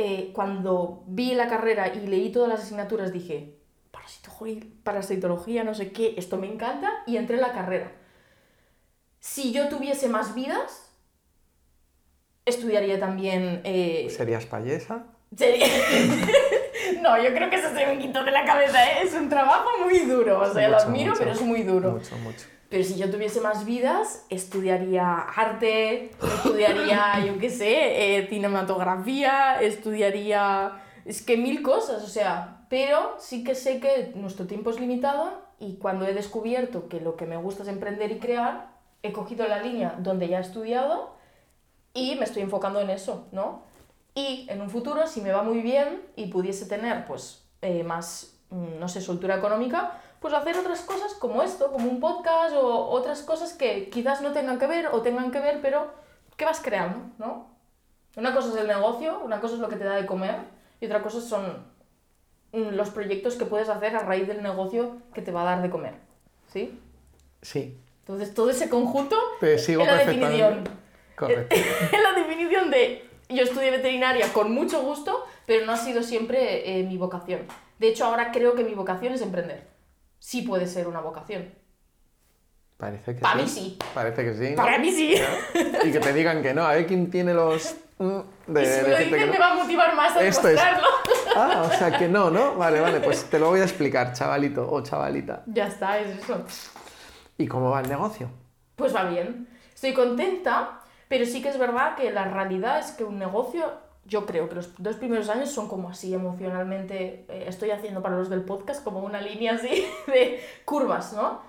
eh, 0.00 0.30
cuando 0.32 1.02
vi 1.08 1.34
la 1.34 1.48
carrera 1.48 1.88
y 1.92 2.06
leí 2.06 2.30
todas 2.30 2.48
las 2.48 2.60
asignaturas 2.62 3.12
dije, 3.12 3.56
parasitología, 4.84 5.64
no 5.64 5.74
sé 5.74 5.92
qué, 5.92 6.14
esto 6.16 6.36
me 6.36 6.46
encanta 6.52 6.90
y 7.06 7.16
entré 7.16 7.36
en 7.36 7.42
la 7.42 7.52
carrera. 7.52 7.92
Si 9.30 9.52
yo 9.52 9.68
tuviese 9.68 10.08
más 10.08 10.34
vidas, 10.34 10.90
estudiaría 12.46 12.98
también... 12.98 13.60
eh, 13.64 14.08
¿Serías 14.10 14.46
payesa? 14.46 15.04
sería- 15.36 15.66
no, 17.02 17.22
yo 17.22 17.34
creo 17.34 17.50
que 17.50 17.56
eso 17.56 17.68
se 17.74 17.86
me 17.86 17.98
quitó 17.98 18.24
de 18.24 18.30
la 18.30 18.44
cabeza, 18.46 18.82
¿eh? 18.90 19.02
es 19.04 19.12
un 19.12 19.28
trabajo 19.28 19.68
muy 19.84 19.98
duro, 20.00 20.40
o 20.40 20.52
sea, 20.52 20.68
lo 20.68 20.78
admiro, 20.78 21.10
mucho. 21.10 21.18
pero 21.20 21.32
es 21.32 21.42
muy 21.42 21.62
duro. 21.62 21.90
Mucho, 21.92 22.16
mucho. 22.18 22.46
Pero 22.70 22.84
si 22.84 22.96
yo 22.96 23.10
tuviese 23.10 23.40
más 23.42 23.64
vidas, 23.66 24.24
estudiaría 24.30 25.14
arte, 25.20 26.10
estudiaría, 26.22 27.22
yo 27.26 27.38
qué 27.38 27.50
sé, 27.50 28.16
eh, 28.18 28.26
cinematografía, 28.28 29.60
estudiaría... 29.60 30.82
Es 31.04 31.22
que 31.22 31.36
mil 31.36 31.62
cosas, 31.62 32.02
o 32.02 32.08
sea, 32.08 32.66
pero 32.70 33.14
sí 33.18 33.44
que 33.44 33.54
sé 33.54 33.78
que 33.78 34.12
nuestro 34.14 34.46
tiempo 34.46 34.70
es 34.70 34.80
limitado 34.80 35.42
y 35.58 35.76
cuando 35.76 36.06
he 36.06 36.12
descubierto 36.14 36.88
que 36.88 37.00
lo 37.00 37.16
que 37.16 37.26
me 37.26 37.36
gusta 37.36 37.62
es 37.62 37.68
emprender 37.68 38.10
y 38.10 38.18
crear, 38.18 38.77
he 39.02 39.12
cogido 39.12 39.46
la 39.46 39.62
línea 39.62 39.96
donde 39.98 40.28
ya 40.28 40.38
he 40.38 40.42
estudiado 40.42 41.16
y 41.94 42.16
me 42.16 42.24
estoy 42.24 42.42
enfocando 42.42 42.80
en 42.80 42.90
eso, 42.90 43.26
¿no? 43.32 43.62
Y 44.14 44.46
en 44.48 44.60
un 44.60 44.70
futuro, 44.70 45.06
si 45.06 45.20
me 45.20 45.32
va 45.32 45.42
muy 45.42 45.60
bien 45.60 46.02
y 46.16 46.26
pudiese 46.26 46.66
tener, 46.66 47.06
pues, 47.06 47.44
eh, 47.62 47.84
más, 47.84 48.36
mm, 48.50 48.78
no 48.78 48.88
sé, 48.88 49.00
soltura 49.00 49.36
económica, 49.36 50.00
pues 50.20 50.34
hacer 50.34 50.56
otras 50.56 50.80
cosas 50.80 51.14
como 51.14 51.42
esto, 51.42 51.70
como 51.70 51.88
un 51.88 52.00
podcast 52.00 52.54
o 52.56 52.88
otras 52.88 53.22
cosas 53.22 53.52
que 53.52 53.88
quizás 53.90 54.20
no 54.20 54.32
tengan 54.32 54.58
que 54.58 54.66
ver 54.66 54.88
o 54.88 55.02
tengan 55.02 55.30
que 55.30 55.40
ver, 55.40 55.60
pero 55.62 55.90
que 56.36 56.44
vas 56.44 56.60
creando, 56.60 57.00
¿no? 57.18 57.46
Una 58.16 58.34
cosa 58.34 58.48
es 58.48 58.56
el 58.56 58.66
negocio, 58.66 59.20
una 59.24 59.40
cosa 59.40 59.54
es 59.54 59.60
lo 59.60 59.68
que 59.68 59.76
te 59.76 59.84
da 59.84 59.94
de 59.94 60.06
comer 60.06 60.36
y 60.80 60.86
otra 60.86 61.02
cosa 61.02 61.20
son 61.20 61.64
mm, 62.52 62.70
los 62.74 62.90
proyectos 62.90 63.36
que 63.36 63.46
puedes 63.46 63.68
hacer 63.68 63.94
a 63.94 64.00
raíz 64.00 64.26
del 64.26 64.42
negocio 64.42 64.96
que 65.14 65.22
te 65.22 65.30
va 65.30 65.42
a 65.42 65.44
dar 65.44 65.62
de 65.62 65.70
comer, 65.70 65.94
¿sí? 66.48 66.80
Sí. 67.42 67.78
Entonces 68.08 68.32
todo 68.34 68.48
ese 68.50 68.70
conjunto 68.70 69.16
Te 69.38 69.58
sigo 69.58 69.82
es 69.82 69.88
la 69.88 69.96
definición. 69.98 70.64
Correcto. 71.14 71.54
es 71.92 72.02
la 72.02 72.12
definición 72.18 72.70
de 72.70 73.04
yo 73.28 73.42
estudié 73.42 73.70
veterinaria 73.70 74.32
con 74.32 74.50
mucho 74.52 74.80
gusto, 74.80 75.26
pero 75.44 75.66
no 75.66 75.72
ha 75.72 75.76
sido 75.76 76.02
siempre 76.02 76.78
eh, 76.80 76.84
mi 76.84 76.96
vocación. 76.96 77.42
De 77.78 77.88
hecho, 77.88 78.06
ahora 78.06 78.32
creo 78.32 78.54
que 78.54 78.64
mi 78.64 78.72
vocación 78.74 79.12
es 79.12 79.20
emprender. 79.20 79.66
Sí 80.18 80.40
puede 80.42 80.66
ser 80.66 80.88
una 80.88 81.00
vocación. 81.00 81.52
Parece 82.78 83.14
que 83.14 83.20
Pa' 83.20 83.32
sí. 83.34 83.38
mí 83.42 83.48
sí. 83.48 83.78
Parece 83.92 84.24
que 84.24 84.34
sí. 84.34 84.50
¿no? 84.50 84.56
Para 84.56 84.78
mí 84.78 84.90
sí. 84.90 85.14
Y 85.84 85.92
que 85.92 86.00
te 86.00 86.12
digan 86.14 86.42
que 86.42 86.54
no. 86.54 86.64
A 86.64 86.74
ver 86.74 86.86
quién 86.86 87.10
tiene 87.10 87.34
los... 87.34 87.74
mm, 87.98 88.18
De 88.46 88.62
y 88.62 88.66
si 88.66 88.70
me 88.82 88.82
lo 88.82 88.88
decirte 88.88 88.96
que 88.96 89.04
dicen 89.04 89.26
no. 89.26 89.32
me 89.32 89.38
va 89.38 89.50
a 89.50 89.54
motivar 89.56 89.94
más 89.94 90.16
a 90.16 90.22
Esto 90.22 90.48
es- 90.48 90.54
demostrarlo. 90.56 90.88
Ah, 91.36 91.68
o 91.70 91.76
sea 91.76 91.98
que 91.98 92.08
no, 92.08 92.30
¿no? 92.30 92.54
Vale, 92.54 92.80
vale, 92.80 93.00
pues 93.00 93.24
te 93.30 93.38
lo 93.38 93.50
voy 93.50 93.60
a 93.60 93.64
explicar, 93.64 94.12
chavalito 94.14 94.66
o 94.70 94.80
chavalita. 94.82 95.42
Ya 95.46 95.66
está, 95.66 95.98
es 95.98 96.18
eso. 96.22 96.42
¿Y 97.38 97.46
cómo 97.46 97.70
va 97.70 97.80
el 97.80 97.88
negocio? 97.88 98.28
Pues 98.74 98.94
va 98.94 99.04
bien. 99.04 99.48
Estoy 99.72 99.94
contenta, 99.94 100.80
pero 101.06 101.24
sí 101.24 101.40
que 101.40 101.48
es 101.48 101.58
verdad 101.58 101.94
que 101.94 102.10
la 102.10 102.24
realidad 102.24 102.80
es 102.80 102.90
que 102.90 103.04
un 103.04 103.18
negocio, 103.18 103.64
yo 104.04 104.26
creo 104.26 104.48
que 104.48 104.56
los 104.56 104.74
dos 104.76 104.96
primeros 104.96 105.28
años 105.28 105.50
son 105.50 105.68
como 105.68 105.88
así 105.88 106.12
emocionalmente, 106.12 107.24
eh, 107.28 107.44
estoy 107.46 107.70
haciendo 107.70 108.02
para 108.02 108.16
los 108.16 108.28
del 108.28 108.42
podcast 108.42 108.82
como 108.82 109.00
una 109.00 109.20
línea 109.20 109.54
así 109.54 109.86
de 110.08 110.40
curvas, 110.64 111.12
¿no? 111.12 111.40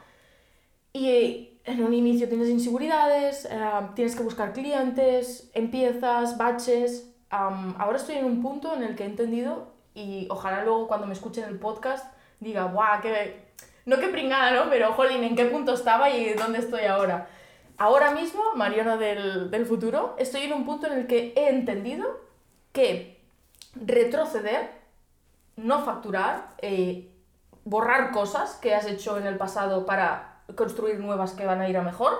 Y 0.94 1.60
en 1.66 1.84
un 1.84 1.94
inicio 1.94 2.30
tienes 2.30 2.50
inseguridades, 2.50 3.46
eh, 3.46 3.60
tienes 3.96 4.16
que 4.16 4.24
buscar 4.24 4.54
clientes, 4.54 5.50
empiezas, 5.56 6.38
baches. 6.38 7.12
Ahora 7.32 7.98
estoy 7.98 8.16
en 8.16 8.26
un 8.26 8.42
punto 8.42 8.76
en 8.76 8.84
el 8.84 8.96
que 8.96 9.04
he 9.04 9.08
entendido 9.08 9.74
y 9.96 10.28
ojalá 10.30 10.64
luego 10.64 10.88
cuando 10.88 11.08
me 11.08 11.14
escuchen 11.14 11.46
el 11.46 11.60
podcast 11.60 12.12
diga, 12.40 12.66
¡guau! 12.66 13.02
Que 13.02 13.49
no 13.90 14.00
que 14.00 14.08
pringada, 14.08 14.52
¿no? 14.52 14.70
Pero, 14.70 14.94
jolín, 14.94 15.24
¿en 15.24 15.36
qué 15.36 15.46
punto 15.46 15.74
estaba 15.74 16.12
y 16.12 16.34
dónde 16.34 16.60
estoy 16.60 16.86
ahora? 16.86 17.28
Ahora 17.78 18.12
mismo, 18.12 18.44
Mariona 18.56 18.98
del, 18.98 19.50
del 19.50 19.66
futuro, 19.66 20.16
estoy 20.20 20.44
en 20.44 20.54
un 20.54 20.64
punto 20.64 20.86
en 20.86 20.94
el 20.94 21.08
que 21.08 21.34
he 21.36 21.50
entendido 21.50 22.20
que 22.72 23.20
retroceder, 23.74 24.70
no 25.56 25.84
facturar, 25.84 26.54
eh, 26.60 27.10
borrar 27.64 28.12
cosas 28.12 28.56
que 28.56 28.76
has 28.76 28.86
hecho 28.86 29.18
en 29.18 29.26
el 29.26 29.38
pasado 29.38 29.88
para 29.88 30.44
construir 30.56 31.00
nuevas 31.00 31.34
que 31.34 31.48
van 31.48 31.62
a 31.62 31.68
ir 31.68 31.78
a 31.78 31.82
mejor, 31.82 32.14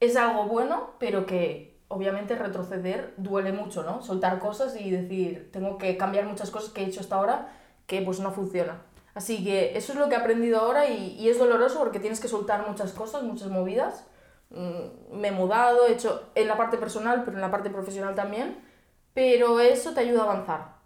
es 0.00 0.16
algo 0.16 0.46
bueno, 0.46 0.94
pero 0.98 1.26
que 1.26 1.78
obviamente 1.86 2.34
retroceder 2.34 3.14
duele 3.18 3.52
mucho, 3.52 3.84
¿no? 3.84 4.02
Soltar 4.02 4.40
cosas 4.40 4.74
y 4.80 4.90
decir, 4.90 5.50
tengo 5.52 5.78
que 5.78 5.96
cambiar 5.96 6.24
muchas 6.24 6.50
cosas 6.50 6.70
que 6.70 6.82
he 6.82 6.86
hecho 6.86 7.00
hasta 7.00 7.16
ahora 7.16 7.52
que 7.86 8.02
pues 8.02 8.18
no 8.18 8.32
funciona. 8.32 8.82
Así 9.18 9.42
que 9.42 9.76
eso 9.76 9.92
es 9.92 9.98
lo 9.98 10.08
que 10.08 10.14
he 10.14 10.18
aprendido 10.18 10.60
ahora 10.60 10.86
y, 10.88 11.16
y 11.18 11.28
es 11.28 11.38
doloroso 11.40 11.80
porque 11.80 11.98
tienes 11.98 12.20
que 12.20 12.28
soltar 12.28 12.68
muchas 12.68 12.92
cosas, 12.92 13.24
muchas 13.24 13.48
movidas. 13.48 14.04
Mm, 14.50 15.18
Me 15.20 15.28
he 15.28 15.32
mudado, 15.32 15.86
he 15.88 15.92
hecho 15.92 16.22
en 16.36 16.46
la 16.46 16.56
parte 16.56 16.76
personal, 16.78 17.24
pero 17.24 17.36
en 17.36 17.40
la 17.40 17.50
parte 17.50 17.68
profesional 17.68 18.14
también. 18.14 18.58
Pero 19.14 19.58
eso 19.58 19.92
te 19.92 20.00
ayuda 20.00 20.20
a 20.20 20.24
avanzar. 20.24 20.78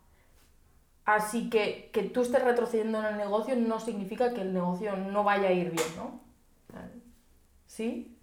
Así 1.04 1.50
que 1.50 1.90
que 1.92 2.04
tú 2.04 2.22
estés 2.22 2.42
retrocediendo 2.42 3.00
en 3.00 3.04
el 3.04 3.16
negocio 3.18 3.54
no 3.56 3.78
significa 3.80 4.32
que 4.32 4.40
el 4.40 4.54
negocio 4.54 4.96
no 4.96 5.24
vaya 5.24 5.48
a 5.48 5.52
ir 5.52 5.70
bien, 5.70 5.88
¿no? 5.96 6.20
¿Sí? 7.66 8.16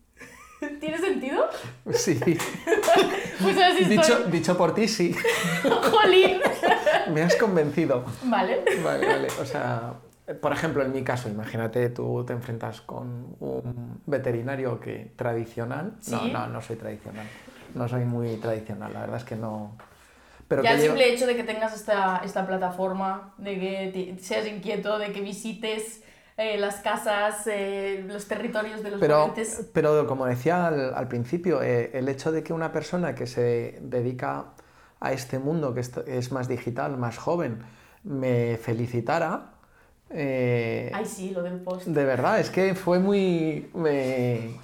¿Tiene 0.80 0.98
sentido? 0.98 1.46
Sí, 1.94 2.20
Pues 3.42 3.58
así 3.58 3.84
estoy. 3.84 3.98
dicho, 3.98 4.24
dicho 4.26 4.58
por 4.58 4.74
ti, 4.74 4.88
sí. 4.88 5.16
¡Jolín! 5.92 6.42
Me 7.14 7.22
has 7.24 7.36
convencido. 7.36 8.04
Vale. 8.24 8.64
Vale, 8.84 9.08
vale. 9.08 9.28
O 9.42 9.46
sea, 9.46 9.94
por 10.42 10.52
ejemplo, 10.52 10.84
en 10.84 10.92
mi 10.92 11.04
caso, 11.04 11.30
imagínate 11.30 11.90
tú 11.90 12.24
te 12.26 12.34
enfrentas 12.34 12.82
con 12.82 13.36
un 13.40 14.02
veterinario 14.06 14.80
que 14.80 15.12
tradicional. 15.16 15.94
No, 16.10 16.20
Sí. 16.22 16.32
no, 16.32 16.48
no 16.48 16.62
soy 16.62 16.76
tradicional. 16.76 17.26
No 17.76 17.88
soy 17.88 18.06
muy 18.06 18.36
tradicional, 18.38 18.94
la 18.94 19.02
verdad 19.02 19.18
es 19.18 19.24
que 19.24 19.36
no. 19.36 19.78
Pero 20.48 20.64
ya 20.64 20.72
el 20.72 20.78
llevo- 20.80 20.88
simple 20.96 21.14
hecho 21.14 21.28
de 21.28 21.36
que 21.36 21.44
tengas 21.44 21.76
esta, 21.76 22.22
esta 22.26 22.48
plataforma, 22.48 23.34
de 23.38 23.60
que 23.60 23.92
te- 24.18 24.24
seas 24.24 24.48
inquieto, 24.48 24.98
de 24.98 25.12
que 25.12 25.22
visites 25.22 26.02
eh, 26.38 26.58
las 26.58 26.78
casas, 26.78 27.46
eh, 27.48 28.04
los 28.08 28.26
territorios 28.28 28.82
de 28.82 28.92
los 28.92 29.00
Pero, 29.02 29.20
ponentes. 29.28 29.70
pero 29.74 30.08
como 30.08 30.26
decía 30.26 30.68
al, 30.68 30.94
al 30.96 31.08
principio, 31.10 31.62
eh, 31.62 31.92
el 31.94 32.08
hecho 32.08 32.32
de 32.32 32.44
que 32.44 32.54
una 32.54 32.72
persona 32.72 33.14
que 33.14 33.28
se 33.28 33.78
dedica 33.82 34.54
a 35.00 35.12
este 35.14 35.40
mundo, 35.40 35.74
que 35.74 35.80
es, 35.82 35.96
es 36.08 36.32
más 36.32 36.48
digital, 36.48 36.98
más 36.98 37.18
joven, 37.18 37.60
me 38.04 38.58
felicitara, 38.58 39.52
eh, 40.10 40.92
Ay, 40.94 41.06
sí, 41.06 41.32
lo 41.32 41.44
del 41.44 41.60
post. 41.60 41.86
de 41.88 42.06
verdad, 42.06 42.40
es 42.40 42.50
que 42.50 42.74
fue 42.76 43.00
muy... 43.00 43.70
Me, 43.74 44.56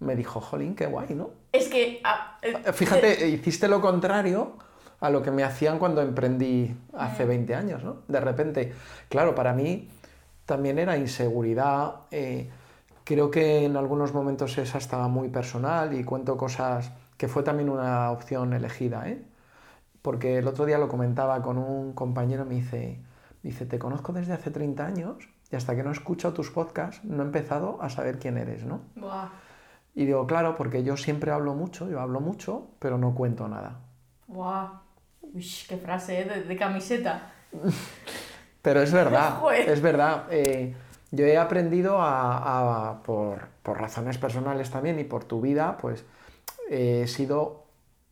me 0.00 0.16
dijo, 0.16 0.40
jolín, 0.40 0.74
qué 0.74 0.86
guay, 0.86 1.14
¿no? 1.14 1.30
Es 1.52 1.68
que. 1.68 2.00
ah, 2.04 2.38
eh, 2.42 2.72
Fíjate, 2.72 3.28
hiciste 3.28 3.68
lo 3.68 3.80
contrario 3.80 4.52
a 5.00 5.10
lo 5.10 5.22
que 5.22 5.30
me 5.30 5.44
hacían 5.44 5.78
cuando 5.78 6.00
emprendí 6.02 6.74
hace 6.96 7.24
Mm. 7.24 7.28
20 7.28 7.54
años, 7.54 7.84
¿no? 7.84 7.96
De 8.08 8.20
repente, 8.20 8.72
claro, 9.08 9.34
para 9.34 9.52
mí 9.52 9.88
también 10.46 10.78
era 10.78 10.96
inseguridad. 10.96 11.94
eh, 12.10 12.48
creo 13.04 13.30
que 13.30 13.64
en 13.64 13.76
algunos 13.76 14.12
momentos 14.12 14.58
esa 14.58 14.76
estaba 14.78 15.08
muy 15.08 15.28
personal 15.30 15.94
y 15.98 16.04
cuento 16.04 16.36
cosas 16.36 16.90
que 17.16 17.26
fue 17.26 17.42
también 17.42 17.70
una 17.70 18.10
opción 18.10 18.52
elegida, 18.52 19.08
¿eh? 19.08 19.18
Porque 20.02 20.38
el 20.38 20.46
otro 20.46 20.64
día 20.66 20.78
lo 20.78 20.88
comentaba 20.88 21.42
con 21.42 21.58
un 21.58 21.92
compañero, 21.92 22.44
me 22.44 22.54
dice, 22.56 23.00
dice, 23.42 23.66
te 23.66 23.78
conozco 23.78 24.12
desde 24.12 24.32
hace 24.32 24.50
30 24.50 24.86
años 24.86 25.16
y 25.50 25.56
hasta 25.56 25.74
que 25.74 25.82
no 25.82 25.90
escucho 25.90 26.32
tus 26.32 26.50
podcasts 26.50 27.04
no 27.04 27.22
he 27.22 27.26
empezado 27.26 27.80
a 27.82 27.88
saber 27.90 28.18
quién 28.18 28.38
eres, 28.38 28.64
¿no? 28.64 28.80
Buah, 28.96 29.28
Y 29.94 30.04
digo, 30.06 30.26
claro, 30.26 30.54
porque 30.54 30.82
yo 30.84 30.96
siempre 30.96 31.30
hablo 31.32 31.54
mucho, 31.54 31.88
yo 31.90 32.00
hablo 32.00 32.20
mucho, 32.20 32.68
pero 32.78 32.98
no 32.98 33.14
cuento 33.14 33.48
nada. 33.48 33.80
buah. 34.26 34.80
Uy, 35.20 35.44
qué 35.68 35.76
frase, 35.76 36.20
¿eh? 36.20 36.24
de, 36.24 36.42
de 36.44 36.56
camiseta. 36.56 37.32
Pero 38.62 38.80
es 38.82 38.92
verdad, 38.92 39.40
es 39.66 39.80
verdad. 39.80 40.26
eh, 40.30 40.74
yo 41.10 41.24
he 41.24 41.38
aprendido 41.38 42.00
a, 42.00 42.90
a- 42.90 43.02
por, 43.02 43.48
por 43.62 43.80
razones 43.80 44.18
personales 44.18 44.70
también 44.70 44.98
y 44.98 45.04
por 45.04 45.24
tu 45.24 45.40
vida, 45.40 45.76
pues 45.78 46.04
he 46.70 47.06
sido, 47.06 47.64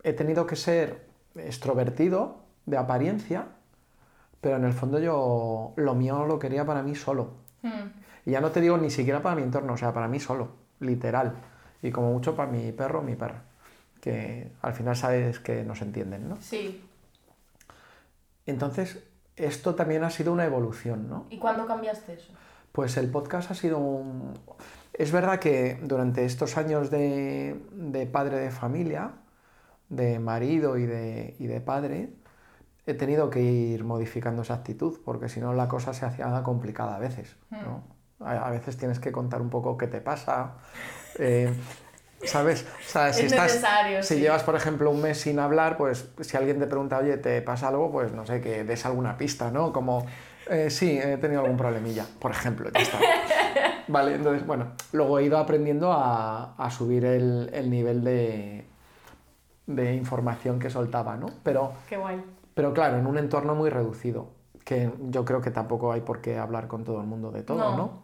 he 0.02 0.12
tenido 0.12 0.46
que 0.46 0.56
ser 0.56 1.05
extrovertido 1.38 2.44
de 2.66 2.76
apariencia, 2.76 3.46
pero 4.40 4.56
en 4.56 4.64
el 4.64 4.72
fondo 4.72 4.98
yo 4.98 5.72
lo 5.76 5.94
mío 5.94 6.26
lo 6.26 6.38
quería 6.38 6.64
para 6.64 6.82
mí 6.82 6.94
solo. 6.94 7.30
Hmm. 7.62 7.90
Y 8.24 8.32
ya 8.32 8.40
no 8.40 8.50
te 8.50 8.60
digo 8.60 8.76
ni 8.76 8.90
siquiera 8.90 9.22
para 9.22 9.36
mi 9.36 9.42
entorno, 9.42 9.74
o 9.74 9.76
sea, 9.76 9.92
para 9.92 10.08
mí 10.08 10.20
solo, 10.20 10.50
literal. 10.80 11.34
Y 11.82 11.90
como 11.90 12.12
mucho 12.12 12.34
para 12.34 12.50
mi 12.50 12.72
perro 12.72 13.02
mi 13.02 13.14
perra, 13.14 13.42
que 14.00 14.52
al 14.62 14.72
final 14.72 14.96
sabes 14.96 15.38
que 15.40 15.64
nos 15.64 15.82
entienden, 15.82 16.28
¿no? 16.28 16.36
Sí. 16.40 16.84
Entonces, 18.46 19.02
esto 19.36 19.74
también 19.74 20.04
ha 20.04 20.10
sido 20.10 20.32
una 20.32 20.44
evolución, 20.44 21.08
¿no? 21.08 21.26
¿Y 21.30 21.38
cuándo 21.38 21.66
cambiaste 21.66 22.14
eso? 22.14 22.32
Pues 22.72 22.96
el 22.96 23.10
podcast 23.10 23.50
ha 23.50 23.54
sido 23.54 23.78
un... 23.78 24.34
Es 24.92 25.12
verdad 25.12 25.38
que 25.38 25.78
durante 25.82 26.24
estos 26.24 26.56
años 26.56 26.90
de, 26.90 27.60
de 27.72 28.06
padre 28.06 28.38
de 28.38 28.50
familia, 28.50 29.12
de 29.88 30.18
marido 30.18 30.76
y 30.78 30.86
de, 30.86 31.36
y 31.38 31.46
de 31.46 31.60
padre, 31.60 32.10
he 32.86 32.94
tenido 32.94 33.30
que 33.30 33.40
ir 33.42 33.84
modificando 33.84 34.42
esa 34.42 34.54
actitud, 34.54 34.98
porque 35.04 35.28
si 35.28 35.40
no 35.40 35.52
la 35.54 35.68
cosa 35.68 35.92
se 35.94 36.06
hacía 36.06 36.42
complicada 36.42 36.96
a 36.96 36.98
veces. 36.98 37.36
¿no? 37.50 37.82
A, 38.24 38.46
a 38.46 38.50
veces 38.50 38.76
tienes 38.76 38.98
que 39.00 39.12
contar 39.12 39.40
un 39.42 39.50
poco 39.50 39.76
qué 39.76 39.86
te 39.86 40.00
pasa. 40.00 40.54
eh, 41.18 41.52
¿Sabes? 42.24 42.66
O 42.86 42.88
sea, 42.88 43.12
si, 43.12 43.26
Es 43.26 43.32
estás, 43.32 43.60
si 44.06 44.14
sí. 44.14 44.20
llevas, 44.20 44.42
por 44.42 44.56
ejemplo, 44.56 44.90
un 44.90 45.02
mes 45.02 45.20
sin 45.20 45.38
hablar, 45.38 45.76
pues 45.76 46.08
si 46.20 46.36
alguien 46.36 46.58
te 46.58 46.66
pregunta, 46.66 46.98
oye, 46.98 47.18
¿te 47.18 47.42
pasa 47.42 47.68
algo? 47.68 47.92
Pues 47.92 48.12
no 48.12 48.24
sé, 48.24 48.40
que 48.40 48.64
des 48.64 48.86
alguna 48.86 49.18
pista, 49.18 49.50
¿no? 49.50 49.70
Como, 49.72 50.06
eh, 50.48 50.70
sí, 50.70 50.98
he 50.98 51.18
tenido 51.18 51.42
algún 51.42 51.58
problemilla, 51.58 52.06
por 52.18 52.30
ejemplo, 52.30 52.70
ya 52.72 52.80
está. 52.80 52.98
Vale, 53.88 54.14
entonces, 54.14 54.46
bueno, 54.46 54.72
luego 54.92 55.18
he 55.18 55.24
ido 55.24 55.36
aprendiendo 55.38 55.92
a, 55.92 56.54
a 56.56 56.70
subir 56.70 57.04
el, 57.04 57.50
el 57.52 57.70
nivel 57.70 58.02
de, 58.02 58.64
de 59.66 59.94
información 59.94 60.58
que 60.58 60.70
soltaba, 60.70 61.16
¿no? 61.16 61.26
Pero, 61.42 61.72
Qué 61.88 61.96
guay. 61.96 62.22
pero 62.54 62.72
claro, 62.72 62.98
en 62.98 63.06
un 63.06 63.18
entorno 63.18 63.54
muy 63.54 63.70
reducido, 63.70 64.28
que 64.64 64.92
yo 65.10 65.24
creo 65.24 65.40
que 65.40 65.50
tampoco 65.50 65.92
hay 65.92 66.00
por 66.02 66.20
qué 66.20 66.38
hablar 66.38 66.68
con 66.68 66.84
todo 66.84 67.00
el 67.00 67.06
mundo 67.06 67.30
de 67.30 67.42
todo, 67.42 67.58
No. 67.58 67.76
¿no? 67.76 68.02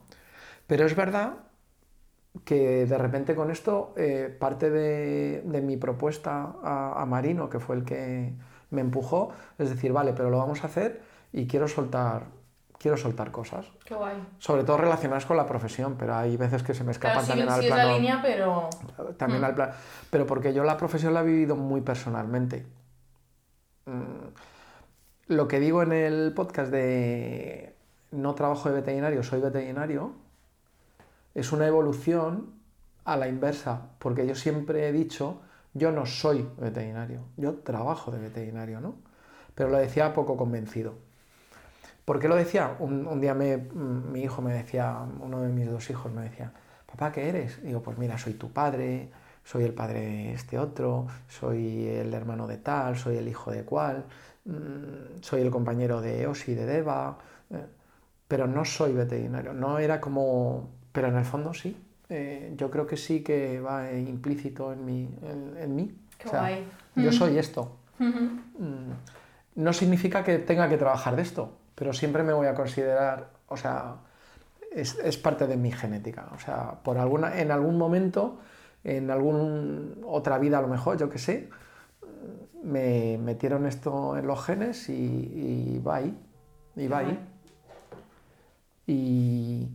Pero 0.67 0.87
es 0.87 0.97
verdad 0.97 1.35
que 2.45 2.87
de 2.87 2.99
repente 2.99 3.35
con 3.35 3.51
esto, 3.51 3.93
eh, 3.97 4.35
parte 4.39 4.71
de, 4.71 5.43
de 5.45 5.61
mi 5.61 5.77
propuesta 5.77 6.57
a, 6.63 7.01
a 7.03 7.07
Marino, 7.07 7.49
que 7.51 7.61
fue 7.61 7.77
el 7.77 7.85
que 7.85 8.33
me 8.71 8.81
empujó, 8.81 9.31
es 9.59 9.69
decir, 9.71 9.93
vale, 9.93 10.13
pero 10.15 10.31
lo 10.31 10.39
vamos 10.39 10.65
a 10.65 10.67
hacer 10.67 11.03
y 11.33 11.47
quiero 11.47 11.69
soltar, 11.69 12.27
quiero 12.83 12.97
soltar 12.97 13.31
cosas. 13.31 13.65
Qué 13.85 13.95
guay. 13.95 14.17
Sobre 14.39 14.65
todo 14.65 14.77
relacionadas 14.77 15.25
con 15.25 15.37
la 15.37 15.47
profesión, 15.47 15.95
pero 15.97 16.17
hay 16.17 16.37
veces 16.37 16.63
que 16.65 16.75
se 16.75 16.83
me 16.83 16.91
escapan 16.91 17.25
Claro, 17.25 17.25
sí, 17.25 17.29
también 17.31 17.49
al 17.49 17.61
sí 17.61 17.67
es 17.69 17.73
plano. 17.73 17.89
la 17.91 17.97
línea, 17.97 18.21
pero... 18.21 18.69
También 19.17 19.41
Mm. 19.41 19.45
al 19.45 19.55
plan. 19.55 19.71
Pero 20.11 20.27
porque 20.27 20.53
yo 20.53 20.65
la 20.65 20.77
profesión 20.77 21.15
la 21.15 21.21
he 21.21 21.25
vivido 21.25 21.55
muy 21.57 21.81
personalmente. 21.81 22.67
Mm, 23.87 24.33
Lo 25.29 25.49
que 25.49 25.61
digo 25.61 25.83
en 25.83 25.93
el 25.93 26.33
podcast 26.35 26.71
de 26.73 27.75
no 28.11 28.35
trabajo 28.35 28.69
de 28.69 28.75
veterinario, 28.75 29.23
soy 29.23 29.41
veterinario, 29.41 30.13
es 31.35 31.53
una 31.53 31.67
evolución 31.67 32.51
a 33.05 33.17
la 33.17 33.29
inversa, 33.29 33.83
porque 33.99 34.27
yo 34.27 34.35
siempre 34.35 34.89
he 34.89 34.93
dicho, 34.93 35.41
yo 35.73 35.91
no 35.93 36.05
soy 36.05 36.47
veterinario, 36.59 37.21
yo 37.37 37.55
trabajo 37.55 38.11
de 38.11 38.19
veterinario, 38.19 38.81
¿no? 38.81 38.97
Pero 39.55 39.71
lo 39.71 39.79
decía 39.79 40.13
poco 40.13 40.37
convencido. 40.37 40.95
¿Por 42.13 42.21
qué 42.21 42.29
lo 42.29 42.37
decía? 42.37 42.77
Un, 42.79 43.07
un 43.07 43.23
día 43.23 43.33
me- 43.33 43.57
mi 43.57 44.21
hijo 44.21 44.43
me 44.43 44.53
decía, 44.53 44.99
uno 45.19 45.41
de 45.41 45.49
mis 45.49 45.67
dos 45.71 45.89
hijos 45.89 46.13
me 46.13 46.21
decía, 46.21 46.53
papá, 46.85 47.11
¿qué 47.11 47.27
eres? 47.27 47.59
Y 47.63 47.69
digo, 47.69 47.83
pues 47.83 47.97
mira, 47.97 48.19
soy 48.19 48.35
tu 48.35 48.53
padre, 48.53 49.09
soy 49.43 49.65
el 49.65 49.73
padre 49.73 50.01
de 50.01 50.33
este 50.35 50.59
otro, 50.59 51.07
soy 51.27 51.87
el 51.89 52.13
hermano 52.13 52.47
de 52.47 52.59
tal, 52.59 52.99
soy 52.99 53.17
el 53.17 53.29
hijo 53.29 53.51
de 53.51 53.63
cual, 53.65 54.05
mm, 54.45 55.23
soy 55.23 55.41
el 55.41 55.51
compañero 55.51 56.03
de 56.03 56.27
Osi, 56.27 56.55
de 56.55 56.67
Deva, 56.67 57.17
eh, 57.49 57.65
pero 58.29 58.47
no 58.47 58.67
soy 58.67 58.93
veterinario. 58.93 59.55
No 59.55 59.79
era 59.79 59.99
como, 59.99 60.69
pero 60.93 61.09
en 61.09 61.17
el 61.17 61.25
fondo 61.25 61.55
sí. 61.55 61.75
Eh, 62.11 62.53
yo 62.59 62.71
creo 62.71 62.87
que 62.87 62.99
sí 62.99 63.23
que 63.23 63.59
va 63.59 63.91
implícito 63.91 64.71
en, 64.75 64.85
mi, 64.85 65.09
en, 65.23 65.57
en 65.57 65.75
mí. 65.75 65.97
Qué 66.19 66.29
guay. 66.29 66.67
Yo 66.95 67.11
soy 67.11 67.39
esto. 67.39 67.75
Mm, 68.59 68.93
No 69.55 69.73
significa 69.73 70.23
que 70.23 70.39
tenga 70.41 70.69
que 70.69 70.77
trabajar 70.77 71.17
de 71.17 71.23
esto, 71.23 71.57
pero 71.75 71.93
siempre 71.93 72.23
me 72.23 72.33
voy 72.33 72.47
a 72.47 72.55
considerar, 72.55 73.31
o 73.49 73.57
sea, 73.57 73.97
es, 74.71 74.99
es 74.99 75.17
parte 75.17 75.47
de 75.47 75.57
mi 75.57 75.73
genética. 75.73 76.29
O 76.35 76.39
sea, 76.39 76.83
por 76.83 76.99
alguna, 76.99 77.41
en 77.41 77.51
algún 77.51 77.79
momento, 77.79 78.39
en 78.85 79.11
alguna 79.11 79.95
otra 80.07 80.39
vida 80.39 80.59
a 80.59 80.63
lo 80.63 80.69
mejor, 80.69 80.99
yo 80.99 81.09
qué 81.09 81.19
sé, 81.19 81.51
me 82.63 83.19
metieron 83.19 83.67
esto 83.67 84.17
en 84.17 84.27
los 84.27 84.43
genes 84.45 84.89
y, 84.89 84.93
y 84.95 85.83
va 85.85 85.97
ahí. 85.97 86.19
Y 86.77 86.89
va 86.89 86.99
ahí. 86.99 87.19
Y, 88.87 89.69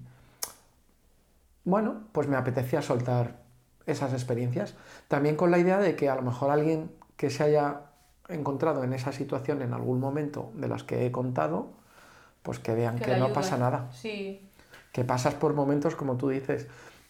bueno, 1.63 2.03
pues 2.11 2.27
me 2.27 2.37
apetecía 2.37 2.81
soltar 2.81 3.41
esas 3.85 4.13
experiencias. 4.13 4.75
También 5.07 5.35
con 5.35 5.51
la 5.51 5.59
idea 5.59 5.79
de 5.79 5.95
que 5.95 6.09
a 6.09 6.15
lo 6.15 6.21
mejor 6.21 6.49
alguien 6.49 6.91
que 7.15 7.29
se 7.29 7.43
haya 7.43 7.81
encontrado 8.29 8.83
en 8.83 8.93
esa 8.93 9.11
situación 9.11 9.61
en 9.61 9.73
algún 9.73 9.99
momento 9.99 10.51
de 10.55 10.67
las 10.67 10.83
que 10.83 11.05
he 11.05 11.11
contado, 11.11 11.71
pues 12.47 12.59
que 12.59 12.73
vean 12.73 12.97
que, 12.97 13.17
no 13.17 13.33
pasa 13.33 13.57
nada. 13.57 13.89
Sí. 13.91 14.49
Que 14.93 15.03
pasas 15.03 15.33
por 15.33 15.53
momentos 15.53 15.97
como 15.97 16.15
tú 16.15 16.29
dices. 16.29 16.65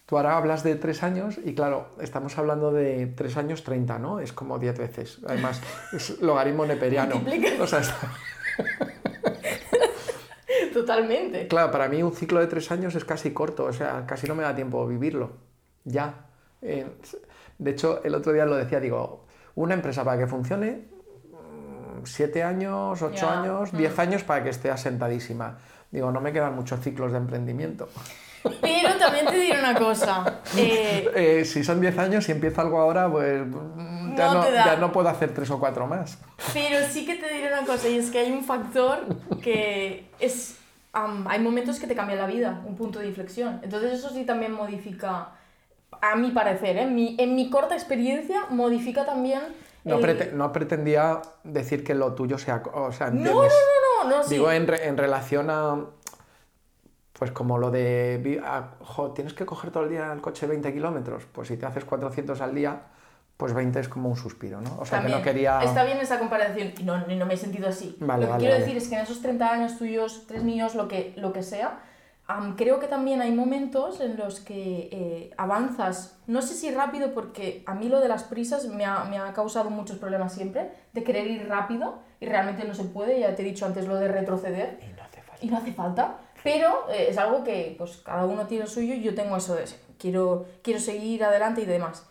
Tú 0.07 0.17
ahora 0.17 0.35
hablas 0.35 0.63
de 0.63 0.73
tres 0.73 1.03
años 1.03 1.37
y 1.45 1.53
claro, 1.53 1.89
estamos 2.01 2.35
hablando 2.39 2.71
de 2.71 3.05
tres 3.05 3.37
años 3.37 3.63
30, 3.63 3.99
¿no? 3.99 4.19
Es 4.19 4.33
como 4.33 4.57
diez 4.57 4.75
veces. 4.79 5.19
Además, 5.27 5.61
es 5.93 6.19
logaritmo 6.21 6.65
neperiano. 6.65 7.21
O 7.61 7.67
sea, 7.67 7.81
está- 7.81 8.11
Totalmente. 10.73 11.47
Claro, 11.47 11.69
para 11.69 11.87
mí 11.87 12.01
un 12.01 12.13
ciclo 12.13 12.39
de 12.39 12.47
tres 12.47 12.71
años 12.71 12.95
es 12.95 13.05
casi 13.05 13.31
corto, 13.31 13.65
o 13.65 13.73
sea, 13.73 14.07
casi 14.07 14.25
no 14.25 14.33
me 14.33 14.41
da 14.41 14.55
tiempo 14.55 14.87
vivirlo. 14.87 15.33
Ya. 15.83 16.25
Eh, 16.63 16.87
de 17.59 17.71
hecho, 17.71 18.03
el 18.03 18.15
otro 18.15 18.33
día 18.33 18.45
lo 18.45 18.55
decía, 18.55 18.79
digo, 18.79 19.27
una 19.53 19.75
empresa 19.75 20.03
para 20.03 20.17
que 20.17 20.25
funcione, 20.25 20.96
siete 22.11 22.43
años, 22.43 23.01
ocho 23.01 23.29
años, 23.29 23.73
mm. 23.73 23.77
diez 23.77 23.97
años 23.99 24.23
para 24.23 24.43
que 24.43 24.49
esté 24.49 24.69
asentadísima. 24.71 25.57
Digo, 25.91 26.11
no 26.11 26.19
me 26.21 26.33
quedan 26.33 26.55
muchos 26.55 26.79
ciclos 26.81 27.11
de 27.11 27.17
emprendimiento. 27.17 27.87
Pero 28.61 28.95
también 28.97 29.25
te 29.25 29.37
diré 29.37 29.59
una 29.59 29.75
cosa. 29.75 30.41
eh, 30.55 31.09
Eh, 31.15 31.45
si 31.45 31.63
son 31.63 31.81
diez 31.81 31.97
años 31.97 32.27
y 32.29 32.31
empiezo 32.31 32.61
algo 32.61 32.79
ahora, 32.79 33.09
pues 33.11 33.45
mm, 33.45 34.15
ya 34.15 34.27
No 34.27 34.33
no, 34.35 34.45
te 34.45 34.51
da. 34.51 34.65
ya 34.65 34.75
no 34.77 34.91
puedo 34.91 35.09
hacer 35.09 35.33
tres 35.33 35.49
o 35.49 35.59
cuatro 35.59 35.87
más. 35.87 36.17
Pero 36.53 36.85
sí 36.87 37.05
que 37.05 37.15
te 37.15 37.27
diré 37.33 37.51
una 37.51 37.65
cosa, 37.65 37.89
y 37.89 37.97
es 37.97 38.09
que 38.09 38.19
hay 38.19 38.31
un 38.31 38.43
factor 38.43 38.99
que 39.41 40.09
es... 40.19 40.57
hay 40.93 41.39
momentos 41.39 41.79
que 41.79 41.87
te 41.87 41.95
cambian 41.95 42.19
la 42.19 42.27
vida, 42.27 42.61
un 42.65 42.75
punto 42.75 42.99
de 42.99 43.07
inflexión. 43.07 43.59
Entonces 43.63 43.93
eso 43.93 44.09
sí 44.11 44.23
también 44.23 44.51
modifica, 44.53 45.29
a 46.01 46.15
mi 46.15 46.31
parecer, 46.31 46.77
¿eh? 46.77 46.85
mi, 46.85 47.15
en 47.19 47.35
mi 47.35 47.49
corta 47.49 47.75
experiencia, 47.75 48.41
modifica 48.49 49.05
también... 49.05 49.41
No, 49.87 49.99
prete- 49.99 50.31
no 50.33 50.51
pretendía 50.51 51.21
decir 51.43 51.83
que 51.83 51.95
lo 51.95 52.13
tuyo 52.13 52.37
sea... 52.37 52.61
O 52.73 52.91
sea, 52.91 53.09
no, 53.09 53.31
no, 53.31 53.43
no, 53.43 54.09
no, 54.17 54.23
sí. 54.23 54.35
Digo, 54.35 54.51
en, 54.51 54.67
re- 54.67 54.87
en 54.87 54.97
relación 54.97 55.49
a. 55.49 55.85
Pues 57.13 57.31
como 57.31 57.57
lo 57.57 57.71
de. 57.71 58.39
a- 58.45 58.75
jo, 58.79 59.11
tienes 59.11 59.33
que 59.33 59.45
coger 59.45 59.71
todo 59.71 59.83
el 59.83 59.89
día 59.89 60.11
el 60.13 60.21
coche 60.21 60.45
20 60.45 60.71
kilómetros. 60.73 61.23
Pues 61.31 61.47
si 61.47 61.57
te 61.57 61.65
haces 61.65 61.83
400 61.83 62.39
al 62.41 62.53
día, 62.53 62.79
pues 63.37 63.53
20 63.53 63.79
es 63.79 63.89
como 63.89 64.09
un 64.09 64.15
suspiro, 64.15 64.61
¿no? 64.61 64.77
O 64.79 64.85
sea, 64.85 64.99
También, 64.99 65.17
que 65.19 65.19
no 65.19 65.23
quería. 65.33 65.59
Está 65.63 65.83
bien 65.83 65.97
esa 65.97 66.19
comparación, 66.19 66.73
y 66.77 66.83
no, 66.83 67.07
no 67.07 67.25
me 67.25 67.33
he 67.33 67.37
sentido 67.37 67.67
así. 67.69 67.97
Vale, 67.99 68.21
lo 68.21 68.27
que 68.27 68.31
vale, 68.33 68.39
quiero 68.41 68.53
vale. 68.53 68.65
decir 68.65 68.77
es 68.77 68.87
que 68.87 68.95
en 68.95 69.01
esos 69.01 69.21
30 69.21 69.51
años 69.51 69.77
tuyos, 69.79 70.25
tres 70.27 70.43
míos, 70.43 70.75
lo 70.75 70.87
que, 70.87 71.13
lo 71.17 71.33
que 71.33 71.41
sea, 71.41 71.79
am, 72.27 72.55
creo 72.55 72.79
que 72.79 72.87
también 72.87 73.21
hay 73.21 73.31
momentos 73.31 73.99
en 74.01 74.17
los 74.17 74.39
que 74.39 74.89
eh, 74.91 75.31
avanzas, 75.37 76.19
no 76.27 76.41
sé 76.41 76.53
si 76.53 76.71
rápido, 76.71 77.13
porque 77.13 77.63
a 77.65 77.73
mí 77.73 77.89
lo 77.89 77.99
de 77.99 78.09
las 78.09 78.23
prisas 78.23 78.65
me 78.65 78.85
ha, 78.85 79.05
me 79.05 79.17
ha 79.17 79.33
causado 79.33 79.69
muchos 79.69 79.97
problemas 79.97 80.33
siempre, 80.33 80.71
de 80.93 81.03
querer 81.03 81.27
ir 81.27 81.47
rápido, 81.47 81.99
y 82.19 82.25
realmente 82.25 82.65
no 82.65 82.73
se 82.73 82.83
puede, 82.83 83.19
ya 83.19 83.35
te 83.35 83.41
he 83.41 83.45
dicho 83.45 83.65
antes 83.65 83.87
lo 83.87 83.95
de 83.95 84.07
retroceder, 84.09 84.79
Y 84.81 84.93
no 84.95 85.03
hace 85.03 85.21
falta. 85.21 85.45
y 85.45 85.49
no 85.49 85.57
hace 85.57 85.73
falta, 85.73 86.17
pero 86.43 86.89
eh, 86.89 87.07
es 87.09 87.17
algo 87.17 87.43
que 87.43 87.75
pues 87.77 87.97
cada 87.97 88.25
uno 88.25 88.45
tiene 88.45 88.65
el 88.65 88.69
suyo 88.69 88.93
y 88.93 89.01
yo 89.01 89.15
tengo 89.15 89.37
eso 89.37 89.55
de 89.55 89.65
quiero, 89.97 90.45
quiero 90.61 90.79
seguir 90.79 91.23
adelante 91.23 91.61
y 91.61 91.65
demás. 91.65 92.05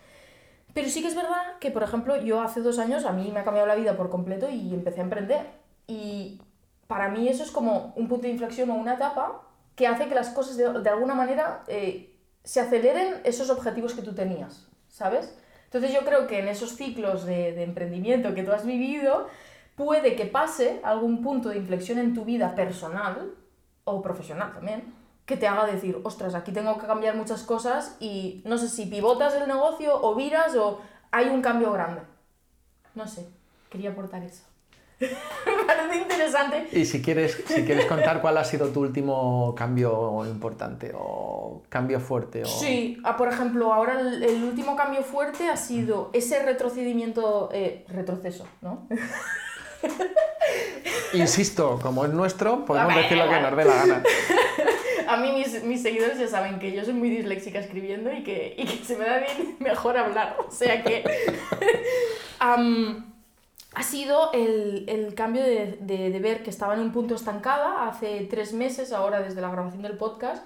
Pero 0.74 0.88
sí 0.90 1.00
que 1.00 1.08
es 1.08 1.14
verdad 1.14 1.56
que, 1.58 1.70
por 1.70 1.82
ejemplo, 1.82 2.16
yo 2.18 2.42
hace 2.42 2.60
dos 2.60 2.78
años 2.78 3.06
a 3.06 3.12
mí 3.12 3.30
me 3.32 3.40
ha 3.40 3.44
cambiado 3.44 3.66
la 3.66 3.76
vida 3.76 3.96
por 3.96 4.10
completo 4.10 4.50
y 4.50 4.74
empecé 4.74 5.00
a 5.00 5.04
emprender. 5.04 5.46
Y 5.86 6.42
para 6.86 7.08
mí 7.08 7.28
eso 7.28 7.42
es 7.42 7.50
como 7.50 7.94
un 7.96 8.08
punto 8.08 8.26
de 8.26 8.32
inflexión 8.32 8.70
o 8.70 8.74
una 8.74 8.94
etapa 8.94 9.40
que 9.76 9.86
hace 9.86 10.08
que 10.08 10.14
las 10.14 10.30
cosas 10.30 10.56
de, 10.56 10.80
de 10.80 10.90
alguna 10.90 11.14
manera 11.14 11.62
eh, 11.68 12.18
se 12.42 12.60
aceleren 12.60 13.20
esos 13.24 13.50
objetivos 13.50 13.94
que 13.94 14.02
tú 14.02 14.14
tenías, 14.14 14.66
¿sabes? 14.88 15.36
Entonces 15.64 15.92
yo 15.92 16.04
creo 16.04 16.26
que 16.26 16.38
en 16.40 16.48
esos 16.48 16.76
ciclos 16.76 17.24
de, 17.24 17.52
de 17.52 17.62
emprendimiento 17.62 18.34
que 18.34 18.42
tú 18.42 18.52
has 18.52 18.64
vivido, 18.64 19.28
puede 19.76 20.16
que 20.16 20.24
pase 20.24 20.80
algún 20.82 21.22
punto 21.22 21.50
de 21.50 21.58
inflexión 21.58 21.98
en 21.98 22.14
tu 22.14 22.24
vida 22.24 22.54
personal 22.54 23.34
o 23.84 24.02
profesional 24.02 24.52
también, 24.52 24.94
que 25.26 25.36
te 25.36 25.46
haga 25.46 25.66
decir, 25.66 26.00
ostras, 26.04 26.34
aquí 26.34 26.52
tengo 26.52 26.78
que 26.78 26.86
cambiar 26.86 27.14
muchas 27.14 27.42
cosas 27.42 27.96
y 28.00 28.42
no 28.46 28.58
sé 28.58 28.68
si 28.68 28.86
pivotas 28.86 29.34
el 29.34 29.46
negocio 29.46 30.00
o 30.00 30.14
viras 30.14 30.56
o 30.56 30.80
hay 31.10 31.28
un 31.28 31.42
cambio 31.42 31.72
grande. 31.72 32.00
No 32.94 33.06
sé, 33.06 33.28
quería 33.68 33.90
aportar 33.90 34.22
eso. 34.22 34.44
Me 34.99 35.09
parece 35.66 35.97
interesante. 35.97 36.68
Y 36.72 36.86
si 36.86 37.03
quieres, 37.03 37.42
si 37.47 37.64
quieres 37.64 37.84
contar 37.86 38.20
cuál 38.20 38.38
ha 38.38 38.44
sido 38.44 38.68
tu 38.68 38.80
último 38.80 39.55
cambio 39.55 40.24
importante 40.26 40.92
o 40.94 41.62
cambio 41.68 42.01
fuerte. 42.01 42.42
O... 42.42 42.47
Sí, 42.47 42.99
ah, 43.05 43.16
por 43.16 43.28
ejemplo, 43.28 43.72
ahora 43.72 44.01
el, 44.01 44.22
el 44.22 44.42
último 44.42 44.74
cambio 44.74 45.03
fuerte 45.03 45.49
ha 45.49 45.57
sido 45.57 46.11
ese 46.12 46.42
retrocedimiento, 46.42 47.51
eh, 47.53 47.84
retroceso, 47.88 48.47
¿no? 48.62 48.88
Insisto, 51.12 51.78
como 51.82 52.05
es 52.05 52.12
nuestro, 52.12 52.64
podemos 52.64 52.94
ver, 52.94 53.05
decir 53.05 53.18
lo 53.18 53.28
que 53.28 53.40
nos 53.40 53.57
dé 53.57 53.64
la 53.64 53.74
gana. 53.74 54.03
A 55.09 55.16
mí 55.18 55.30
mis, 55.30 55.62
mis 55.62 55.82
seguidores 55.82 56.18
ya 56.18 56.26
saben 56.26 56.59
que 56.59 56.72
yo 56.72 56.84
soy 56.84 56.94
muy 56.94 57.09
disléxica 57.09 57.61
escribiendo 57.61 58.12
y 58.12 58.24
que, 58.24 58.55
y 58.57 58.64
que 58.64 58.84
se 58.84 58.97
me 58.97 59.05
da 59.05 59.18
bien 59.18 59.57
mejor 59.61 59.97
hablar. 59.97 60.36
O 60.49 60.51
sea 60.51 60.82
que 60.82 61.05
ha 63.78 63.82
sido 63.82 64.32
el, 64.32 64.84
el 64.88 65.14
cambio 65.14 65.42
de, 65.42 65.76
de, 65.80 66.10
de 66.10 66.18
ver 66.20 66.42
que 66.42 66.48
estaba 66.50 66.72
en 66.74 66.80
un 66.80 66.92
punto 66.92 67.14
estancada 67.14 67.86
hace 67.88 68.26
tres 68.30 68.52
meses, 68.54 68.92
ahora 68.92 69.20
desde 69.20 69.40
la 69.42 69.50
grabación 69.50 69.82
del 69.82 69.96
podcast, 69.98 70.42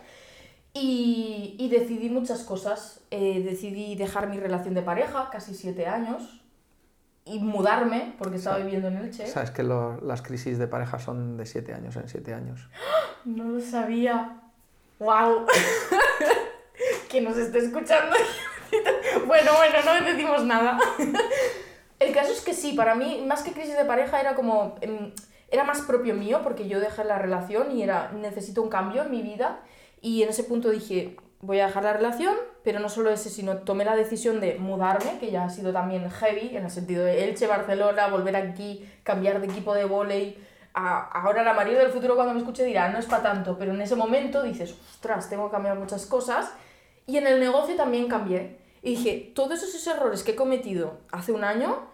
y, 0.75 1.55
y 1.59 1.69
decidí 1.69 2.11
muchas 2.11 2.43
cosas. 2.43 3.01
Eh, 3.13 3.43
decidí 3.45 3.95
dejar 3.95 4.29
mi 4.29 4.39
relación 4.39 4.75
de 4.75 4.83
pareja, 4.83 5.29
casi 5.31 5.55
siete 5.55 5.87
años, 5.87 6.41
y 7.25 7.39
mudarme, 7.39 8.15
porque 8.19 8.37
estaba 8.39 8.57
Sí. 8.57 8.63
viviendo 8.65 8.89
en 8.89 8.97
Elche. 8.97 9.27
Sabes 9.29 9.51
que 9.53 9.63
lo- 9.63 10.01
las 10.01 10.23
crisis 10.23 10.59
de 10.59 10.67
pareja 10.67 10.99
son 10.99 11.37
de 11.37 11.47
7 11.47 11.73
años 11.75 11.95
en 11.97 12.09
7 12.09 12.35
años. 12.35 12.69
No 13.25 13.45
lo 13.45 13.61
sabía. 13.61 14.41
¡Wow! 14.99 15.47
que 17.11 17.21
nos 17.21 17.37
esté 17.37 17.59
escuchando. 17.59 18.17
bueno, 19.27 19.51
bueno, 19.57 19.77
no 19.85 20.05
decimos 20.07 20.45
nada. 20.45 20.79
El 22.01 22.13
caso 22.13 22.33
es 22.33 22.41
que 22.41 22.55
sí, 22.55 22.73
para 22.73 22.95
mí, 22.97 23.23
más 23.27 23.43
que 23.43 23.53
crisis 23.53 23.77
de 23.77 23.85
pareja, 23.85 24.21
era 24.21 24.35
como. 24.35 24.75
em, 24.81 25.13
Era 25.53 25.65
más 25.65 25.81
propio 25.83 26.15
mío, 26.15 26.41
porque 26.45 26.69
yo 26.69 26.79
dejé 26.81 27.03
la 27.05 27.19
relación 27.19 27.77
y 27.77 27.83
era. 27.83 28.13
Necesito 28.13 28.63
un 28.63 28.69
cambio 28.69 29.03
en 29.03 29.11
mi 29.11 29.21
vida. 29.21 29.61
Y 30.01 30.23
en 30.23 30.29
ese 30.29 30.45
punto 30.45 30.71
dije, 30.71 31.17
voy 31.41 31.59
a 31.59 31.67
dejar 31.67 31.83
la 31.83 31.93
relación, 31.93 32.37
pero 32.63 32.79
no 32.79 32.89
solo 32.89 33.11
ese, 33.11 33.31
sino 33.31 33.59
tomé 33.59 33.85
la 33.85 33.97
decisión 33.97 34.41
de 34.41 34.55
mudarme, 34.61 35.19
que 35.19 35.31
ya 35.33 35.45
ha 35.45 35.51
sido 35.51 35.73
también 35.73 36.09
heavy, 36.09 36.57
en 36.57 36.65
el 36.67 36.71
sentido 36.71 37.05
de 37.05 37.25
Elche, 37.25 37.49
Barcelona, 37.49 38.07
volver 38.07 38.37
aquí, 38.37 38.89
cambiar 39.03 39.41
de 39.41 39.49
equipo 39.49 39.75
de 39.75 39.87
vóley. 39.87 40.39
A- 40.73 41.03
ahora 41.21 41.43
la 41.43 41.53
María 41.53 41.79
del 41.81 41.91
futuro 41.91 42.15
cuando 42.15 42.33
me 42.33 42.39
escuche 42.39 42.63
dirá, 42.65 42.89
no 42.91 42.99
es 43.01 43.07
para 43.07 43.25
tanto, 43.25 43.59
pero 43.59 43.73
en 43.75 43.81
ese 43.83 43.97
momento 43.97 44.43
dices, 44.45 44.77
ostras, 44.93 45.29
tengo 45.29 45.47
que 45.49 45.53
cambiar 45.53 45.77
muchas 45.77 46.07
cosas. 46.07 46.53
Y 47.09 47.17
en 47.17 47.27
el 47.27 47.41
negocio 47.41 47.75
también 47.75 48.07
cambié. 48.07 48.59
Y 48.83 48.91
dije, 48.91 49.33
todos 49.35 49.63
esos 49.65 49.85
errores 49.89 50.23
que 50.23 50.31
he 50.33 50.37
cometido 50.37 50.99
hace 51.11 51.33
un 51.33 51.43
año, 51.43 51.90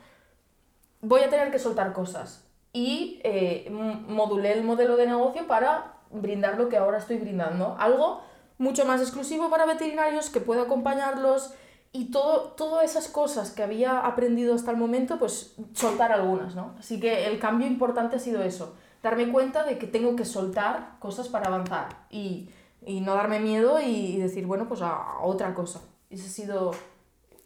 voy 1.01 1.23
a 1.23 1.31
tener 1.31 1.51
que 1.51 1.59
soltar 1.59 1.93
cosas. 1.93 2.45
Y 2.73 3.21
eh, 3.25 3.69
modulé 3.71 4.53
el 4.53 4.65
modelo 4.65 4.97
de 4.97 5.07
negocio 5.07 5.47
para 5.47 5.95
brindar 6.11 6.59
lo 6.59 6.69
que 6.69 6.77
ahora 6.77 6.99
estoy 6.99 7.17
brindando. 7.17 7.77
Algo 7.79 8.23
mucho 8.59 8.85
más 8.85 9.01
exclusivo 9.01 9.51
para 9.51 9.67
veterinarios 9.67 10.31
que 10.31 10.41
pueda 10.41 10.63
acompañarlos 10.63 11.53
y 11.93 12.11
todo, 12.11 12.53
todas 12.53 12.85
esas 12.85 13.09
cosas 13.09 13.51
que 13.53 13.63
había 13.63 14.01
aprendido 14.01 14.55
hasta 14.55 14.71
el 14.71 14.77
momento, 14.77 15.19
pues 15.19 15.57
soltar 15.73 16.13
algunas, 16.13 16.55
¿no? 16.55 16.75
Así 16.79 17.01
que 17.01 17.27
el 17.27 17.39
cambio 17.39 17.67
importante 17.67 18.17
ha 18.17 18.19
sido 18.19 18.43
eso, 18.43 18.75
darme 19.03 19.31
cuenta 19.33 19.65
de 19.65 19.79
que 19.79 19.87
tengo 19.87 20.15
que 20.17 20.25
soltar 20.25 20.97
cosas 20.99 21.29
para 21.29 21.47
avanzar 21.47 22.07
y, 22.11 22.51
y 22.85 23.01
no 23.01 23.15
darme 23.15 23.41
miedo 23.41 23.81
y, 23.81 24.19
decir, 24.19 24.47
bueno, 24.47 24.69
pues 24.69 24.83
a 24.83 25.21
otra 25.23 25.55
cosa. 25.55 25.81
Ese 26.11 26.27
ha 26.27 26.31
sido 26.31 26.73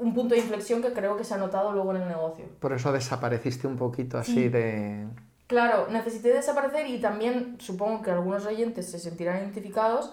un 0.01 0.15
punto 0.15 0.35
de 0.35 0.41
inflexión 0.41 0.83
que 0.83 0.93
creo 0.93 1.17
que 1.17 1.25
se 1.25 1.35
ha 1.35 1.37
notado 1.39 1.73
luego 1.73 1.95
en 1.95 2.03
el 2.03 2.09
negocio. 2.09 2.45
Por 2.59 2.73
eso 2.73 2.91
desapareciste 2.93 3.67
un 3.67 3.77
poquito 3.77 4.19
así 4.19 4.33
Sí. 4.35 4.49
de... 4.49 5.07
Claro, 5.47 5.89
necesité 5.91 6.33
desaparecer 6.33 6.87
y 6.87 7.01
también 7.01 7.57
supongo 7.61 8.03
que 8.03 8.11
algunos 8.11 8.47
oyentes 8.47 8.91
se 8.91 8.99
sentirán 8.99 9.39
identificados 9.39 10.13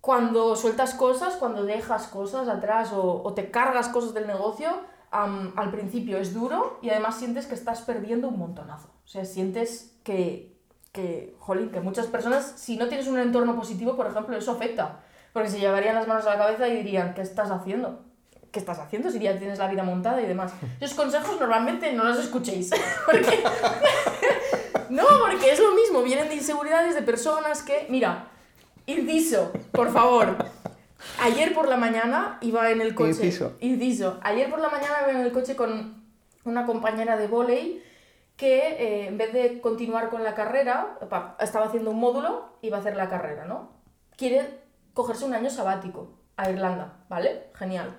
cuando 0.00 0.56
sueltas 0.56 0.94
cosas, 0.94 1.36
cuando 1.36 1.64
dejas 1.64 2.06
cosas 2.06 2.48
atrás 2.48 2.92
o, 2.92 3.22
o 3.22 3.34
te 3.34 3.50
cargas 3.50 3.88
cosas 3.88 4.14
del 4.14 4.26
negocio, 4.26 4.70
am, 5.10 5.52
al 5.56 5.70
principio 5.70 6.18
es 6.18 6.32
duro 6.32 6.78
y 6.82 6.90
además 6.90 7.16
sientes 7.18 7.46
que 7.46 7.54
estás 7.54 7.82
perdiendo 7.82 8.28
un 8.28 8.38
montonazo. 8.38 8.88
O 9.04 9.08
sea, 9.08 9.24
sientes 9.24 9.96
que, 10.02 10.56
que, 10.92 11.34
jolín, 11.40 11.70
que 11.70 11.80
muchas 11.80 12.06
personas, 12.06 12.54
si 12.56 12.76
no 12.76 12.88
tienes 12.88 13.06
un 13.08 13.18
entorno 13.18 13.54
positivo, 13.56 13.96
por 13.96 14.06
ejemplo, 14.06 14.36
eso 14.36 14.52
afecta. 14.52 15.00
Porque 15.32 15.50
se 15.50 15.58
llevarían 15.60 15.94
las 15.94 16.08
manos 16.08 16.26
a 16.26 16.30
la 16.30 16.38
cabeza 16.38 16.68
y 16.68 16.76
dirían, 16.76 17.12
¿qué 17.14 17.20
estás 17.20 17.50
haciendo? 17.50 18.00
¿Qué 18.50 18.58
estás 18.58 18.78
haciendo 18.78 19.10
si 19.10 19.18
ya 19.18 19.36
tienes 19.38 19.58
la 19.58 19.68
vida 19.68 19.82
montada 19.82 20.20
y 20.22 20.26
demás? 20.26 20.52
Esos 20.80 20.96
consejos 20.96 21.38
normalmente 21.38 21.92
no 21.92 22.04
los 22.04 22.18
escuchéis. 22.18 22.70
Porque 23.06 23.42
no, 24.90 25.04
porque 25.26 25.52
es 25.52 25.60
lo 25.60 25.72
mismo, 25.74 26.02
vienen 26.02 26.28
de 26.28 26.34
inseguridades 26.36 26.94
de 26.94 27.02
personas 27.02 27.62
que, 27.62 27.86
mira, 27.88 28.26
inciso, 28.86 29.52
por 29.72 29.90
favor, 29.92 30.36
Ayer 31.20 31.54
por 31.54 31.68
la 31.68 31.76
mañana 31.76 32.38
iba 32.40 32.70
en 32.70 32.80
el 32.80 32.92
coche. 32.94 33.10
Inciso. 33.10 33.52
Inciso. 33.60 34.18
Ayer 34.22 34.50
por 34.50 34.58
la 34.60 34.68
mañana 34.68 34.96
iba 35.02 35.12
en 35.12 35.26
el 35.26 35.32
coche 35.32 35.54
con 35.54 36.02
una 36.44 36.66
compañera 36.66 37.16
de 37.16 37.28
volei 37.28 37.82
que 38.36 38.58
eh, 38.58 39.06
en 39.06 39.16
vez 39.16 39.32
de 39.32 39.60
continuar 39.60 40.10
con 40.10 40.24
la 40.24 40.34
carrera, 40.34 40.98
pa- 41.08 41.36
estaba 41.40 41.66
haciendo 41.66 41.90
un 41.92 42.00
módulo, 42.00 42.56
iba 42.62 42.76
a 42.78 42.80
hacer 42.80 42.96
la 42.96 43.08
carrera, 43.08 43.44
¿no? 43.44 43.70
Quiere 44.16 44.58
cogerse 44.92 45.24
un 45.24 45.34
año 45.34 45.50
sabático 45.50 46.08
a 46.36 46.50
Irlanda, 46.50 46.94
¿vale? 47.08 47.44
Genial. 47.54 47.96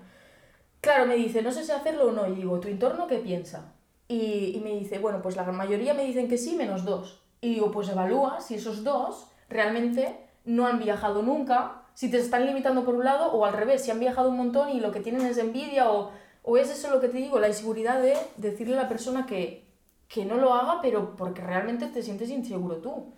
Claro, 0.81 1.05
me 1.05 1.15
dice, 1.15 1.41
no 1.41 1.51
sé 1.51 1.63
si 1.63 1.71
hacerlo 1.71 2.07
o 2.07 2.11
no. 2.11 2.27
Y 2.27 2.35
digo, 2.35 2.59
¿tu 2.59 2.67
entorno 2.67 3.07
qué 3.07 3.17
piensa? 3.17 3.73
Y, 4.07 4.53
y 4.55 4.61
me 4.63 4.71
dice, 4.71 4.99
bueno, 4.99 5.21
pues 5.21 5.35
la 5.35 5.43
gran 5.43 5.55
mayoría 5.57 5.93
me 5.93 6.05
dicen 6.05 6.27
que 6.27 6.37
sí, 6.37 6.55
menos 6.55 6.85
dos. 6.85 7.21
Y 7.41 7.55
digo, 7.55 7.71
pues 7.71 7.89
evalúa 7.89 8.41
si 8.41 8.55
esos 8.55 8.83
dos 8.83 9.27
realmente 9.49 10.17
no 10.45 10.67
han 10.67 10.79
viajado 10.79 11.21
nunca, 11.21 11.83
si 11.93 12.09
te 12.09 12.17
están 12.17 12.45
limitando 12.45 12.83
por 12.85 12.95
un 12.95 13.03
lado, 13.03 13.31
o 13.33 13.45
al 13.45 13.53
revés, 13.53 13.83
si 13.83 13.91
han 13.91 13.99
viajado 13.99 14.29
un 14.29 14.37
montón 14.37 14.69
y 14.69 14.79
lo 14.79 14.91
que 14.91 14.99
tienen 15.01 15.25
es 15.25 15.37
envidia, 15.37 15.91
o, 15.91 16.11
o 16.43 16.57
es 16.57 16.69
eso 16.69 16.89
lo 16.89 16.99
que 17.01 17.09
te 17.09 17.17
digo, 17.17 17.39
la 17.39 17.49
inseguridad 17.49 18.01
de 18.01 18.17
decirle 18.37 18.77
a 18.77 18.83
la 18.83 18.89
persona 18.89 19.25
que, 19.25 19.65
que 20.07 20.25
no 20.25 20.35
lo 20.37 20.53
haga, 20.53 20.79
pero 20.81 21.15
porque 21.15 21.41
realmente 21.41 21.87
te 21.87 22.01
sientes 22.01 22.29
inseguro 22.29 22.77
tú. 22.77 23.13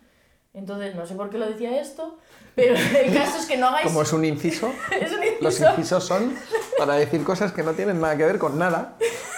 Entonces, 0.53 0.95
no 0.95 1.05
sé 1.05 1.15
por 1.15 1.29
qué 1.29 1.37
lo 1.37 1.47
decía 1.47 1.79
esto, 1.79 2.17
pero 2.55 2.75
el 2.75 3.13
caso 3.13 3.37
es 3.37 3.45
que 3.45 3.55
no 3.55 3.67
hagáis... 3.67 3.85
Como 3.87 4.01
es 4.01 4.11
un 4.11 4.25
inciso, 4.25 4.69
es 4.99 5.11
un 5.13 5.19
los 5.39 5.53
inciso. 5.53 5.69
incisos 5.69 6.03
son 6.03 6.35
para 6.81 6.95
decir 6.95 7.23
cosas 7.23 7.51
que 7.51 7.61
no 7.61 7.73
tienen 7.73 8.01
nada 8.01 8.17
que 8.17 8.25
ver 8.25 8.39
con 8.39 8.57
nada. 8.57 8.95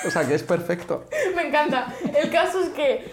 O 0.08 0.10
sea, 0.10 0.26
que 0.26 0.34
es 0.34 0.44
perfecto. 0.44 1.04
Me 1.36 1.50
encanta. 1.50 1.94
El 2.18 2.32
caso 2.32 2.62
es 2.62 2.70
que 2.70 3.12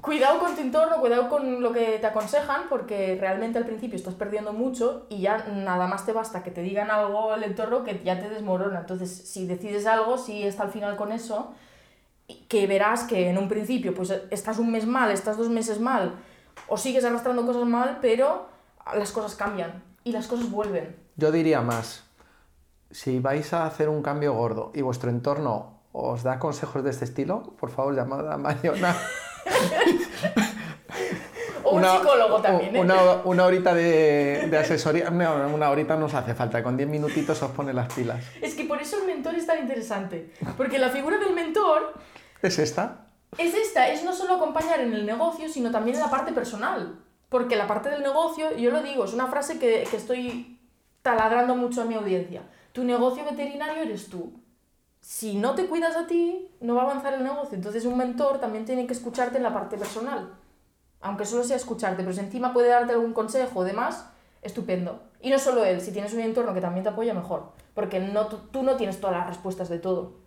cuidado 0.00 0.40
con 0.40 0.56
tu 0.56 0.62
entorno, 0.62 0.98
cuidado 0.98 1.28
con 1.28 1.62
lo 1.62 1.72
que 1.72 1.98
te 2.00 2.06
aconsejan, 2.08 2.62
porque 2.68 3.16
realmente 3.20 3.58
al 3.58 3.64
principio 3.64 3.94
estás 3.94 4.14
perdiendo 4.14 4.52
mucho 4.52 5.06
y 5.10 5.20
ya 5.20 5.46
nada 5.46 5.86
más 5.86 6.04
te 6.04 6.10
basta 6.10 6.42
que 6.42 6.50
te 6.50 6.60
digan 6.60 6.90
algo 6.90 7.36
el 7.36 7.44
entorno 7.44 7.84
que 7.84 8.02
ya 8.04 8.18
te 8.18 8.28
desmorona. 8.28 8.80
Entonces, 8.80 9.12
si 9.12 9.46
decides 9.46 9.86
algo, 9.86 10.18
si 10.18 10.42
está 10.42 10.64
al 10.64 10.72
final 10.72 10.96
con 10.96 11.12
eso, 11.12 11.54
que 12.48 12.66
verás 12.66 13.04
que 13.04 13.30
en 13.30 13.38
un 13.38 13.48
principio 13.48 13.94
pues 13.94 14.12
estás 14.32 14.58
un 14.58 14.72
mes 14.72 14.86
mal, 14.86 15.12
estás 15.12 15.36
dos 15.36 15.50
meses 15.50 15.78
mal, 15.78 16.16
o 16.66 16.76
sigues 16.76 17.04
arrastrando 17.04 17.46
cosas 17.46 17.64
mal, 17.64 17.98
pero 18.02 18.48
las 18.92 19.12
cosas 19.12 19.36
cambian 19.36 19.84
y 20.02 20.10
las 20.10 20.26
cosas 20.26 20.50
vuelven. 20.50 20.96
Yo 21.14 21.30
diría 21.30 21.60
más, 21.60 22.05
si 22.90 23.18
vais 23.20 23.52
a 23.52 23.66
hacer 23.66 23.88
un 23.88 24.02
cambio 24.02 24.34
gordo 24.34 24.70
y 24.74 24.82
vuestro 24.82 25.10
entorno 25.10 25.80
os 25.92 26.22
da 26.22 26.38
consejos 26.38 26.84
de 26.84 26.90
este 26.90 27.04
estilo, 27.04 27.54
por 27.58 27.70
favor 27.70 27.94
llamad 27.94 28.30
a 28.30 28.36
Mariona. 28.36 28.94
O 31.64 31.76
un 31.76 31.84
psicólogo 31.84 32.40
también, 32.40 32.76
¿eh? 32.76 32.80
Una, 32.80 33.22
una 33.24 33.44
horita 33.44 33.74
de, 33.74 34.46
de 34.48 34.56
asesoría. 34.58 35.10
No, 35.10 35.48
una 35.52 35.70
horita 35.70 35.96
no 35.96 36.06
os 36.06 36.14
hace 36.14 36.34
falta, 36.34 36.62
con 36.62 36.76
10 36.76 36.88
minutitos 36.88 37.42
os 37.42 37.50
pone 37.50 37.72
las 37.72 37.92
pilas. 37.92 38.24
Es 38.40 38.54
que 38.54 38.64
por 38.64 38.80
eso 38.80 38.98
el 39.00 39.06
mentor 39.06 39.34
es 39.34 39.46
tan 39.46 39.58
interesante, 39.58 40.32
porque 40.56 40.78
la 40.78 40.90
figura 40.90 41.18
del 41.18 41.34
mentor 41.34 41.94
¿Es 42.40 42.58
esta? 42.58 43.06
es 43.36 43.54
esta, 43.54 43.88
es 43.88 44.04
no 44.04 44.12
solo 44.12 44.34
acompañar 44.34 44.80
en 44.80 44.92
el 44.92 45.04
negocio, 45.04 45.48
sino 45.48 45.70
también 45.72 45.96
en 45.96 46.02
la 46.02 46.10
parte 46.10 46.32
personal. 46.32 47.00
Porque 47.28 47.56
la 47.56 47.66
parte 47.66 47.88
del 47.90 48.02
negocio, 48.02 48.56
yo 48.56 48.70
lo 48.70 48.82
digo, 48.82 49.04
es 49.04 49.12
una 49.12 49.26
frase 49.26 49.58
que, 49.58 49.84
que 49.90 49.96
estoy 49.96 50.60
taladrando 51.02 51.56
mucho 51.56 51.82
a 51.82 51.84
mi 51.84 51.94
audiencia. 51.94 52.42
Tu 52.76 52.84
negocio 52.84 53.24
veterinario 53.24 53.84
eres 53.84 54.10
tú. 54.10 54.34
Si 55.00 55.38
no 55.38 55.54
te 55.54 55.64
cuidas 55.64 55.96
a 55.96 56.06
ti, 56.06 56.54
no 56.60 56.74
va 56.74 56.82
a 56.82 56.84
avanzar 56.84 57.14
el 57.14 57.24
negocio. 57.24 57.56
Entonces 57.56 57.86
un 57.86 57.96
mentor 57.96 58.38
también 58.38 58.66
tiene 58.66 58.86
que 58.86 58.92
escucharte 58.92 59.38
en 59.38 59.44
la 59.44 59.54
parte 59.54 59.78
personal. 59.78 60.34
Aunque 61.00 61.24
solo 61.24 61.42
sea 61.42 61.56
escucharte, 61.56 62.02
pero 62.02 62.12
si 62.12 62.20
encima 62.20 62.52
puede 62.52 62.68
darte 62.68 62.92
algún 62.92 63.14
consejo 63.14 63.60
o 63.60 63.64
demás, 63.64 64.10
estupendo. 64.42 65.00
Y 65.22 65.30
no 65.30 65.38
solo 65.38 65.64
él, 65.64 65.80
si 65.80 65.90
tienes 65.90 66.12
un 66.12 66.20
entorno 66.20 66.52
que 66.52 66.60
también 66.60 66.82
te 66.82 66.90
apoya, 66.90 67.14
mejor. 67.14 67.52
Porque 67.72 67.98
no, 67.98 68.26
tú, 68.26 68.62
no 68.62 68.76
tienes 68.76 69.00
todas 69.00 69.16
las 69.16 69.26
respuestas 69.26 69.70
de 69.70 69.78
todo. 69.78 70.18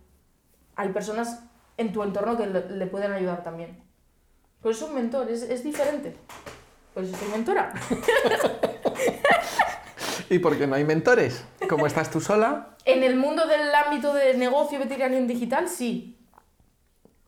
Hay 0.74 0.88
personas 0.88 1.44
en 1.76 1.92
tu 1.92 2.02
entorno 2.02 2.36
que 2.36 2.48
le, 2.48 2.68
le 2.68 2.86
pueden 2.88 3.12
ayudar 3.12 3.44
también. 3.44 3.80
Por 4.60 4.72
eso 4.72 4.86
un 4.86 4.96
mentor 4.96 5.30
es, 5.30 5.42
es 5.42 5.62
diferente. 5.62 6.16
Por 6.94 7.04
eso 7.04 7.16
soy 7.16 7.28
mentora. 7.28 7.72
¿Y 10.30 10.38
por 10.38 10.56
qué 10.56 10.66
no 10.66 10.76
hay 10.76 10.84
mentores? 10.84 11.44
Como 11.68 11.86
estás 11.86 12.10
tú 12.10 12.20
sola, 12.20 12.76
En 12.84 13.02
el 13.02 13.16
mundo 13.16 13.46
del 13.46 13.74
ámbito 13.74 14.14
de 14.14 14.34
negocio 14.34 14.78
veterinario 14.78 15.18
en 15.18 15.26
digital, 15.26 15.68
sí. 15.68 16.16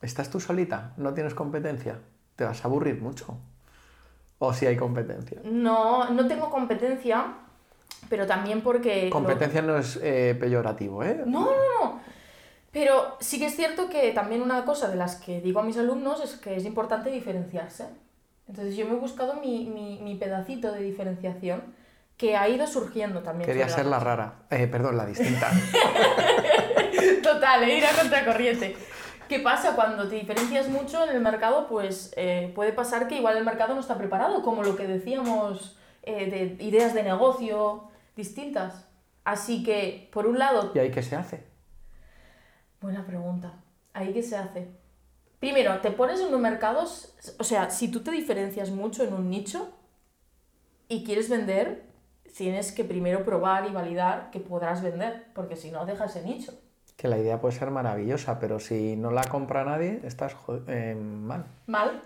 estás 0.01 0.29
tú 0.29 0.39
solita, 0.39 0.93
no 0.97 1.13
tienes 1.13 1.33
competencia, 1.35 1.99
te 2.35 2.43
vas 2.45 2.63
a 2.63 2.67
aburrir 2.67 2.99
mucho. 3.01 3.37
O 4.39 4.51
si 4.53 4.65
hay 4.65 4.75
competencia. 4.75 5.39
No, 5.43 6.09
no 6.09 6.27
tengo 6.27 6.49
competencia, 6.49 7.35
pero 8.09 8.25
también 8.25 8.61
porque... 8.61 9.05
lo- 9.05 9.11
Competencia 9.11 9.61
no 9.61 9.77
es 9.77 9.97
eh, 10.01 10.35
peyorativo, 10.39 11.03
¿eh? 11.03 11.23
No, 11.25 11.41
no, 11.45 11.51
no. 11.85 12.01
Pero 12.71 13.17
sí 13.19 13.37
que 13.37 13.45
es 13.45 13.55
cierto 13.55 13.87
que 13.89 14.11
también 14.13 14.41
una 14.41 14.65
cosa 14.65 14.89
de 14.89 14.95
las 14.95 15.15
que 15.17 15.39
digo 15.41 15.59
a 15.59 15.63
mis 15.63 15.77
alumnos 15.77 16.21
es 16.23 16.31
que 16.37 16.55
es 16.55 16.65
importante 16.65 17.09
diferenciarse. 17.11 17.85
Entonces 18.47 18.75
yo 18.75 18.85
me 18.87 18.93
he 18.93 18.97
buscado 18.97 19.35
mi, 19.35 19.65
mi, 19.69 19.99
mi 20.01 20.15
pedacito 20.15 20.71
de 20.71 20.81
diferenciación 20.81 21.61
que 22.23 22.37
ha 22.37 22.47
ido 22.47 22.65
surgiendo 22.65 23.19
también. 23.19 23.45
Quería 23.45 23.67
ser 23.67 23.85
la 23.85 23.99
rara. 23.99 24.45
Eh, 24.49 24.67
perdón, 24.67 24.95
la 24.95 25.05
distinta. 25.05 25.51
Total, 27.21 27.63
eh, 27.63 27.77
ir 27.79 27.85
a 27.85 27.91
contracorriente. 27.91 28.77
¿Qué 29.27 29.39
pasa? 29.39 29.75
Cuando 29.75 30.07
te 30.07 30.15
diferencias 30.15 30.69
mucho 30.69 31.03
en 31.03 31.09
el 31.17 31.19
mercado, 31.19 31.67
pues 31.67 32.13
eh, 32.15 32.49
puede 32.55 32.71
pasar 32.71 33.09
que 33.09 33.17
igual 33.17 33.35
el 33.35 33.43
mercado 33.43 33.75
no 33.75 33.81
está 33.81 33.97
preparado, 33.97 34.41
como 34.41 34.63
lo 34.63 34.77
que 34.77 34.87
decíamos 34.87 35.77
eh, 36.03 36.55
de 36.57 36.63
ideas 36.63 36.93
de 36.93 37.03
negocio 37.03 37.89
distintas. 38.15 38.87
Así 39.25 39.61
que, 39.61 40.09
por 40.13 40.25
un 40.25 40.39
lado, 40.39 40.71
¿Y 40.73 40.79
ahí 40.79 40.91
qué 40.91 41.03
se 41.03 41.17
hace? 41.17 41.43
buena 42.79 43.05
pregunta. 43.05 43.55
¿Ahí 43.91 44.13
qué 44.13 44.23
se 44.23 44.37
hace? 44.37 44.69
Primero, 45.41 45.81
te 45.81 45.91
pones 45.91 46.21
en 46.21 46.33
un 46.33 46.41
mercado, 46.41 46.85
o 47.37 47.43
sea, 47.43 47.69
si 47.69 47.89
tú 47.89 47.99
te 47.99 48.11
diferencias 48.11 48.69
mucho 48.69 49.03
en 49.03 49.13
un 49.13 49.29
nicho 49.29 49.73
y 50.87 51.03
quieres 51.03 51.29
vender, 51.29 51.91
tienes 52.35 52.71
que 52.71 52.83
primero 52.83 53.23
probar 53.23 53.67
y 53.67 53.73
validar 53.73 54.29
que 54.31 54.39
podrás 54.39 54.81
vender, 54.81 55.25
porque 55.33 55.55
si 55.55 55.71
no, 55.71 55.85
deja 55.85 56.05
ese 56.05 56.23
nicho. 56.23 56.53
Que 56.97 57.07
la 57.07 57.17
idea 57.17 57.41
puede 57.41 57.55
ser 57.55 57.71
maravillosa, 57.71 58.39
pero 58.39 58.59
si 58.59 58.95
no 58.95 59.11
la 59.11 59.23
compra 59.23 59.63
nadie, 59.63 59.99
estás 60.03 60.35
eh, 60.67 60.95
mal. 60.95 61.45
mal. 61.67 62.01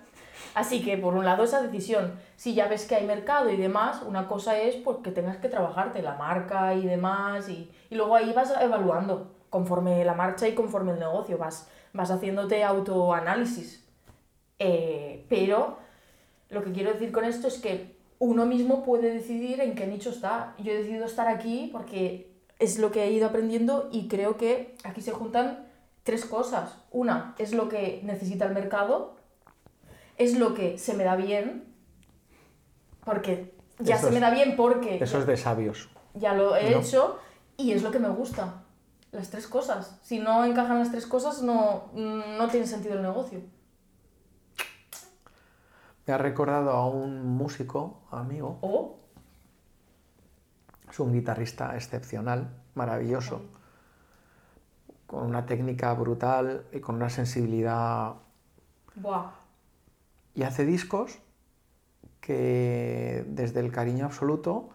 Así 0.53 0.83
que 0.83 0.97
por 0.97 1.13
un 1.13 1.25
lado 1.25 1.43
esa 1.43 1.61
decisión, 1.61 2.13
si 2.35 2.53
ya 2.53 2.67
ves 2.67 2.85
que 2.85 2.95
hay 2.95 3.05
mercado 3.05 3.49
y 3.49 3.57
demás, 3.57 4.01
una 4.01 4.27
cosa 4.27 4.57
es 4.57 4.75
pues, 4.75 4.97
que 5.03 5.11
tengas 5.11 5.37
que 5.37 5.49
trabajarte 5.49 6.01
la 6.01 6.15
marca 6.15 6.73
y 6.73 6.85
demás 6.85 7.49
y, 7.49 7.71
y 7.89 7.95
luego 7.95 8.15
ahí 8.15 8.31
vas 8.33 8.53
evaluando 8.61 9.35
conforme 9.49 10.03
la 10.05 10.13
marcha 10.13 10.47
y 10.47 10.55
conforme 10.55 10.93
el 10.93 10.99
negocio, 10.99 11.37
vas, 11.37 11.69
vas 11.93 12.11
haciéndote 12.11 12.63
autoanálisis. 12.63 13.85
Eh, 14.59 15.25
pero 15.29 15.77
lo 16.49 16.63
que 16.63 16.71
quiero 16.71 16.93
decir 16.93 17.11
con 17.11 17.25
esto 17.25 17.47
es 17.47 17.59
que 17.59 17.96
uno 18.19 18.45
mismo 18.45 18.83
puede 18.83 19.13
decidir 19.13 19.61
en 19.61 19.75
qué 19.75 19.85
nicho 19.87 20.09
está. 20.09 20.55
Yo 20.57 20.71
he 20.71 20.77
decidido 20.77 21.05
estar 21.05 21.27
aquí 21.27 21.69
porque 21.71 22.31
es 22.59 22.79
lo 22.79 22.91
que 22.91 23.03
he 23.03 23.11
ido 23.11 23.27
aprendiendo 23.27 23.89
y 23.91 24.07
creo 24.07 24.37
que 24.37 24.75
aquí 24.83 25.01
se 25.01 25.11
juntan 25.11 25.67
tres 26.03 26.25
cosas. 26.25 26.77
Una 26.91 27.35
es 27.37 27.53
lo 27.53 27.69
que 27.69 28.01
necesita 28.03 28.45
el 28.45 28.53
mercado, 28.53 29.15
es 30.17 30.37
lo 30.39 30.53
que 30.55 30.77
se 30.79 30.93
me 30.95 31.03
da 31.03 31.15
bien, 31.15 31.65
porque 33.05 33.53
ya 33.79 33.95
Eso 33.95 34.07
se 34.07 34.13
me 34.13 34.19
da 34.19 34.31
bien 34.31 34.55
porque 34.55 34.97
Eso 35.03 35.19
es 35.19 35.27
de 35.27 35.37
sabios. 35.37 35.89
ya 36.15 36.33
lo 36.33 36.55
he 36.55 36.71
No. 36.71 36.79
hecho 36.79 37.19
y 37.57 37.71
es 37.71 37.83
lo 37.83 37.91
que 37.91 37.99
me 37.99 38.09
gusta. 38.09 38.63
Las 39.11 39.29
tres 39.29 39.47
cosas. 39.47 39.99
Si 40.01 40.19
no 40.19 40.43
encajan 40.43 40.79
las 40.79 40.91
tres 40.91 41.05
cosas, 41.05 41.41
no, 41.41 41.85
no 41.93 42.47
tiene 42.49 42.67
sentido 42.67 42.95
el 42.95 43.01
negocio. 43.03 43.39
Me 46.07 46.13
ha 46.13 46.17
recordado 46.17 46.71
a 46.71 46.87
un 46.87 47.35
músico, 47.37 47.99
amigo, 48.11 48.57
O 48.61 48.97
es 50.89 50.99
un 51.01 51.11
guitarrista 51.11 51.75
excepcional, 51.75 52.47
maravilloso, 52.75 53.41
con 55.05 55.25
una 55.25 55.45
técnica 55.45 55.93
brutal 55.93 56.65
y 56.71 56.79
con 56.79 56.95
una 56.95 57.09
sensibilidad 57.09 58.13
Buah. 58.95 59.31
y 60.33 60.43
hace 60.43 60.65
discos 60.65 61.19
que 62.21 63.25
desde 63.27 63.59
el 63.59 63.71
cariño 63.71 64.05
absoluto 64.05 64.69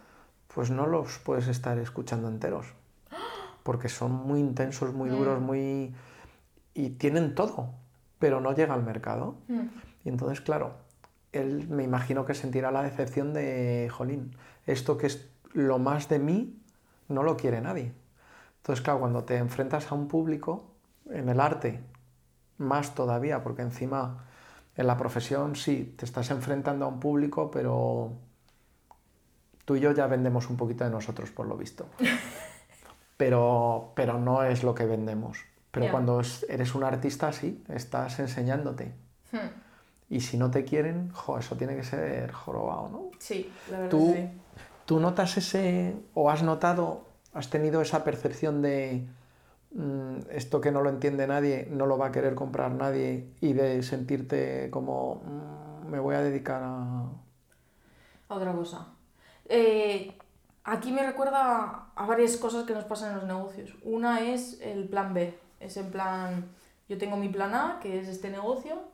pues 0.54 0.70
no 0.70 0.86
los 0.86 1.18
puedes 1.18 1.48
estar 1.48 1.78
escuchando 1.78 2.28
enteros 2.28 2.66
porque 3.62 3.88
son 3.88 4.12
muy 4.12 4.38
intensos, 4.38 4.92
muy 4.92 5.08
duros, 5.08 5.40
muy 5.40 5.94
y 6.74 6.90
tienen 6.90 7.34
todo, 7.34 7.70
pero 8.18 8.40
no 8.40 8.54
llega 8.54 8.74
al 8.74 8.82
mercado. 8.82 9.36
Mm. 9.48 9.66
Y 10.04 10.08
entonces, 10.08 10.40
claro, 10.40 10.72
él 11.32 11.68
me 11.68 11.82
imagino 11.84 12.24
que 12.24 12.34
sentirá 12.34 12.70
la 12.70 12.82
decepción 12.82 13.32
de, 13.32 13.88
jolín, 13.90 14.36
esto 14.66 14.96
que 14.98 15.06
es 15.06 15.28
lo 15.52 15.78
más 15.78 16.08
de 16.08 16.18
mí, 16.18 16.58
no 17.08 17.22
lo 17.22 17.36
quiere 17.36 17.60
nadie. 17.60 17.92
Entonces, 18.58 18.82
claro, 18.84 19.00
cuando 19.00 19.24
te 19.24 19.36
enfrentas 19.36 19.90
a 19.90 19.94
un 19.94 20.08
público, 20.08 20.70
en 21.10 21.28
el 21.28 21.40
arte, 21.40 21.80
más 22.58 22.94
todavía, 22.94 23.42
porque 23.42 23.62
encima 23.62 24.24
en 24.76 24.86
la 24.86 24.96
profesión 24.96 25.56
sí, 25.56 25.94
te 25.98 26.04
estás 26.04 26.30
enfrentando 26.30 26.84
a 26.84 26.88
un 26.88 27.00
público, 27.00 27.50
pero 27.50 28.12
tú 29.64 29.76
y 29.76 29.80
yo 29.80 29.92
ya 29.92 30.06
vendemos 30.06 30.48
un 30.48 30.56
poquito 30.56 30.84
de 30.84 30.90
nosotros, 30.90 31.30
por 31.30 31.46
lo 31.46 31.56
visto. 31.56 31.86
Pero, 33.16 33.92
pero 33.94 34.18
no 34.18 34.42
es 34.42 34.64
lo 34.64 34.74
que 34.74 34.84
vendemos. 34.84 35.38
Pero 35.70 35.84
cuando 35.92 36.20
es- 36.20 36.44
eres 36.48 36.74
un 36.74 36.82
artista, 36.82 37.32
sí, 37.32 37.62
estás 37.68 38.18
enseñándote. 38.18 38.94
Hmm, 39.30 39.38
Y 40.12 40.20
si 40.20 40.36
no 40.36 40.50
te 40.50 40.62
quieren, 40.62 41.10
jo, 41.12 41.38
eso 41.38 41.56
tiene 41.56 41.74
que 41.74 41.82
ser 41.82 42.30
jorobado, 42.32 42.90
¿no? 42.90 43.10
Sí, 43.18 43.50
la 43.70 43.78
verdad 43.78 43.90
Tú, 43.90 44.12
sí. 44.14 44.28
¿Tú 44.84 45.00
notas 45.00 45.38
ese, 45.38 45.96
o 46.12 46.28
has 46.28 46.42
notado, 46.42 47.06
has 47.32 47.48
tenido 47.48 47.80
esa 47.80 48.04
percepción 48.04 48.60
de 48.60 49.06
mm, 49.72 50.16
esto 50.30 50.60
que 50.60 50.70
no 50.70 50.82
lo 50.82 50.90
entiende 50.90 51.26
nadie, 51.26 51.66
no 51.70 51.86
lo 51.86 51.96
va 51.96 52.08
a 52.08 52.12
querer 52.12 52.34
comprar 52.34 52.72
nadie 52.72 53.26
y 53.40 53.54
de 53.54 53.82
sentirte 53.82 54.68
como 54.70 55.22
mm, 55.24 55.88
me 55.88 55.98
voy 55.98 56.14
a 56.14 56.20
dedicar 56.20 56.62
a... 56.62 57.04
A 58.28 58.34
otra 58.34 58.52
cosa. 58.52 58.88
Eh, 59.48 60.12
aquí 60.62 60.92
me 60.92 61.06
recuerda 61.06 61.86
a 61.94 62.06
varias 62.06 62.36
cosas 62.36 62.66
que 62.66 62.74
nos 62.74 62.84
pasan 62.84 63.12
en 63.12 63.16
los 63.16 63.26
negocios. 63.26 63.74
Una 63.82 64.20
es 64.20 64.60
el 64.60 64.90
plan 64.90 65.14
B. 65.14 65.38
Es 65.58 65.78
en 65.78 65.90
plan, 65.90 66.50
yo 66.86 66.98
tengo 66.98 67.16
mi 67.16 67.30
plan 67.30 67.54
A, 67.54 67.78
que 67.80 67.98
es 67.98 68.08
este 68.08 68.28
negocio, 68.28 68.91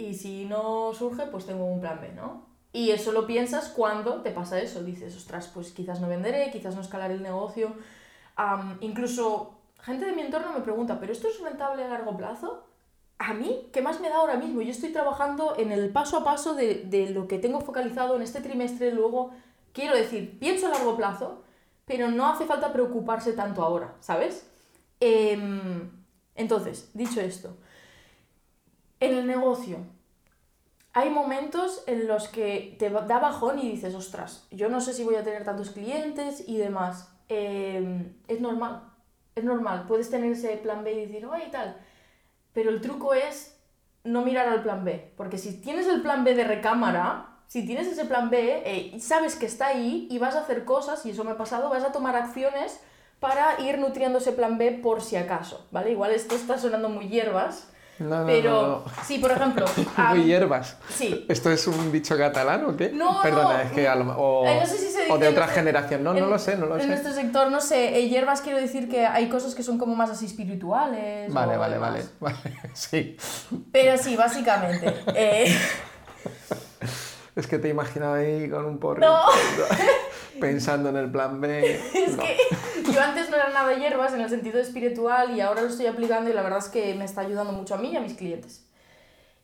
y 0.00 0.14
si 0.14 0.44
no 0.44 0.92
surge, 0.94 1.26
pues 1.26 1.46
tengo 1.46 1.64
un 1.64 1.80
plan 1.80 2.00
B, 2.00 2.12
¿no? 2.12 2.46
Y 2.72 2.90
eso 2.90 3.12
lo 3.12 3.26
piensas 3.26 3.68
cuando 3.68 4.22
te 4.22 4.30
pasa 4.30 4.60
eso. 4.60 4.82
Dices, 4.82 5.16
ostras, 5.16 5.50
pues 5.52 5.72
quizás 5.72 6.00
no 6.00 6.08
venderé, 6.08 6.50
quizás 6.50 6.74
no 6.74 6.80
escalaré 6.80 7.14
el 7.14 7.22
negocio. 7.22 7.74
Am, 8.36 8.78
incluso 8.80 9.58
gente 9.82 10.06
de 10.06 10.12
mi 10.12 10.22
entorno 10.22 10.52
me 10.52 10.60
pregunta, 10.60 11.00
¿pero 11.00 11.12
esto 11.12 11.28
es 11.28 11.40
rentable 11.40 11.84
a 11.84 11.88
largo 11.88 12.16
plazo? 12.16 12.64
A 13.18 13.34
mí, 13.34 13.68
¿qué 13.72 13.82
más 13.82 14.00
me 14.00 14.08
da 14.08 14.16
ahora 14.16 14.36
mismo? 14.36 14.62
Yo 14.62 14.70
estoy 14.70 14.92
trabajando 14.92 15.54
en 15.58 15.72
el 15.72 15.90
paso 15.90 16.18
a 16.18 16.24
paso 16.24 16.54
de, 16.54 16.84
de 16.86 17.10
lo 17.10 17.28
que 17.28 17.38
tengo 17.38 17.60
focalizado 17.60 18.16
en 18.16 18.22
este 18.22 18.40
trimestre, 18.40 18.92
luego, 18.92 19.32
quiero 19.72 19.94
decir, 19.94 20.38
pienso 20.38 20.66
a 20.66 20.70
largo 20.70 20.96
plazo, 20.96 21.42
pero 21.84 22.08
no 22.10 22.26
hace 22.28 22.46
falta 22.46 22.72
preocuparse 22.72 23.32
tanto 23.32 23.62
ahora, 23.62 23.94
¿sabes? 24.00 24.48
Em, 25.00 25.90
entonces, 26.34 26.90
dicho 26.94 27.20
esto, 27.20 27.56
en 29.00 29.16
el 29.16 29.26
negocio 29.26 29.78
hay 30.92 31.10
momentos 31.10 31.84
en 31.86 32.08
los 32.08 32.28
que 32.28 32.76
te 32.78 32.90
da 32.90 33.18
bajón 33.20 33.58
y 33.58 33.70
dices, 33.70 33.94
ostras, 33.94 34.46
yo 34.50 34.68
no 34.68 34.80
sé 34.80 34.92
si 34.92 35.04
voy 35.04 35.14
a 35.14 35.22
tener 35.22 35.44
tantos 35.44 35.70
clientes 35.70 36.44
y 36.48 36.56
demás. 36.56 37.08
Em, 37.28 38.12
es 38.26 38.40
normal, 38.40 38.82
es 39.36 39.44
normal, 39.44 39.84
puedes 39.86 40.10
tener 40.10 40.32
ese 40.32 40.56
plan 40.56 40.82
B 40.82 40.92
y 40.92 41.06
decir, 41.06 41.26
oye, 41.26 41.46
tal. 41.52 41.76
Pero 42.52 42.70
el 42.70 42.80
truco 42.80 43.14
es 43.14 43.56
no 44.02 44.22
mirar 44.22 44.48
al 44.48 44.62
plan 44.62 44.84
B, 44.84 45.12
porque 45.16 45.38
si 45.38 45.60
tienes 45.60 45.86
el 45.86 46.02
plan 46.02 46.24
B 46.24 46.34
de 46.34 46.44
recámara, 46.44 47.36
si 47.46 47.64
tienes 47.66 47.86
ese 47.86 48.06
plan 48.06 48.30
B 48.30 48.62
eh, 48.64 48.98
sabes 49.00 49.36
que 49.36 49.46
está 49.46 49.68
ahí 49.68 50.08
y 50.10 50.18
vas 50.18 50.34
a 50.34 50.40
hacer 50.40 50.64
cosas, 50.64 51.06
y 51.06 51.10
eso 51.10 51.22
me 51.22 51.32
ha 51.32 51.36
pasado, 51.36 51.68
vas 51.68 51.84
a 51.84 51.92
tomar 51.92 52.16
acciones 52.16 52.80
para 53.20 53.60
ir 53.60 53.78
nutriendo 53.78 54.18
ese 54.18 54.32
plan 54.32 54.58
B 54.58 54.72
por 54.82 55.02
si 55.02 55.16
acaso, 55.16 55.68
¿vale? 55.70 55.92
Igual 55.92 56.12
esto 56.12 56.34
está 56.34 56.58
sonando 56.58 56.88
muy 56.88 57.08
hierbas, 57.08 57.70
No, 58.00 58.20
no, 58.20 58.26
pero 58.26 58.82
no, 58.86 59.04
sí, 59.04 59.18
por 59.18 59.30
ejemplo, 59.30 59.66
Muy 60.10 60.24
hierbas. 60.24 60.76
sí, 60.88 61.26
¿Esto 61.28 61.50
es 61.52 61.66
un 61.66 61.92
dicho 61.92 62.16
catalán 62.16 62.64
o 62.64 62.76
qué? 62.76 62.90
No, 62.90 63.20
Perdona, 63.22 63.58
no. 63.58 63.60
es 63.60 63.72
que 63.72 63.86
a 63.86 63.94
lo 63.94 64.04
o, 64.18 64.46
Eh, 64.48 64.58
no 64.60 64.66
sé 64.66 64.78
si 64.78 64.86
se 64.90 65.12
o 65.12 65.18
de 65.18 65.28
otra 65.28 65.44
en- 65.44 65.50
generación. 65.50 66.02
No, 66.02 66.14
no 66.14 66.26
lo 66.26 66.38
sé, 66.38 66.56
no 66.56 66.66
lo 66.66 66.76
en 66.76 66.80
sé. 66.82 66.86
nuestro 66.88 67.12
sector, 67.12 67.50
no 67.50 67.60
sé, 67.60 67.98
eh, 67.98 68.08
hierbas 68.08 68.40
quiero 68.40 68.58
decir 68.58 68.88
que 68.88 69.06
hay 69.06 69.28
cosas 69.28 69.54
que 69.54 69.62
son 69.62 69.76
como 69.78 69.94
más 69.94 70.08
así 70.10 70.24
espirituales. 70.26 71.32
Vale, 71.32 71.56
vale, 71.56 71.78
vale, 71.78 72.02
vale. 72.20 72.36
Sí. 72.72 73.16
Pero 73.70 73.98
sí, 73.98 74.16
básicamente. 74.16 74.94
eh, 75.14 75.54
Es 77.36 77.46
que 77.46 77.58
te 77.58 77.68
he 77.68 77.70
imaginado 77.70 78.14
ahí 78.14 78.50
con 78.50 78.64
un 78.66 78.78
porro. 78.78 79.00
No. 79.00 79.20
Pensando 80.40 80.88
en 80.88 80.96
el 80.96 81.10
plan 81.10 81.40
B. 81.40 81.80
es 81.94 82.16
No. 82.16 82.22
que 82.22 82.36
yo 82.92 83.00
antes 83.00 83.30
no 83.30 83.36
era 83.36 83.50
nada 83.50 83.74
hierbas 83.74 84.12
en 84.14 84.20
el 84.20 84.28
sentido 84.30 84.58
espiritual 84.60 85.36
y 85.36 85.40
ahora 85.40 85.62
lo 85.62 85.68
estoy 85.68 85.86
aplicando 85.86 86.30
y 86.30 86.32
la 86.32 86.42
verdad 86.42 86.58
es 86.60 86.68
que 86.68 86.94
me 86.94 87.04
está 87.04 87.22
ayudando 87.22 87.52
mucho 87.52 87.74
a 87.74 87.78
mí 87.78 87.90
y 87.92 87.96
a 87.96 88.00
mis 88.00 88.14
clientes. 88.14 88.66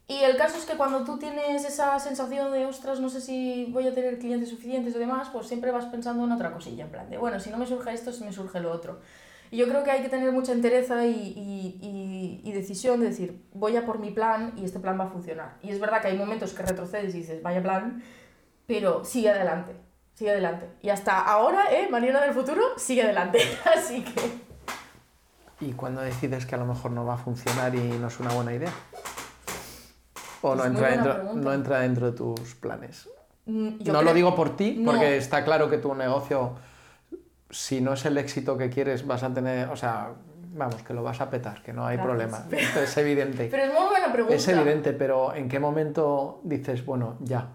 Y 0.09 0.23
el 0.23 0.37
caso 0.37 0.57
es 0.59 0.65
que 0.67 0.77
cuando 0.77 1.05
tú 1.05 1.19
tienes 1.19 1.65
esa 1.65 1.99
sensación 1.99 2.53
de, 2.53 2.67
ostras, 2.67 3.01
no 3.01 3.09
sé 3.11 3.21
si 3.21 3.67
voy 3.73 3.89
a 3.89 3.95
tener 3.95 4.19
clientes 4.21 4.51
suficientes 4.51 4.95
o 4.95 4.99
demás, 5.01 5.29
pues 5.33 5.49
siempre 5.49 5.73
vas 5.73 5.87
pensando 5.87 6.25
en 6.25 6.33
otra 6.33 6.53
cosilla, 6.53 6.85
en 6.85 6.91
plan 6.91 7.11
de, 7.11 7.19
bueno, 7.19 7.41
si 7.41 7.51
no 7.51 7.59
me 7.59 7.67
surge 7.67 7.93
esto, 7.93 8.13
si 8.13 8.23
me 8.25 8.33
surge 8.33 8.61
lo 8.61 8.71
otro. 8.73 9.01
Y 9.51 9.57
yo 9.59 9.69
creo 9.69 9.83
que 9.85 9.91
hay 9.91 10.03
que 10.03 10.09
tener 10.09 10.31
mucha 10.33 10.53
entereza 10.53 11.07
y, 11.07 11.11
y, 11.13 11.79
y- 11.83 12.41
y 12.49 12.53
decisión 12.53 13.01
de 13.01 13.07
decir, 13.09 13.43
voy 13.53 13.77
a 13.77 13.85
por 13.87 13.99
mi 13.99 14.11
plan 14.11 14.53
y 14.57 14.65
este 14.65 14.79
plan 14.81 14.99
va 14.99 15.05
a 15.05 15.11
funcionar. 15.11 15.57
Y 15.63 15.71
es 15.71 15.81
verdad 15.81 16.03
que 16.03 16.09
hay 16.09 16.17
momentos 16.17 16.53
que 16.53 16.63
retrocedes 16.63 17.15
y 17.15 17.19
dices, 17.19 17.43
vaya 17.43 17.63
plan, 17.63 18.03
pero 18.67 19.05
sigue 19.05 19.31
adelante, 19.31 19.73
sigue 20.17 20.31
adelante. 20.33 20.67
Y 20.83 20.89
hasta 20.89 21.21
ahora, 21.21 21.73
¿eh? 21.73 21.87
Mariana 21.89 22.21
del 22.23 22.35
futuro, 22.35 22.63
sigue 22.77 23.03
adelante. 23.05 23.39
Así 23.77 24.03
que... 24.03 24.45
¿Y 25.61 25.73
cuando 25.73 26.01
decides 26.01 26.45
que 26.45 26.55
a 26.57 26.59
lo 26.59 26.67
mejor 26.67 26.91
no 26.91 27.05
va 27.07 27.15
a 27.15 27.19
funcionar 27.19 27.73
y 27.75 27.79
no 27.81 28.09
es 28.09 28.19
una 28.21 28.33
buena 28.35 28.53
idea? 28.53 28.73
¿O 30.43 30.55
no 30.55 30.65
entra, 30.65 30.89
dentro, 30.91 31.35
no 31.35 31.53
entra 31.53 31.81
dentro 31.81 32.11
de 32.11 32.17
tus 32.17 32.55
planes? 32.57 33.09
mm, 33.47 33.79
yo 33.79 33.93
no 33.93 34.01
creo- 34.01 34.03
lo 34.11 34.15
digo 34.15 34.35
por 34.35 34.57
ti, 34.57 34.77
No. 34.79 34.91
porque 34.93 35.17
está 35.17 35.45
claro 35.45 35.71
que 35.71 35.79
tu 35.79 35.95
negocio, 35.95 36.55
si 37.51 37.81
no 37.81 37.93
es 37.95 38.05
el 38.05 38.19
éxito 38.19 38.57
que 38.59 38.69
quieres, 38.71 39.07
vas 39.07 39.23
a 39.23 39.33
tener, 39.33 39.69
o 39.71 39.77
sea, 39.77 40.11
vamos, 40.53 40.83
que 40.83 40.93
lo 40.95 41.03
vas 41.03 41.21
a 41.21 41.31
petar, 41.31 41.63
que 41.63 41.73
no 41.73 41.87
hay 41.87 41.97
Gracias. 41.97 42.07
problema. 42.31 42.45
Esto 42.51 42.81
es 42.81 42.97
evidente. 42.99 43.47
Pero 43.51 43.63
es 43.65 43.73
muy 43.73 43.87
buena 43.89 44.13
pregunta. 44.13 44.35
Es 44.37 44.47
evidente, 44.49 44.93
pero 44.93 45.35
¿en 45.35 45.49
qué 45.49 45.59
momento 45.59 46.41
dices, 46.45 46.85
bueno, 46.85 47.17
ya? 47.21 47.49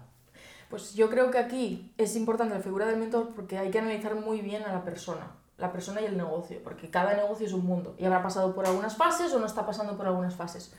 Pues 0.72 0.94
yo 0.94 1.10
creo 1.10 1.30
que 1.30 1.36
aquí 1.36 1.92
es 1.98 2.16
importante 2.16 2.54
la 2.54 2.62
figura 2.62 2.86
del 2.86 2.96
mentor 2.96 3.34
porque 3.34 3.58
hay 3.58 3.70
que 3.70 3.78
analizar 3.78 4.14
muy 4.14 4.40
bien 4.40 4.62
a 4.62 4.72
la 4.72 4.82
persona, 4.82 5.32
la 5.58 5.70
persona 5.70 6.00
y 6.00 6.06
el 6.06 6.16
negocio, 6.16 6.60
porque 6.64 6.88
cada 6.88 7.12
negocio 7.12 7.46
es 7.46 7.52
un 7.52 7.66
mundo 7.66 7.94
y 7.98 8.06
habrá 8.06 8.22
pasado 8.22 8.54
por 8.54 8.64
algunas 8.64 8.96
fases 8.96 9.34
o 9.34 9.38
no 9.38 9.44
está 9.44 9.66
pasando 9.66 9.98
por 9.98 10.06
algunas 10.06 10.34
fases. 10.34 10.72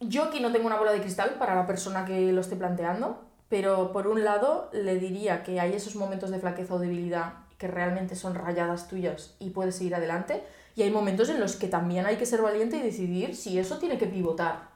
Yo 0.00 0.24
aquí 0.24 0.40
no 0.40 0.52
tengo 0.52 0.66
una 0.66 0.76
bola 0.76 0.92
de 0.92 1.00
cristal 1.00 1.36
para 1.38 1.54
la 1.54 1.66
persona 1.66 2.04
que 2.04 2.30
lo 2.30 2.42
esté 2.42 2.56
planteando, 2.56 3.24
pero 3.48 3.90
por 3.90 4.06
un 4.06 4.22
lado 4.22 4.68
le 4.74 4.96
diría 4.96 5.42
que 5.42 5.58
hay 5.58 5.72
esos 5.72 5.96
momentos 5.96 6.28
de 6.28 6.38
flaqueza 6.38 6.74
o 6.74 6.78
debilidad 6.78 7.32
que 7.56 7.68
realmente 7.68 8.16
son 8.16 8.34
rayadas 8.34 8.86
tuyas 8.86 9.34
y 9.38 9.48
puedes 9.48 9.76
seguir 9.76 9.94
adelante, 9.94 10.44
y 10.74 10.82
hay 10.82 10.90
momentos 10.90 11.30
en 11.30 11.40
los 11.40 11.56
que 11.56 11.68
también 11.68 12.04
hay 12.04 12.16
que 12.16 12.26
ser 12.26 12.42
valiente 12.42 12.76
y 12.76 12.82
decidir 12.82 13.34
si 13.34 13.58
eso 13.58 13.78
tiene 13.78 13.96
que 13.96 14.08
pivotar. 14.08 14.68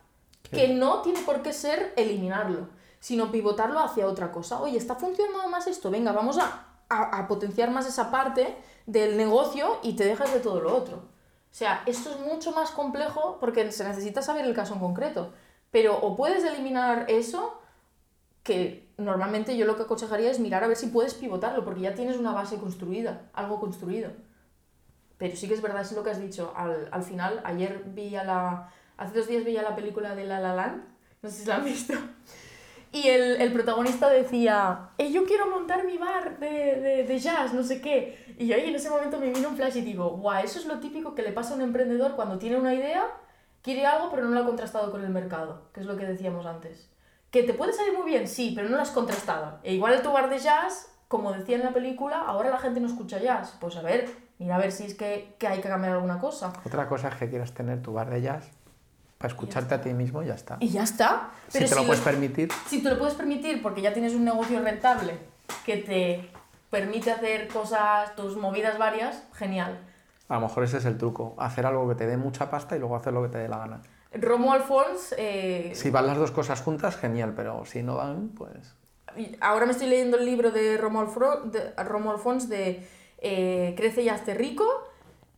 Que 0.50 0.68
no 0.68 1.02
tiene 1.02 1.20
por 1.20 1.42
qué 1.42 1.52
ser 1.52 1.92
eliminarlo, 1.98 2.79
sino 3.00 3.32
pivotarlo 3.32 3.80
hacia 3.80 4.06
otra 4.06 4.30
cosa. 4.30 4.60
Oye, 4.60 4.78
está 4.78 4.94
funcionando 4.94 5.48
más 5.48 5.66
esto, 5.66 5.90
venga, 5.90 6.12
vamos 6.12 6.38
a, 6.38 6.66
a- 6.88 7.18
a 7.18 7.26
potenciar 7.28 7.70
más 7.72 7.86
esa 7.88 8.10
parte 8.10 8.56
del 8.86 9.16
negocio 9.16 9.78
y 9.82 9.94
te 9.96 10.04
dejas 10.04 10.32
de 10.32 10.40
todo 10.40 10.60
lo 10.60 10.76
otro. 10.76 10.96
O 10.98 11.54
sea, 11.54 11.82
esto 11.86 12.10
es 12.12 12.20
mucho 12.20 12.52
más 12.52 12.70
complejo 12.70 13.38
porque 13.40 13.72
se 13.72 13.82
necesita 13.84 14.22
saber 14.22 14.44
el 14.44 14.54
caso 14.54 14.74
en 14.74 14.80
concreto. 14.80 15.32
Pero 15.72 15.96
o 15.98 16.16
puedes 16.16 16.44
eliminar 16.44 17.06
eso, 17.08 17.60
que 18.42 18.88
normalmente 18.98 19.56
yo 19.56 19.66
lo 19.66 19.76
que 19.76 19.82
aconsejaría 19.84 20.30
es 20.30 20.38
mirar 20.40 20.64
a 20.64 20.68
ver 20.68 20.76
si 20.76 20.86
puedes 20.88 21.14
pivotarlo, 21.14 21.64
porque 21.64 21.80
ya 21.82 21.94
tienes 21.94 22.16
una 22.18 22.32
base 22.32 22.58
construida, 22.58 23.30
algo 23.34 23.60
construido. 23.60 24.10
Pero 25.18 25.36
sí 25.36 25.48
que 25.48 25.54
es 25.54 25.62
verdad, 25.62 25.82
es 25.82 25.92
lo 25.92 26.02
que 26.02 26.10
has 26.10 26.20
dicho. 26.20 26.52
Al, 26.56 26.88
al 26.92 27.02
final, 27.02 27.40
ayer 27.44 27.82
vi 27.86 28.16
a 28.16 28.24
la. 28.24 28.72
Hace 28.96 29.18
dos 29.18 29.26
días 29.28 29.44
vi 29.44 29.56
a 29.56 29.62
la 29.62 29.74
película 29.76 30.14
de 30.14 30.24
La 30.24 30.40
La 30.40 30.54
Land, 30.54 30.82
no 31.22 31.28
sé 31.30 31.36
si 31.42 31.46
la 31.46 31.56
han 31.56 31.64
visto. 31.64 31.94
Y 32.92 33.06
el, 33.08 33.40
el 33.40 33.52
protagonista 33.52 34.08
decía, 34.08 34.90
"Eh, 34.98 35.12
yo 35.12 35.24
quiero 35.24 35.48
montar 35.48 35.84
mi 35.86 35.96
bar 35.96 36.38
de, 36.40 36.48
de, 36.80 37.04
de 37.04 37.18
jazz, 37.18 37.52
no 37.54 37.62
sé 37.62 37.80
qué. 37.80 38.34
Y 38.38 38.52
ahí 38.52 38.68
en 38.68 38.74
ese 38.74 38.90
momento 38.90 39.18
me 39.20 39.30
vino 39.30 39.48
un 39.48 39.56
flash 39.56 39.76
y 39.76 39.82
digo, 39.82 40.10
guau, 40.16 40.42
eso 40.44 40.58
es 40.58 40.66
lo 40.66 40.80
típico 40.80 41.14
que 41.14 41.22
le 41.22 41.30
pasa 41.32 41.52
a 41.52 41.56
un 41.56 41.62
emprendedor 41.62 42.16
cuando 42.16 42.38
tiene 42.38 42.56
una 42.58 42.74
idea, 42.74 43.06
quiere 43.62 43.86
algo, 43.86 44.10
pero 44.10 44.24
no 44.24 44.30
lo 44.34 44.40
ha 44.40 44.46
contrastado 44.46 44.90
con 44.90 45.04
el 45.04 45.10
mercado, 45.10 45.68
que 45.72 45.80
es 45.80 45.86
lo 45.86 45.96
que 45.96 46.04
decíamos 46.06 46.46
antes. 46.46 46.90
Que 47.30 47.44
te 47.44 47.54
puede 47.54 47.72
salir 47.72 47.92
muy 47.96 48.10
bien, 48.10 48.26
sí, 48.26 48.52
pero 48.56 48.68
no 48.68 48.76
lo 48.76 48.82
has 48.82 48.90
contrastado. 48.90 49.60
E 49.62 49.74
igual 49.74 50.02
tu 50.02 50.10
bar 50.10 50.28
de 50.28 50.38
jazz, 50.38 50.90
como 51.06 51.32
decía 51.32 51.56
en 51.56 51.62
la 51.62 51.72
película, 51.72 52.20
ahora 52.22 52.50
la 52.50 52.58
gente 52.58 52.80
no 52.80 52.88
escucha 52.88 53.18
jazz. 53.20 53.56
Pues 53.60 53.76
a 53.76 53.82
ver, 53.82 54.08
mira 54.38 54.56
a 54.56 54.58
ver 54.58 54.72
si 54.72 54.84
es 54.86 54.94
que, 54.94 55.36
que 55.38 55.46
hay 55.46 55.60
que 55.60 55.68
cambiar 55.68 55.92
alguna 55.92 56.18
cosa. 56.18 56.52
Otra 56.66 56.88
cosa 56.88 57.08
es 57.08 57.14
que 57.16 57.28
quieras 57.30 57.52
tener 57.52 57.82
tu 57.82 57.92
bar 57.92 58.10
de 58.10 58.20
jazz 58.22 58.50
para 59.20 59.34
escucharte 59.34 59.74
a 59.74 59.82
ti 59.82 59.90
mismo 59.92 60.22
y 60.22 60.26
ya 60.28 60.34
está. 60.34 60.56
Y 60.60 60.70
ya 60.70 60.82
está. 60.82 61.28
Si 61.48 61.58
Pero 61.58 61.68
te 61.68 61.74
lo 61.74 61.80
si 61.82 61.86
puedes 61.88 62.02
permitir, 62.02 62.48
Si 62.66 62.82
te 62.82 62.88
lo 62.88 62.98
puedes 62.98 63.14
permitir 63.14 63.60
porque 63.60 63.82
ya 63.82 63.92
tienes 63.92 64.14
un 64.14 64.24
negocio 64.24 64.58
rentable 64.62 65.18
que 65.66 65.76
te 65.76 66.30
permite 66.70 67.10
hacer 67.10 67.48
cosas, 67.48 68.16
tus 68.16 68.36
movidas 68.36 68.78
varias, 68.78 69.22
genial. 69.34 69.78
a 70.26 70.36
lo 70.36 70.40
mejor 70.40 70.64
ese 70.64 70.78
es 70.78 70.86
el 70.86 70.96
truco. 70.96 71.34
Hacer 71.38 71.66
algo 71.66 71.86
que 71.86 71.96
te 71.96 72.06
dé 72.06 72.16
mucha 72.16 72.48
pasta 72.50 72.76
y 72.76 72.78
luego 72.78 72.96
hacer 72.96 73.12
lo 73.12 73.20
que 73.20 73.28
te 73.28 73.36
dé 73.36 73.48
la 73.48 73.58
gana. 73.58 73.82
Romo 74.14 74.54
Alfons, 74.54 75.14
eh, 75.18 75.72
Si 75.74 75.90
van 75.90 76.06
las 76.06 76.16
dos 76.16 76.30
cosas 76.30 76.62
juntas, 76.62 76.96
genial, 76.96 77.34
pero 77.36 77.66
si 77.66 77.82
no 77.82 77.96
van, 77.96 78.30
pues... 78.30 78.74
ahora 79.42 79.66
me 79.66 79.72
estoy 79.72 79.88
leyendo 79.88 80.16
el 80.16 80.24
libro 80.24 80.50
de 80.50 80.78
Romo, 80.78 81.02
Alfro- 81.02 81.42
de, 81.44 81.74
Romo 81.84 82.10
Alfons 82.10 82.48
de 82.48 82.88
eh, 83.18 83.74
Crece 83.76 84.00
y 84.00 84.08
hazte 84.08 84.32
rico 84.32 84.66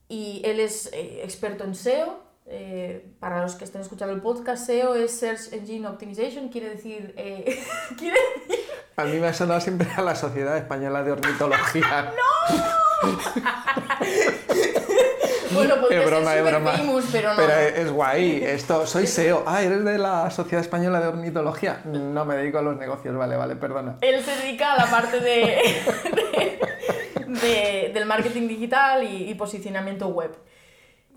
y 0.09 0.41
él 0.45 0.61
es 0.61 0.87
eh, 0.93 1.23
experto 1.25 1.65
en 1.65 1.75
SEO. 1.75 2.22
Eh, 2.53 3.05
para 3.19 3.41
los 3.43 3.55
que 3.57 3.65
estén 3.65 3.81
escuchando 3.81 4.15
el 4.15 4.21
podcast, 4.21 4.67
SEO 4.67 4.95
es 4.95 5.19
Search 5.19 5.53
Engine 5.53 5.87
Optimization, 5.89 6.49
quiere 6.51 6.69
decir, 6.71 7.15
eh, 7.17 7.59
quiere 7.99 8.17
A 8.97 9.05
mí 9.05 9.17
me 9.19 9.27
ha 9.29 9.35
sonado 9.35 9.61
siempre 9.61 9.89
a 9.97 10.03
la 10.03 10.15
Sociedad 10.15 10.57
Española 10.59 11.03
de 11.03 11.13
Ornitología. 11.13 12.13
Bueno, 15.55 15.81
podría 15.83 16.01
Es 16.03 16.07
broma, 16.11 16.35
es 16.35 16.45
broma. 16.45 16.73
famous, 16.73 17.05
pero 17.13 17.31
no. 17.31 17.37
Pero 17.37 17.53
es 17.53 17.91
guay. 17.93 18.43
Esto, 18.43 18.87
soy 18.87 19.07
SEO. 19.07 19.45
Ah, 19.47 19.63
¿eres 19.63 19.85
de 19.85 19.99
la 19.99 20.31
Sociedad 20.31 20.63
Española 20.65 20.99
de 21.01 21.09
Ornitología? 21.09 21.83
No 21.85 22.25
me 22.25 22.37
dedico 22.37 22.59
a 22.59 22.63
los 22.63 22.77
negocios, 22.79 23.15
vale, 23.17 23.37
vale, 23.37 23.57
perdona. 23.57 23.99
Él 24.01 24.23
se 24.25 24.35
dedica 24.37 24.73
a 24.73 24.77
la 24.79 24.91
parte 24.91 25.21
de, 25.21 25.45
de- 26.15 26.59
de- 27.27 27.91
del 27.93 28.07
marketing 28.07 28.49
digital 28.49 29.05
y, 29.05 29.29
y 29.31 29.35
posicionamiento 29.35 30.09
web. 30.09 30.35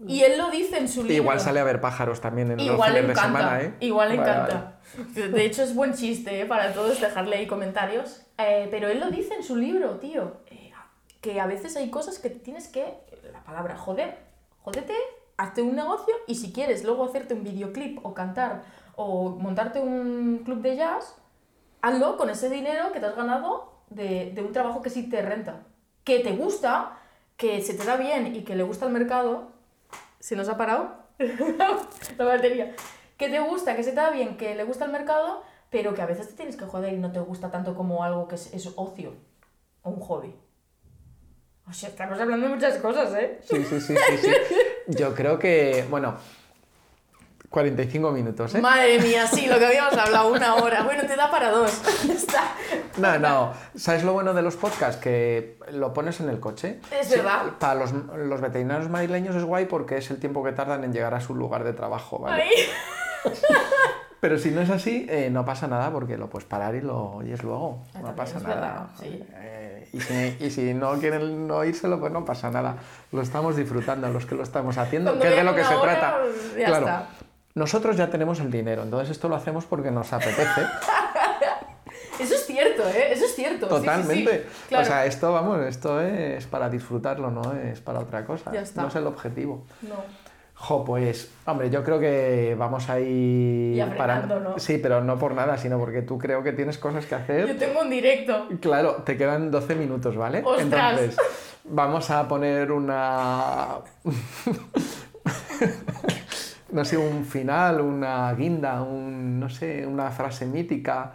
Y 0.08 0.22
él 0.24 0.38
lo 0.38 0.50
dice 0.52 0.78
en 0.78 0.88
su 0.90 1.02
libro. 1.04 1.14
Igual 1.16 1.40
sale 1.40 1.60
a 1.60 1.64
ver 1.64 1.80
pájaros 1.80 2.20
también 2.22 2.52
en 2.52 2.60
Igual 2.60 2.94
los 2.94 3.02
le 3.02 3.02
fines 3.02 3.06
de 3.08 3.12
encanta. 3.14 3.40
semana, 3.40 3.62
¿eh? 3.62 3.74
Igual 3.80 4.10
le 4.10 4.18
Vale, 4.18 4.32
encanta. 4.32 4.80
De 5.16 5.46
hecho, 5.46 5.64
es 5.64 5.74
buen 5.74 5.94
chiste 5.94 6.42
¿eh? 6.42 6.46
para 6.46 6.74
todos 6.74 7.00
dejarle 7.00 7.38
ahí 7.38 7.48
comentarios. 7.48 8.22
Eh, 8.38 8.68
pero 8.70 8.90
él 8.90 9.00
lo 9.00 9.10
dice 9.10 9.36
en 9.36 9.44
su 9.44 9.56
libro, 9.56 9.92
tío. 10.00 10.42
eh, 10.48 10.72
que 11.22 11.40
a 11.40 11.48
veces 11.48 11.76
hay 11.76 11.90
cosas 11.90 12.20
que 12.20 12.30
tienes 12.30 12.68
que. 12.68 12.86
La 13.32 13.44
palabra 13.44 13.78
joder. 13.78 14.18
Jódete, 14.62 14.94
hazte 15.38 15.62
un 15.62 15.76
negocio 15.76 16.14
y 16.28 16.36
si 16.36 16.52
quieres 16.52 16.84
luego 16.84 17.06
hacerte 17.06 17.34
un 17.34 17.44
videoclip 17.44 18.06
o 18.06 18.14
cantar 18.14 18.64
o 18.96 19.30
montarte 19.30 19.80
un 19.80 20.42
club 20.46 20.62
de 20.62 20.76
jazz, 20.76 21.16
hazlo 21.82 22.18
con 22.18 22.30
ese 22.30 22.50
dinero 22.50 22.92
que 22.92 23.00
te 23.00 23.06
has 23.08 23.16
ganado 23.16 23.74
de, 23.90 24.32
de 24.36 24.42
un 24.42 24.52
trabajo 24.52 24.82
que 24.82 24.90
sí 24.90 25.10
te 25.10 25.22
renta. 25.22 25.64
Que 26.04 26.20
te 26.20 26.34
gusta, 26.34 27.00
que 27.38 27.62
se 27.62 27.74
te 27.74 27.84
da 27.86 27.96
bien 27.98 28.36
y 28.36 28.44
que 28.44 28.56
le 28.56 28.64
gusta 28.64 28.86
al 28.86 28.92
mercado. 28.92 29.55
¿Se 30.26 30.36
nos 30.36 30.50
ha 30.50 30.58
parado? 30.58 30.90
la 32.18 32.26
batería. 32.26 32.74
Que 33.16 33.30
te 33.30 33.40
gusta, 33.42 33.76
que 33.76 33.84
se 33.84 33.92
te 33.92 33.98
da 33.98 34.10
bien, 34.10 34.38
que 34.38 34.56
le 34.56 34.64
gusta 34.64 34.86
al 34.86 34.92
mercado, 34.92 35.44
pero 35.70 35.94
que 35.94 36.02
a 36.02 36.08
veces 36.08 36.30
te 36.30 36.34
tienes 36.34 36.58
que 36.58 36.66
joder 36.66 36.94
y 36.94 36.98
no 36.98 37.12
te 37.12 37.20
gusta 37.20 37.52
tanto 37.52 37.76
como 37.76 38.04
algo 38.04 38.28
que 38.28 38.34
es, 38.34 38.52
es 38.52 38.74
ocio 38.76 39.14
o 39.84 39.92
un 39.92 40.00
hobby. 40.00 40.34
O 41.70 41.74
sea, 41.74 41.90
estamos 41.90 42.20
hablando 42.20 42.48
de 42.48 42.56
muchas 42.56 42.80
cosas, 42.80 43.14
¿eh? 43.14 43.40
Sí, 43.44 43.64
sí, 43.66 43.80
sí, 43.80 43.96
sí, 43.96 44.18
sí. 44.18 44.32
Yo 44.98 45.14
creo 45.14 45.38
que, 45.38 45.86
bueno, 45.92 46.16
45 47.56 48.12
minutos, 48.12 48.54
¿eh? 48.56 48.60
Madre 48.60 49.00
mía, 49.00 49.26
sí, 49.28 49.48
lo 49.48 49.58
que 49.58 49.66
habíamos 49.66 49.94
hablado, 49.98 50.28
una 50.28 50.56
hora. 50.56 50.84
Bueno, 50.84 51.04
te 51.08 51.16
da 51.16 51.32
para 51.32 51.52
dos. 51.52 51.72
Está. 52.10 52.52
No, 52.98 53.18
no. 53.18 53.54
¿Sabes 53.78 54.04
lo 54.04 54.12
bueno 54.12 54.34
de 54.34 54.42
los 54.42 54.58
podcasts? 54.58 55.02
Que 55.02 55.58
lo 55.72 55.94
pones 55.94 56.20
en 56.20 56.28
el 56.28 56.42
coche. 56.42 56.82
Es 56.92 57.10
verdad. 57.10 57.44
Para 57.58 57.76
los, 57.76 57.94
los 57.94 58.42
veterinarios 58.42 58.90
madrileños 58.90 59.38
es 59.38 59.46
guay 59.46 59.68
porque 59.68 59.96
es 59.98 60.12
el 60.12 60.20
tiempo 60.20 60.44
que 60.44 60.52
tardan 60.52 60.84
en 60.84 60.92
llegar 60.92 61.14
a 61.14 61.22
su 61.22 61.34
lugar 61.34 61.64
de 61.64 61.72
trabajo, 61.72 62.20
¿vale? 62.20 62.44
Ay. 62.44 63.32
Pero 64.20 64.38
si 64.38 64.52
no 64.52 64.60
es 64.60 64.70
así, 64.70 65.06
eh, 65.10 65.30
no 65.32 65.46
pasa 65.46 65.68
nada 65.68 65.92
porque 65.92 66.18
lo 66.18 66.30
puedes 66.30 66.46
parar 66.48 66.76
y 66.76 66.82
lo 66.82 67.12
oyes 67.18 67.42
luego. 67.44 67.84
Ah, 67.94 68.00
No 68.02 68.16
pasa 68.18 68.40
nada. 68.42 68.56
verdad, 68.56 68.88
sí. 69.00 69.24
Eh, 69.36 69.88
y, 69.94 70.02
si, 70.02 70.38
y 70.42 70.50
si 70.50 70.74
no 70.74 70.94
quieren 71.00 71.48
no 71.48 71.58
oírselo, 71.58 72.00
pues 72.02 72.12
no 72.12 72.26
pasa 72.26 72.50
nada. 72.52 72.76
Lo 73.14 73.22
estamos 73.22 73.56
disfrutando 73.56 74.10
los 74.10 74.26
que 74.26 74.36
lo 74.36 74.44
estamos 74.44 74.78
haciendo, 74.78 75.12
Cuando 75.12 75.24
que 75.24 75.30
es 75.32 75.38
de 75.38 75.44
lo 75.44 75.56
que 75.56 75.64
se 75.64 75.76
hora, 75.76 75.92
trata. 76.00 76.18
claro. 76.66 76.86
está. 76.88 77.08
Nosotros 77.56 77.96
ya 77.96 78.10
tenemos 78.10 78.42
el 78.42 78.52
dinero, 78.52 78.84
entonces 78.84 79.12
esto 79.12 79.30
lo 79.30 79.36
hacemos 79.36 79.66
porque 79.66 79.90
nos 79.90 80.12
apetece. 80.12 80.62
Eso 82.20 82.36
es 82.36 82.46
cierto, 82.46 82.88
¿eh? 82.88 83.12
Eso 83.12 83.26
es 83.26 83.36
cierto. 83.36 83.68
sí, 83.68 83.76
sí, 83.76 83.80
sí. 83.80 83.86
Totalmente. 83.86 84.46
Claro. 84.68 84.84
O 84.84 84.88
sea, 84.88 85.06
esto, 85.06 85.32
vamos, 85.32 85.62
esto 85.66 86.02
es 86.02 86.46
para 86.48 86.70
disfrutarlo, 86.70 87.32
no 87.32 87.54
es 87.54 87.80
para 87.82 88.00
otra 88.00 88.26
cosa. 88.26 88.52
Ya 88.52 88.62
está. 88.62 88.82
No 88.82 88.90
es 88.90 88.96
el 88.96 89.08
objetivo. 89.08 89.66
No. 89.82 89.96
Jo, 90.58 90.86
pues, 90.86 91.32
hombre, 91.46 91.70
yo 91.70 91.84
creo 91.84 92.00
que 92.00 92.56
vamos 92.58 92.90
a 92.90 93.00
ir 93.00 93.76
Ya 93.76 93.88
frenando, 93.88 94.40
¿no? 94.40 94.60
Sí, 94.60 94.78
pero 94.78 95.02
no 95.02 95.20
por 95.20 95.34
nada, 95.34 95.58
sino 95.58 95.78
porque 95.78 96.02
tú 96.02 96.18
creo 96.18 96.44
que 96.44 96.54
tienes 96.54 96.78
cosas 96.78 97.06
que 97.06 97.16
hacer. 97.16 97.48
Yo 97.48 97.58
tengo 97.58 97.82
un 97.82 97.90
directo. 97.90 98.48
Claro, 98.62 99.04
te 99.06 99.18
quedan 99.18 99.52
12 99.52 99.76
minutos, 99.76 100.16
¿vale? 100.16 100.42
¡Ostras! 100.46 101.00
Entonces, 101.00 101.18
vamos 101.66 102.10
a 102.10 102.28
poner 102.28 102.72
una... 102.72 103.80
no 106.76 106.84
sé, 106.86 106.98
un 106.98 107.26
final, 107.26 107.82
una 107.82 108.34
guinda, 108.34 108.82
un, 108.84 109.40
no 109.40 109.50
sé, 109.50 109.88
una 109.88 110.12
frase 110.12 110.46
mítica, 110.46 111.14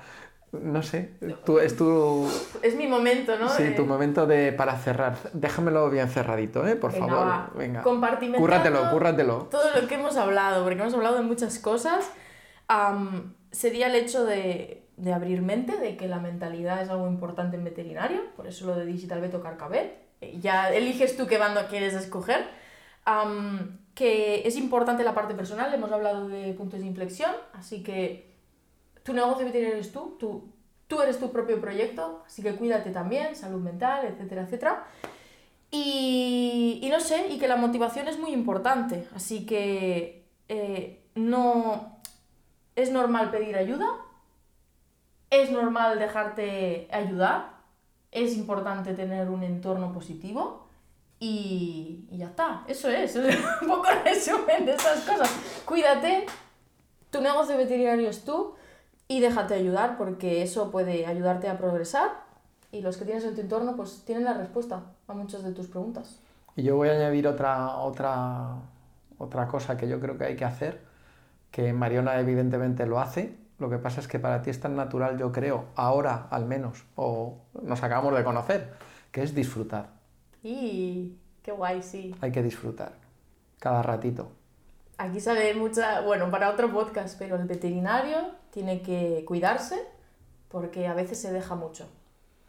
no 0.52 0.82
sé, 0.82 1.12
tú, 1.44 1.58
es 1.60 1.76
tu, 1.76 2.26
Es 2.62 2.74
mi 2.74 2.86
momento, 2.88 3.38
¿no? 3.38 3.48
sí, 3.48 3.74
tu 3.76 3.84
momento 3.86 4.26
de, 4.26 4.52
para 4.52 4.76
cerrar. 4.78 5.16
Déjamelo 5.32 5.88
bien 5.90 6.08
cerradito, 6.08 6.66
¿eh? 6.66 6.74
Por 6.76 6.92
Venga, 6.92 7.06
favor, 7.06 7.26
va. 7.28 7.50
venga. 7.54 7.82
Compartimentando 7.82 8.40
Cúrratelo, 8.44 8.90
cúrratelo. 8.90 9.34
Todo 9.50 9.80
lo 9.80 9.86
que 9.86 9.94
hemos 9.94 10.16
hablado, 10.16 10.64
porque 10.64 10.80
hemos 10.80 10.94
hablado 10.94 11.16
de 11.16 11.22
muchas 11.22 11.58
cosas, 11.60 12.10
sería 13.52 13.86
el 13.88 13.94
hecho 13.96 14.24
de, 14.24 14.86
de 14.96 15.12
abrir 15.12 15.42
mente, 15.42 15.76
de 15.76 15.96
que 15.96 16.08
la 16.08 16.18
mentalidad 16.18 16.82
es 16.82 16.88
algo 16.88 17.06
importante 17.08 17.56
en 17.56 17.64
veterinario, 17.64 18.20
por 18.36 18.46
eso 18.46 18.66
lo 18.66 18.74
de 18.76 18.86
Digital 18.86 19.20
Veto 19.20 19.40
Carcabet. 19.42 19.92
Eh, 20.20 20.38
Ya 20.40 20.72
eliges 20.72 21.16
tú 21.16 21.26
qué 21.26 21.38
bando 21.38 21.60
quieres 21.68 21.94
escoger. 21.94 22.44
Que 23.94 24.46
es 24.46 24.56
importante 24.56 25.04
la 25.04 25.14
parte 25.14 25.34
personal, 25.34 25.72
hemos 25.74 25.90
hablado 25.92 26.28
de 26.28 26.52
puntos 26.54 26.80
de 26.80 26.86
inflexión, 26.86 27.32
así 27.52 27.82
que 27.82 28.30
tu 29.02 29.12
negocio 29.12 29.44
veterinario 29.44 29.76
eres 29.76 29.92
tú, 29.92 30.16
tú, 30.18 30.52
tú 30.86 31.00
eres 31.02 31.18
tu 31.18 31.30
propio 31.30 31.60
proyecto, 31.60 32.22
así 32.26 32.42
que 32.42 32.54
cuídate 32.54 32.90
también, 32.90 33.34
salud 33.36 33.60
mental, 33.60 34.06
etcétera, 34.06 34.42
etcétera. 34.42 34.86
Y, 35.70 36.80
y 36.82 36.88
no 36.88 37.00
sé, 37.00 37.28
y 37.28 37.38
que 37.38 37.48
la 37.48 37.56
motivación 37.56 38.08
es 38.08 38.18
muy 38.18 38.32
importante, 38.32 39.06
así 39.14 39.46
que 39.46 40.26
eh, 40.48 41.04
no 41.14 42.00
es 42.74 42.90
normal 42.90 43.30
pedir 43.30 43.56
ayuda, 43.56 43.86
es 45.30 45.50
normal 45.50 45.98
dejarte 45.98 46.88
ayudar, 46.90 47.60
es 48.10 48.36
importante 48.36 48.94
tener 48.94 49.28
un 49.30 49.44
entorno 49.44 49.92
positivo 49.92 50.69
y, 51.22 52.06
ya 52.12 52.28
está, 52.28 52.64
eso 52.66 52.88
es, 52.88 53.14
un 53.62 53.68
poco 53.68 53.88
resumen 54.04 54.64
de 54.64 54.72
esas 54.72 55.00
cosas. 55.00 55.30
Cuídate, 55.66 56.24
tu 57.10 57.20
negocio 57.20 57.58
veterinario 57.58 58.08
es 58.08 58.24
tú 58.24 58.54
y 59.06 59.20
déjate 59.20 59.54
ayudar 59.54 59.98
porque 59.98 60.42
eso 60.42 60.70
puede 60.70 61.04
ayudarte 61.04 61.48
a 61.48 61.58
progresar 61.58 62.10
y 62.72 62.80
los 62.80 62.96
que 62.96 63.04
tienes 63.04 63.24
en 63.24 63.34
tu 63.34 63.42
entorno 63.42 63.76
pues 63.76 64.02
tienen 64.06 64.24
la 64.24 64.32
respuesta 64.32 64.82
a 65.06 65.12
muchas 65.12 65.44
de 65.44 65.52
tus 65.52 65.66
preguntas. 65.66 66.18
Y 66.56 66.62
yo 66.62 66.76
voy 66.76 66.88
a 66.88 66.92
añadir 66.92 67.28
otra, 67.28 67.76
otra, 67.76 68.56
otra 69.18 69.46
cosa 69.46 69.76
que 69.76 69.88
yo 69.88 70.00
creo 70.00 70.16
que 70.16 70.24
hay 70.24 70.36
que 70.36 70.46
hacer, 70.46 70.80
que 71.50 71.74
Mariona 71.74 72.18
evidentemente 72.18 72.86
lo 72.86 72.98
hace. 72.98 73.36
Lo 73.58 73.68
que 73.68 73.76
pasa 73.76 74.00
es 74.00 74.08
que 74.08 74.18
para 74.18 74.40
ti 74.40 74.48
es 74.48 74.58
tan 74.58 74.74
natural, 74.74 75.18
yo 75.18 75.32
creo, 75.32 75.66
ahora 75.76 76.28
al 76.30 76.46
menos, 76.46 76.84
o 76.96 77.36
nos 77.62 77.82
acabamos 77.82 78.16
de 78.16 78.24
conocer, 78.24 78.72
que 79.12 79.22
es 79.22 79.34
disfrutar. 79.34 79.99
Y 80.42 81.16
qué 81.42 81.52
guay, 81.52 81.82
sí. 81.82 82.14
Hay 82.20 82.32
que 82.32 82.42
disfrutar 82.42 82.92
cada 83.58 83.82
ratito. 83.82 84.30
Aquí 84.98 85.20
sale 85.20 85.54
mucha, 85.54 86.00
bueno, 86.00 86.30
para 86.30 86.50
otro 86.50 86.70
podcast, 86.72 87.18
pero 87.18 87.36
el 87.36 87.46
veterinario 87.46 88.32
tiene 88.50 88.82
que 88.82 89.24
cuidarse 89.26 89.80
porque 90.48 90.86
a 90.86 90.94
veces 90.94 91.20
se 91.20 91.32
deja 91.32 91.54
mucho. 91.54 91.88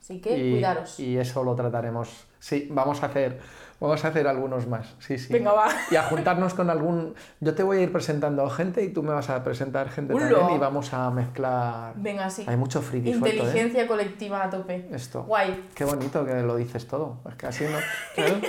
Así 0.01 0.19
que 0.19 0.35
y, 0.35 0.51
cuidaros. 0.53 0.99
y 0.99 1.17
eso 1.17 1.43
lo 1.43 1.55
trataremos. 1.55 2.09
Sí, 2.39 2.67
vamos 2.71 3.03
a 3.03 3.05
hacer, 3.05 3.39
vamos 3.79 4.03
a 4.03 4.07
hacer 4.07 4.27
algunos 4.27 4.65
más. 4.67 4.95
Sí, 4.97 5.19
sí. 5.19 5.31
Venga, 5.31 5.53
va. 5.53 5.67
Y 5.91 5.95
a 5.95 6.01
juntarnos 6.03 6.55
con 6.55 6.71
algún. 6.71 7.13
Yo 7.39 7.53
te 7.53 7.61
voy 7.61 7.77
a 7.77 7.81
ir 7.81 7.91
presentando 7.91 8.49
gente 8.49 8.83
y 8.83 8.89
tú 8.89 9.03
me 9.03 9.13
vas 9.13 9.29
a 9.29 9.43
presentar 9.43 9.89
gente 9.89 10.15
también 10.15 10.55
y 10.55 10.57
vamos 10.57 10.91
a 10.93 11.11
mezclar. 11.11 11.93
Venga, 11.97 12.29
sí. 12.31 12.45
Hay 12.47 12.57
mucho 12.57 12.81
friki 12.81 13.13
suelto, 13.13 13.27
¿eh? 13.27 13.29
Inteligencia 13.45 13.87
colectiva 13.87 14.43
a 14.43 14.49
tope. 14.49 14.87
Esto. 14.91 15.23
Guay. 15.23 15.67
Qué 15.75 15.85
bonito 15.85 16.25
que 16.25 16.33
lo 16.41 16.55
dices 16.55 16.87
todo. 16.87 17.19
Es 17.29 17.35
que 17.35 17.45
así 17.47 17.63
no. 17.65 17.77
Claro. 18.15 18.41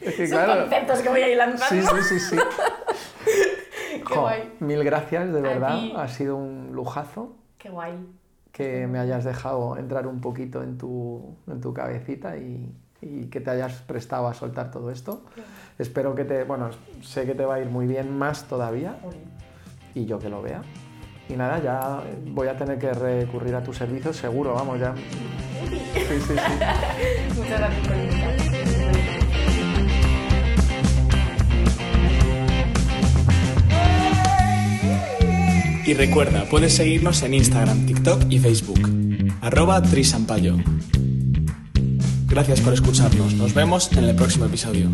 Es 0.00 0.14
que 0.14 0.26
Son 0.26 0.38
claro. 0.38 0.60
conceptos 0.62 0.98
que 1.00 1.08
voy 1.08 1.20
a 1.20 1.28
ir 1.28 1.36
lanzando. 1.36 1.96
Sí, 1.96 2.02
sí, 2.08 2.18
sí, 2.18 2.36
sí. 2.36 2.36
Qué 4.08 4.14
Jo, 4.14 4.22
guay. 4.22 4.54
mil 4.60 4.82
gracias, 4.82 5.32
de 5.32 5.40
verdad. 5.40 5.78
Ha 5.96 6.08
sido 6.08 6.36
un 6.36 6.70
lujazo 6.72 7.36
Qué 7.58 7.68
guay. 7.68 7.94
Que 8.58 8.88
me 8.88 8.98
hayas 8.98 9.22
dejado 9.22 9.76
entrar 9.76 10.08
un 10.08 10.20
poquito 10.20 10.64
en 10.64 10.76
tu, 10.76 11.36
en 11.46 11.60
tu 11.60 11.72
cabecita 11.72 12.36
y, 12.36 12.74
y 13.00 13.26
que 13.26 13.40
te 13.40 13.50
hayas 13.50 13.74
prestado 13.82 14.26
a 14.26 14.34
soltar 14.34 14.72
todo 14.72 14.90
esto. 14.90 15.22
Espero 15.78 16.16
que 16.16 16.24
te, 16.24 16.42
bueno, 16.42 16.70
sé 17.00 17.24
que 17.24 17.36
te 17.36 17.44
va 17.44 17.54
a 17.54 17.60
ir 17.60 17.68
muy 17.68 17.86
bien 17.86 18.18
más 18.18 18.48
todavía 18.48 18.96
y 19.94 20.06
yo 20.06 20.18
que 20.18 20.28
lo 20.28 20.42
vea. 20.42 20.62
Y 21.28 21.34
nada, 21.34 21.62
ya 21.62 22.02
voy 22.32 22.48
a 22.48 22.56
tener 22.56 22.80
que 22.80 22.92
recurrir 22.92 23.54
a 23.54 23.62
tus 23.62 23.76
servicios, 23.76 24.16
seguro, 24.16 24.54
vamos, 24.54 24.80
ya. 24.80 24.92
Sí, 24.96 26.02
sí, 26.08 26.20
sí. 26.20 26.34
Muchas 27.36 27.60
gracias 27.60 27.86
por 27.86 28.47
Y 35.88 35.94
recuerda, 35.94 36.44
puedes 36.44 36.74
seguirnos 36.74 37.22
en 37.22 37.32
Instagram, 37.32 37.86
TikTok 37.86 38.24
y 38.28 38.38
Facebook. 38.38 38.78
Arroba 39.40 39.80
Trisampayo. 39.80 40.58
Gracias 42.26 42.60
por 42.60 42.74
escucharnos. 42.74 43.32
Nos 43.32 43.54
vemos 43.54 43.90
en 43.92 44.04
el 44.04 44.14
próximo 44.14 44.44
episodio. 44.44 44.90